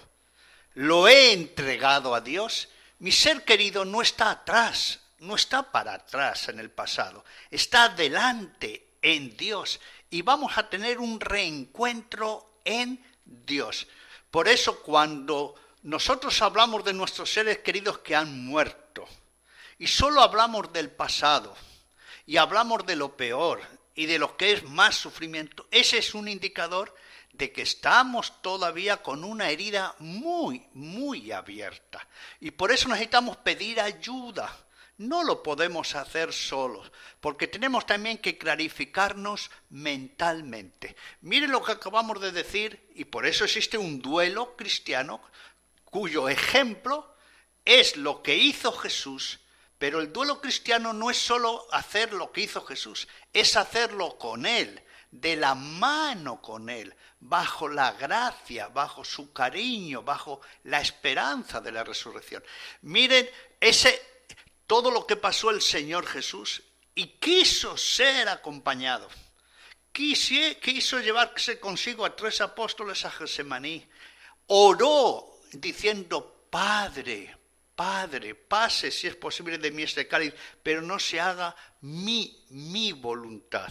¿Lo 0.73 1.07
he 1.07 1.31
entregado 1.31 2.13
a 2.13 2.19
Dios? 2.19 2.67
Mi 2.99 3.11
ser 3.11 3.45
querido 3.45 3.85
no 3.85 4.01
está 4.01 4.31
atrás, 4.31 4.99
no 5.19 5.35
está 5.35 5.71
para 5.71 5.93
atrás 5.93 6.49
en 6.49 6.59
el 6.59 6.71
pasado, 6.71 7.23
está 7.49 7.85
adelante 7.85 8.97
en 9.01 9.37
Dios 9.37 9.79
y 10.09 10.21
vamos 10.21 10.57
a 10.57 10.69
tener 10.69 10.99
un 10.99 11.19
reencuentro 11.19 12.59
en 12.63 13.03
Dios. 13.25 13.87
Por 14.31 14.47
eso 14.47 14.81
cuando 14.81 15.55
nosotros 15.83 16.41
hablamos 16.41 16.83
de 16.83 16.93
nuestros 16.93 17.31
seres 17.31 17.59
queridos 17.59 17.99
que 17.99 18.15
han 18.15 18.45
muerto 18.45 19.07
y 19.79 19.87
solo 19.87 20.21
hablamos 20.21 20.71
del 20.73 20.91
pasado 20.91 21.55
y 22.25 22.37
hablamos 22.37 22.85
de 22.85 22.95
lo 22.95 23.15
peor 23.15 23.61
y 23.95 24.05
de 24.05 24.19
lo 24.19 24.35
que 24.37 24.53
es 24.53 24.63
más 24.63 24.95
sufrimiento, 24.95 25.67
ese 25.71 25.97
es 25.97 26.13
un 26.13 26.27
indicador 26.27 26.93
de 27.37 27.51
que 27.51 27.61
estamos 27.61 28.41
todavía 28.41 28.97
con 29.01 29.23
una 29.23 29.49
herida 29.49 29.95
muy, 29.99 30.67
muy 30.73 31.31
abierta. 31.31 32.07
Y 32.39 32.51
por 32.51 32.71
eso 32.71 32.89
necesitamos 32.89 33.37
pedir 33.37 33.79
ayuda. 33.79 34.51
No 34.97 35.23
lo 35.23 35.43
podemos 35.43 35.93
hacer 35.93 36.33
solos, 36.33 36.91
porque 37.21 37.47
tenemos 37.47 37.85
también 37.85 38.17
que 38.17 38.37
clarificarnos 38.37 39.51
mentalmente. 39.69 40.95
Miren 41.21 41.51
lo 41.51 41.63
que 41.63 41.73
acabamos 41.73 42.19
de 42.19 42.31
decir, 42.31 42.89
y 42.95 43.05
por 43.05 43.27
eso 43.27 43.45
existe 43.45 43.77
un 43.77 44.01
duelo 44.01 44.55
cristiano 44.55 45.21
cuyo 45.85 46.29
ejemplo 46.29 47.15
es 47.63 47.95
lo 47.95 48.23
que 48.23 48.35
hizo 48.35 48.71
Jesús, 48.71 49.39
pero 49.77 49.99
el 49.99 50.11
duelo 50.11 50.41
cristiano 50.41 50.93
no 50.93 51.11
es 51.11 51.17
solo 51.17 51.67
hacer 51.71 52.13
lo 52.13 52.31
que 52.31 52.41
hizo 52.41 52.65
Jesús, 52.65 53.07
es 53.31 53.55
hacerlo 53.55 54.17
con 54.17 54.47
Él, 54.47 54.81
de 55.11 55.35
la 55.35 55.53
mano 55.53 56.41
con 56.41 56.69
Él, 56.69 56.95
bajo 57.19 57.67
la 57.67 57.91
gracia, 57.91 58.67
bajo 58.69 59.05
su 59.05 59.31
cariño, 59.31 60.01
bajo 60.01 60.41
la 60.63 60.81
esperanza 60.81 61.61
de 61.61 61.71
la 61.71 61.83
resurrección. 61.83 62.43
Miren 62.81 63.29
ese 63.59 64.16
todo 64.67 64.91
lo 64.91 65.07
que 65.07 65.15
pasó 65.15 65.49
el 65.49 65.61
Señor 65.61 66.05
Jesús 66.05 66.61
y 66.93 67.07
quiso 67.19 67.77
ser 67.77 68.27
acompañado. 68.27 69.07
Quiso, 69.91 70.99
llevarse 70.99 71.59
consigo 71.59 72.05
a 72.05 72.15
tres 72.15 72.41
apóstoles 72.41 73.03
a 73.05 73.09
Gesemaní. 73.09 73.87
Oró 74.47 75.39
diciendo, 75.53 76.47
Padre, 76.51 77.35
Padre, 77.75 78.35
pase 78.35 78.91
si 78.91 79.07
es 79.07 79.15
posible 79.15 79.57
de 79.57 79.71
mí 79.71 79.83
este 79.83 80.07
cáliz, 80.07 80.33
pero 80.61 80.81
no 80.81 80.99
se 80.99 81.19
haga 81.19 81.55
mi, 81.81 82.45
mi 82.49 82.91
voluntad. 82.91 83.69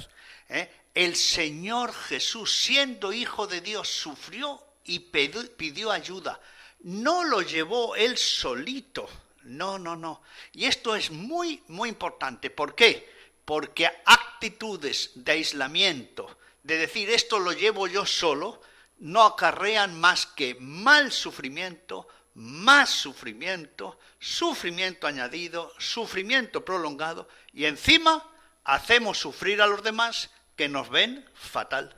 ¿eh? 0.49 0.89
El 0.95 1.15
Señor 1.15 1.93
Jesús, 1.93 2.59
siendo 2.59 3.13
hijo 3.13 3.47
de 3.47 3.61
Dios, 3.61 3.89
sufrió 3.89 4.61
y 4.85 5.01
pidió 5.01 5.93
ayuda. 5.93 6.41
No 6.81 7.23
lo 7.23 7.43
llevó 7.43 7.95
él 7.95 8.17
solito 8.17 9.09
no, 9.47 9.79
no, 9.79 9.97
no. 9.97 10.21
Y 10.53 10.67
esto 10.67 10.97
es 10.97 11.11
muy, 11.11 11.63
muy 11.69 11.89
importante. 11.89 12.51
¿Por 12.51 12.75
qué? 12.75 13.09
Porque 13.45 13.89
actitudes 14.05 15.13
de 15.15 15.33
aislamiento, 15.33 16.29
de 16.63 16.79
decir 16.79 17.09
esto 17.11 17.39
lo 17.39 17.53
llevo 17.53 17.87
yo 17.87 18.05
solo, 18.05 18.61
no 18.99 19.23
acarrean 19.23 19.99
más 19.99 20.27
que 20.27 20.57
mal 20.59 21.13
sufrimiento, 21.13 22.09
más 22.35 22.91
sufrimiento, 22.91 23.99
sufrimiento 24.19 25.07
añadido, 25.07 25.73
sufrimiento 25.79 26.65
prolongado 26.65 27.29
y 27.53 27.65
encima 27.65 28.23
hacemos 28.65 29.19
sufrir 29.19 29.63
a 29.63 29.67
los 29.67 29.83
demás 29.83 30.31
que 30.57 30.69
nos 30.69 30.91
ven 30.91 31.25
fatal. 31.35 31.95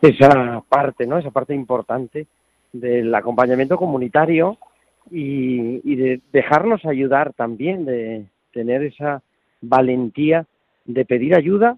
Esa 0.00 0.62
parte, 0.68 1.06
¿no? 1.06 1.18
Esa 1.18 1.30
parte 1.30 1.54
importante 1.54 2.26
del 2.72 3.14
acompañamiento 3.14 3.76
comunitario 3.76 4.58
y, 5.10 5.94
de 5.96 6.20
dejarnos 6.32 6.84
ayudar 6.84 7.32
también, 7.32 7.84
de 7.84 8.26
tener 8.52 8.82
esa 8.82 9.22
valentía 9.60 10.46
de 10.84 11.04
pedir 11.04 11.34
ayuda 11.34 11.76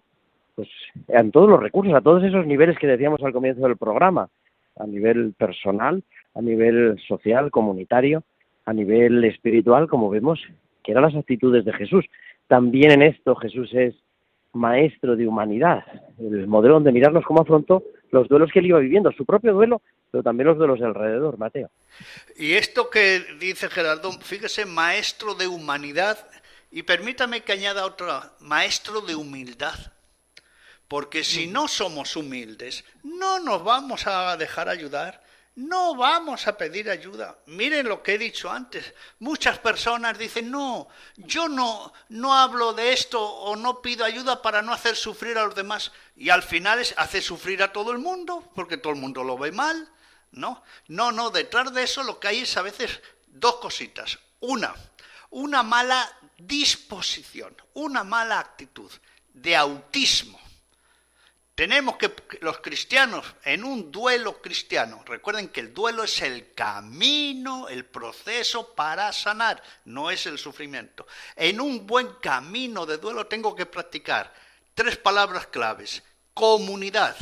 pues 0.54 0.68
en 1.08 1.30
todos 1.30 1.48
los 1.48 1.60
recursos, 1.60 1.94
a 1.94 2.00
todos 2.00 2.24
esos 2.24 2.46
niveles 2.46 2.78
que 2.78 2.86
decíamos 2.86 3.22
al 3.22 3.32
comienzo 3.32 3.62
del 3.62 3.76
programa, 3.76 4.28
a 4.76 4.86
nivel 4.86 5.32
personal, 5.38 6.02
a 6.34 6.42
nivel 6.42 6.98
social, 7.06 7.50
comunitario, 7.50 8.24
a 8.64 8.72
nivel 8.72 9.24
espiritual, 9.24 9.88
como 9.88 10.10
vemos 10.10 10.40
que 10.82 10.92
eran 10.92 11.04
las 11.04 11.14
actitudes 11.14 11.64
de 11.64 11.72
Jesús. 11.72 12.04
También 12.48 12.90
en 12.90 13.02
esto 13.02 13.36
Jesús 13.36 13.72
es 13.72 13.94
maestro 14.52 15.14
de 15.14 15.28
humanidad, 15.28 15.84
el 16.18 16.48
modelo 16.48 16.74
donde 16.74 16.92
mirarnos 16.92 17.24
cómo 17.24 17.42
afrontó 17.42 17.84
los 18.10 18.28
duelos 18.28 18.50
que 18.52 18.58
él 18.58 18.66
iba 18.66 18.80
viviendo, 18.80 19.12
su 19.12 19.24
propio 19.24 19.52
duelo 19.52 19.80
pero 20.10 20.22
también 20.22 20.48
los 20.48 20.58
de 20.58 20.66
los 20.66 20.80
alrededor, 20.80 21.38
Mateo. 21.38 21.70
Y 22.36 22.54
esto 22.54 22.90
que 22.90 23.20
dice 23.38 23.68
Gerardo, 23.68 24.12
fíjese, 24.12 24.64
maestro 24.64 25.34
de 25.34 25.46
humanidad, 25.46 26.18
y 26.70 26.82
permítame 26.82 27.42
que 27.42 27.52
añada 27.52 27.86
otro, 27.86 28.22
maestro 28.40 29.00
de 29.00 29.14
humildad. 29.14 29.78
Porque 30.86 31.22
si 31.22 31.46
mm. 31.46 31.52
no 31.52 31.68
somos 31.68 32.16
humildes, 32.16 32.84
no 33.02 33.40
nos 33.40 33.62
vamos 33.62 34.06
a 34.06 34.36
dejar 34.36 34.68
ayudar, 34.68 35.22
no 35.58 35.96
vamos 35.96 36.46
a 36.46 36.56
pedir 36.56 36.88
ayuda. 36.88 37.36
Miren 37.46 37.88
lo 37.88 38.02
que 38.02 38.14
he 38.14 38.18
dicho 38.18 38.50
antes. 38.50 38.94
Muchas 39.18 39.58
personas 39.58 40.16
dicen, 40.16 40.50
no, 40.50 40.88
yo 41.16 41.48
no, 41.48 41.92
no 42.10 42.34
hablo 42.34 42.72
de 42.72 42.92
esto 42.92 43.20
o 43.20 43.56
no 43.56 43.82
pido 43.82 44.04
ayuda 44.04 44.40
para 44.40 44.62
no 44.62 44.72
hacer 44.72 44.94
sufrir 44.94 45.36
a 45.36 45.44
los 45.44 45.54
demás. 45.54 45.90
Y 46.16 46.30
al 46.30 46.42
final 46.42 46.78
es, 46.78 46.94
hace 46.96 47.20
sufrir 47.20 47.62
a 47.62 47.72
todo 47.72 47.92
el 47.92 47.98
mundo, 47.98 48.50
porque 48.54 48.76
todo 48.76 48.92
el 48.92 49.00
mundo 49.00 49.24
lo 49.24 49.36
ve 49.36 49.50
mal. 49.50 49.90
No, 50.32 50.62
no, 50.88 51.12
no, 51.12 51.30
detrás 51.30 51.72
de 51.72 51.82
eso 51.82 52.02
lo 52.02 52.20
que 52.20 52.28
hay 52.28 52.40
es 52.40 52.56
a 52.56 52.62
veces 52.62 53.00
dos 53.26 53.56
cositas. 53.56 54.18
Una, 54.40 54.74
una 55.30 55.62
mala 55.62 56.10
disposición, 56.36 57.56
una 57.74 58.04
mala 58.04 58.38
actitud 58.38 58.90
de 59.32 59.56
autismo. 59.56 60.38
Tenemos 61.54 61.96
que, 61.96 62.14
los 62.40 62.58
cristianos, 62.58 63.26
en 63.42 63.64
un 63.64 63.90
duelo 63.90 64.40
cristiano, 64.40 65.02
recuerden 65.04 65.48
que 65.48 65.58
el 65.58 65.74
duelo 65.74 66.04
es 66.04 66.22
el 66.22 66.54
camino, 66.54 67.66
el 67.68 67.84
proceso 67.84 68.74
para 68.76 69.12
sanar, 69.12 69.60
no 69.84 70.08
es 70.08 70.26
el 70.26 70.38
sufrimiento. 70.38 71.04
En 71.34 71.60
un 71.60 71.84
buen 71.84 72.12
camino 72.20 72.86
de 72.86 72.98
duelo 72.98 73.26
tengo 73.26 73.56
que 73.56 73.66
practicar 73.66 74.32
tres 74.72 74.96
palabras 74.98 75.48
claves, 75.48 76.04
comunidad, 76.32 77.16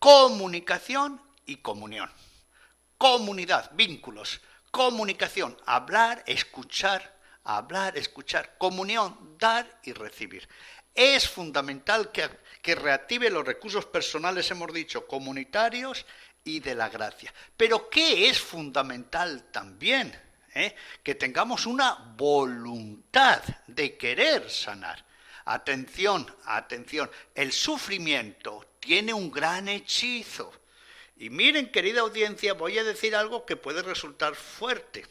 comunicación 0.00 1.22
y 1.46 1.56
comunión. 1.56 2.10
Comunidad, 2.98 3.70
vínculos, 3.74 4.40
comunicación, 4.70 5.56
hablar, 5.66 6.22
escuchar, 6.26 7.18
hablar, 7.44 7.96
escuchar, 7.96 8.56
comunión, 8.58 9.36
dar 9.38 9.80
y 9.82 9.92
recibir. 9.92 10.48
Es 10.94 11.28
fundamental 11.28 12.10
que, 12.12 12.28
que 12.62 12.74
reactive 12.74 13.30
los 13.30 13.44
recursos 13.44 13.86
personales, 13.86 14.50
hemos 14.50 14.72
dicho, 14.72 15.06
comunitarios 15.06 16.06
y 16.44 16.60
de 16.60 16.74
la 16.74 16.88
gracia. 16.88 17.32
Pero 17.56 17.88
¿qué 17.88 18.28
es 18.28 18.40
fundamental 18.40 19.44
también? 19.50 20.16
¿Eh? 20.54 20.74
Que 21.02 21.16
tengamos 21.16 21.66
una 21.66 22.14
voluntad 22.16 23.42
de 23.66 23.96
querer 23.96 24.48
sanar. 24.48 25.04
Atención, 25.46 26.32
atención, 26.46 27.10
el 27.34 27.52
sufrimiento 27.52 28.76
tiene 28.78 29.12
un 29.12 29.30
gran 29.30 29.68
hechizo 29.68 30.52
y 31.16 31.30
miren, 31.30 31.70
querida 31.70 32.00
audiencia, 32.00 32.54
voy 32.54 32.78
a 32.78 32.84
decir 32.84 33.14
algo 33.14 33.46
que 33.46 33.56
puede 33.56 33.82
resultar 33.82 34.34
fuerte. 34.34 35.06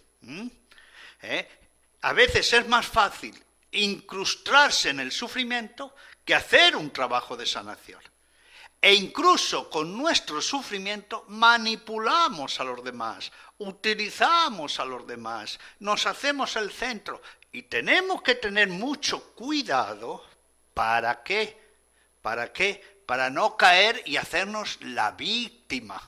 ¿Eh? 1.22 1.48
A 2.02 2.14
veces 2.14 2.52
es 2.54 2.68
más 2.68 2.86
fácil 2.86 3.42
incrustarse 3.72 4.90
en 4.90 5.00
el 5.00 5.12
sufrimiento 5.12 5.96
que 6.26 6.36
hacer 6.36 6.76
un 6.76 6.92
trabajo 6.92 7.36
de 7.38 7.46
sanación. 7.46 8.02
e 8.82 8.94
incluso 8.94 9.70
con 9.70 9.98
nuestro 9.98 10.42
sufrimiento 10.42 11.24
manipulamos 11.30 12.60
a 12.60 12.66
los 12.66 12.84
demás, 12.84 13.32
utilizamos 13.60 14.78
a 14.78 14.84
los 14.84 15.08
demás, 15.08 15.58
nos 15.80 16.06
hacemos 16.06 16.58
el 16.58 16.70
centro 16.70 17.22
y 17.54 17.64
tenemos 17.64 18.22
que 18.22 18.36
tener 18.36 18.68
mucho 18.68 19.34
cuidado 19.36 20.26
para 20.74 21.24
qué, 21.24 21.58
para 22.22 22.52
qué, 22.52 22.93
para 23.14 23.30
no 23.30 23.58
caer 23.58 24.02
y 24.08 24.18
hacernos 24.18 24.80
la 24.82 25.12
víctima. 25.12 26.02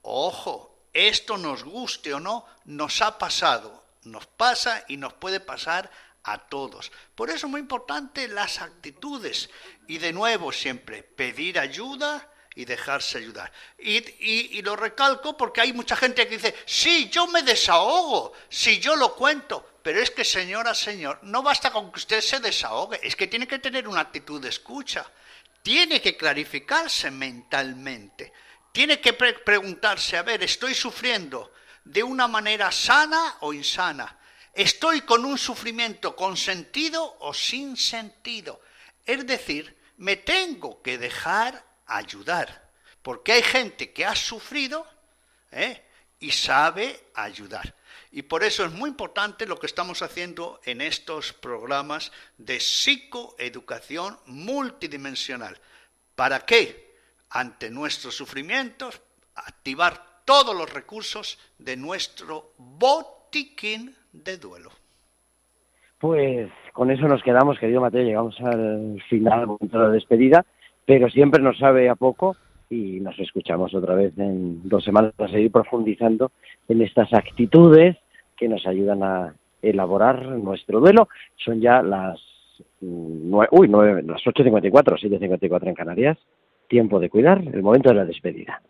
Ojo, 0.00 0.88
esto 0.92 1.38
nos 1.38 1.62
guste 1.62 2.12
o 2.14 2.18
no, 2.18 2.44
nos 2.64 3.00
ha 3.00 3.16
pasado, 3.16 3.84
nos 4.02 4.26
pasa 4.26 4.84
y 4.88 4.96
nos 4.96 5.12
puede 5.12 5.38
pasar 5.38 5.88
a 6.24 6.38
todos. 6.38 6.90
Por 7.14 7.30
eso 7.30 7.46
es 7.46 7.50
muy 7.52 7.60
importante 7.60 8.26
las 8.26 8.60
actitudes 8.60 9.50
y 9.86 9.98
de 9.98 10.12
nuevo 10.12 10.50
siempre 10.50 11.04
pedir 11.04 11.60
ayuda 11.60 12.28
y 12.56 12.64
dejarse 12.64 13.18
ayudar. 13.18 13.52
Y, 13.78 14.60
lo 14.62 14.74
recalco 14.74 15.36
porque 15.36 15.60
hay 15.60 15.72
mucha 15.72 15.94
gente 15.94 16.26
que 16.26 16.38
dice, 16.38 16.56
sí, 16.66 17.08
yo 17.08 17.28
me 17.28 17.42
desahogo, 17.42 18.32
sí, 18.48 18.80
yo 18.80 18.96
lo 18.96 19.14
cuento, 19.14 19.78
pero 19.80 20.00
es 20.00 20.10
que 20.10 20.24
señora, 20.24 20.74
señor, 20.74 21.20
no 21.22 21.40
basta 21.44 21.70
con 21.70 21.92
que 21.92 22.00
usted 22.00 22.20
se 22.20 22.40
desahogue, 22.40 22.98
es 23.00 23.14
que 23.14 23.28
tiene 23.28 23.46
que 23.46 23.60
tener 23.60 23.86
una 23.86 24.00
actitud 24.00 24.40
de 24.40 24.48
escucha, 24.48 25.06
tiene 25.62 26.00
que 26.00 26.16
clarificarse 26.16 27.10
mentalmente, 27.10 28.32
tiene 28.72 29.00
que 29.00 29.12
preguntarse, 29.12 30.16
a 30.16 30.22
ver, 30.22 30.42
¿estoy 30.42 30.74
sufriendo 30.74 31.52
de 31.84 32.02
una 32.02 32.26
manera 32.26 32.72
sana 32.72 33.36
o 33.40 33.52
insana? 33.52 34.18
¿Estoy 34.54 35.02
con 35.02 35.24
un 35.24 35.38
sufrimiento 35.38 36.14
con 36.16 36.36
sentido 36.36 37.16
o 37.20 37.32
sin 37.32 37.76
sentido? 37.76 38.60
Es 39.04 39.26
decir, 39.26 39.76
me 39.98 40.16
tengo 40.16 40.82
que 40.82 40.98
dejar 40.98 41.64
ayudar, 41.86 42.70
porque 43.02 43.32
hay 43.32 43.42
gente 43.42 43.92
que 43.92 44.04
ha 44.04 44.16
sufrido 44.16 44.86
¿eh? 45.50 45.82
y 46.20 46.30
sabe 46.30 47.08
ayudar. 47.14 47.74
Y 48.14 48.22
por 48.22 48.44
eso 48.44 48.66
es 48.66 48.72
muy 48.72 48.90
importante 48.90 49.46
lo 49.46 49.56
que 49.56 49.66
estamos 49.66 50.02
haciendo 50.02 50.60
en 50.66 50.82
estos 50.82 51.32
programas 51.32 52.12
de 52.36 52.60
psicoeducación 52.60 54.16
multidimensional. 54.26 55.56
¿Para 56.14 56.40
qué? 56.40 56.92
Ante 57.30 57.70
nuestros 57.70 58.14
sufrimientos, 58.14 59.00
activar 59.34 59.94
todos 60.26 60.54
los 60.54 60.70
recursos 60.70 61.38
de 61.58 61.78
nuestro 61.78 62.52
botiquín 62.58 63.96
de 64.12 64.36
duelo. 64.36 64.70
Pues 65.98 66.50
con 66.74 66.90
eso 66.90 67.08
nos 67.08 67.22
quedamos, 67.22 67.58
querido 67.58 67.80
Mateo, 67.80 68.02
llegamos 68.02 68.38
al 68.40 69.02
final 69.08 69.56
de 69.58 69.78
la 69.78 69.88
despedida, 69.88 70.44
pero 70.84 71.08
siempre 71.08 71.42
nos 71.42 71.56
sabe 71.56 71.88
a 71.88 71.94
poco 71.94 72.36
y 72.68 73.00
nos 73.00 73.18
escuchamos 73.18 73.74
otra 73.74 73.94
vez 73.94 74.12
en 74.18 74.68
dos 74.68 74.84
semanas 74.84 75.14
para 75.16 75.30
seguir 75.30 75.50
profundizando 75.50 76.30
en 76.68 76.82
estas 76.82 77.12
actitudes 77.14 77.96
que 78.42 78.48
nos 78.48 78.66
ayudan 78.66 79.04
a 79.04 79.36
elaborar 79.62 80.26
nuestro 80.26 80.80
duelo. 80.80 81.08
Son 81.36 81.60
ya 81.60 81.80
las 81.80 82.18
nueve, 82.80 83.48
uy, 83.52 83.68
nueve, 83.68 84.02
las 84.02 84.20
8.54, 84.24 84.98
7.54 85.00 85.68
en 85.68 85.74
Canarias. 85.74 86.18
Tiempo 86.66 86.98
de 86.98 87.08
cuidar, 87.08 87.40
el 87.40 87.62
momento 87.62 87.90
de 87.90 87.94
la 87.94 88.04
despedida. 88.04 88.60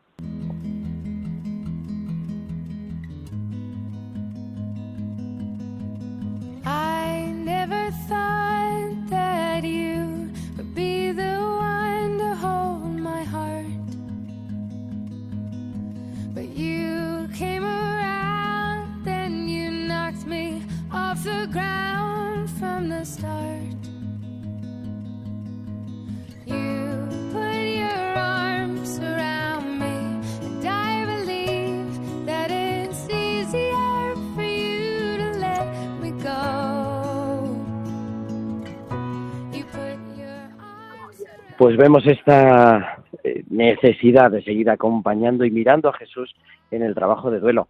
Pues 41.62 41.77
vemos 41.77 42.05
esta 42.09 43.05
eh, 43.23 43.45
necesidad 43.49 44.33
de 44.33 44.43
seguir 44.43 44.68
acompañando 44.68 45.45
y 45.45 45.53
mirando 45.53 45.89
a 45.89 45.93
Jesús 45.93 46.35
en 46.73 46.83
el 46.83 46.93
trabajo 46.93 47.31
de 47.31 47.39
duelo. 47.39 47.68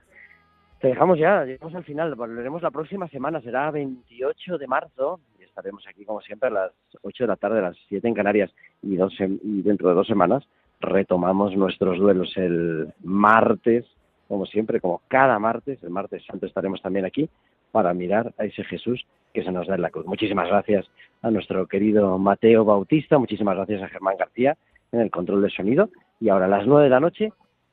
Te 0.83 0.89
dejamos 0.89 1.17
ya, 1.17 1.45
llegamos 1.45 1.77
al 1.77 1.85
final, 1.85 2.13
volveremos 2.17 2.61
la 2.61 2.73
próxima 2.73 3.07
semana, 3.07 3.41
será 3.41 3.71
28 3.71 4.59
de 4.59 4.67
marzo, 4.67 5.21
y 5.39 5.45
estaremos 5.45 5.87
aquí 5.87 6.05
como 6.05 6.21
siempre 6.21 6.49
a 6.49 6.53
las 6.53 6.73
8 7.03 7.23
de 7.23 7.29
la 7.29 7.37
tarde, 7.37 7.61
a 7.61 7.63
las 7.63 7.77
7 7.87 8.09
en 8.09 8.15
Canarias, 8.15 8.51
y, 8.83 8.97
dos, 8.97 9.15
y 9.21 9.63
dentro 9.63 9.91
de 9.91 9.95
dos 9.95 10.09
semanas 10.09 10.43
retomamos 10.81 11.57
nuestros 11.57 12.01
duelos 12.01 12.37
el 12.37 12.93
martes, 13.05 13.87
como 14.27 14.45
siempre, 14.45 14.81
como 14.81 15.03
cada 15.07 15.39
martes, 15.39 15.81
el 15.85 15.91
martes 15.91 16.25
santo 16.27 16.47
estaremos 16.47 16.83
también 16.83 17.05
aquí 17.05 17.31
para 17.71 17.95
mirar 17.95 18.35
a 18.37 18.45
ese 18.45 18.65
Jesús 18.65 19.07
que 19.33 19.45
se 19.45 19.53
nos 19.53 19.69
da 19.69 19.77
en 19.77 19.83
la 19.83 19.91
cruz. 19.91 20.07
Muchísimas 20.07 20.49
gracias 20.49 20.91
a 21.23 21.31
nuestro 21.31 21.69
querido 21.69 22.19
Mateo 22.19 22.65
Bautista, 22.65 23.19
muchísimas 23.19 23.55
gracias 23.55 23.83
a 23.83 23.89
Germán 23.89 24.17
García 24.19 24.57
en 24.91 24.99
el 24.99 25.13
control 25.13 25.43
de 25.43 25.51
sonido. 25.51 25.91
Y 26.19 26.29
ahora 26.29 26.47
a 26.47 26.49
las 26.49 26.67
nueve 26.67 26.85
de 26.85 26.91
la 26.91 26.99
noche 26.99 27.33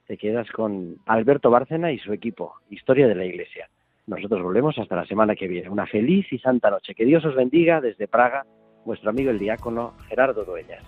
te 0.10 0.18
quedas 0.18 0.50
con 0.50 0.96
Alberto 1.06 1.52
Bárcena 1.52 1.92
y 1.92 2.00
su 2.00 2.12
equipo, 2.12 2.56
Historia 2.72 3.08
de 3.08 3.14
la 3.14 3.26
Iglesia. 3.26 3.70
Nosotros 4.08 4.42
volvemos 4.42 4.76
hasta 4.80 4.96
la 4.96 5.06
semana 5.06 5.36
que 5.36 5.48
viene. 5.48 5.70
Una 5.70 5.86
feliz 5.86 6.26
y 6.34 6.40
santa 6.40 6.72
noche. 6.72 6.96
Que 6.96 7.06
Dios 7.06 7.24
os 7.26 7.36
bendiga 7.36 7.80
desde 7.80 8.08
Praga, 8.08 8.44
vuestro 8.86 9.12
amigo 9.12 9.30
el 9.30 9.38
diácono 9.38 9.94
Gerardo 10.08 10.46
Dueñas. 10.46 10.84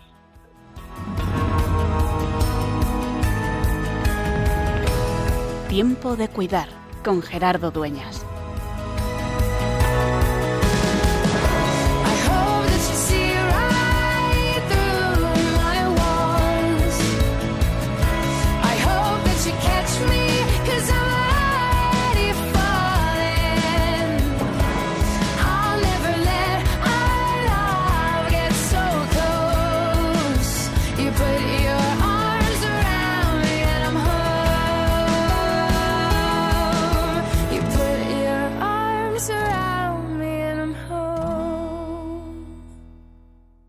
Tiempo 5.70 6.16
de 6.16 6.28
cuidar 6.28 6.70
con 7.04 7.22
Gerardo 7.22 7.70
Dueñas. 7.70 8.26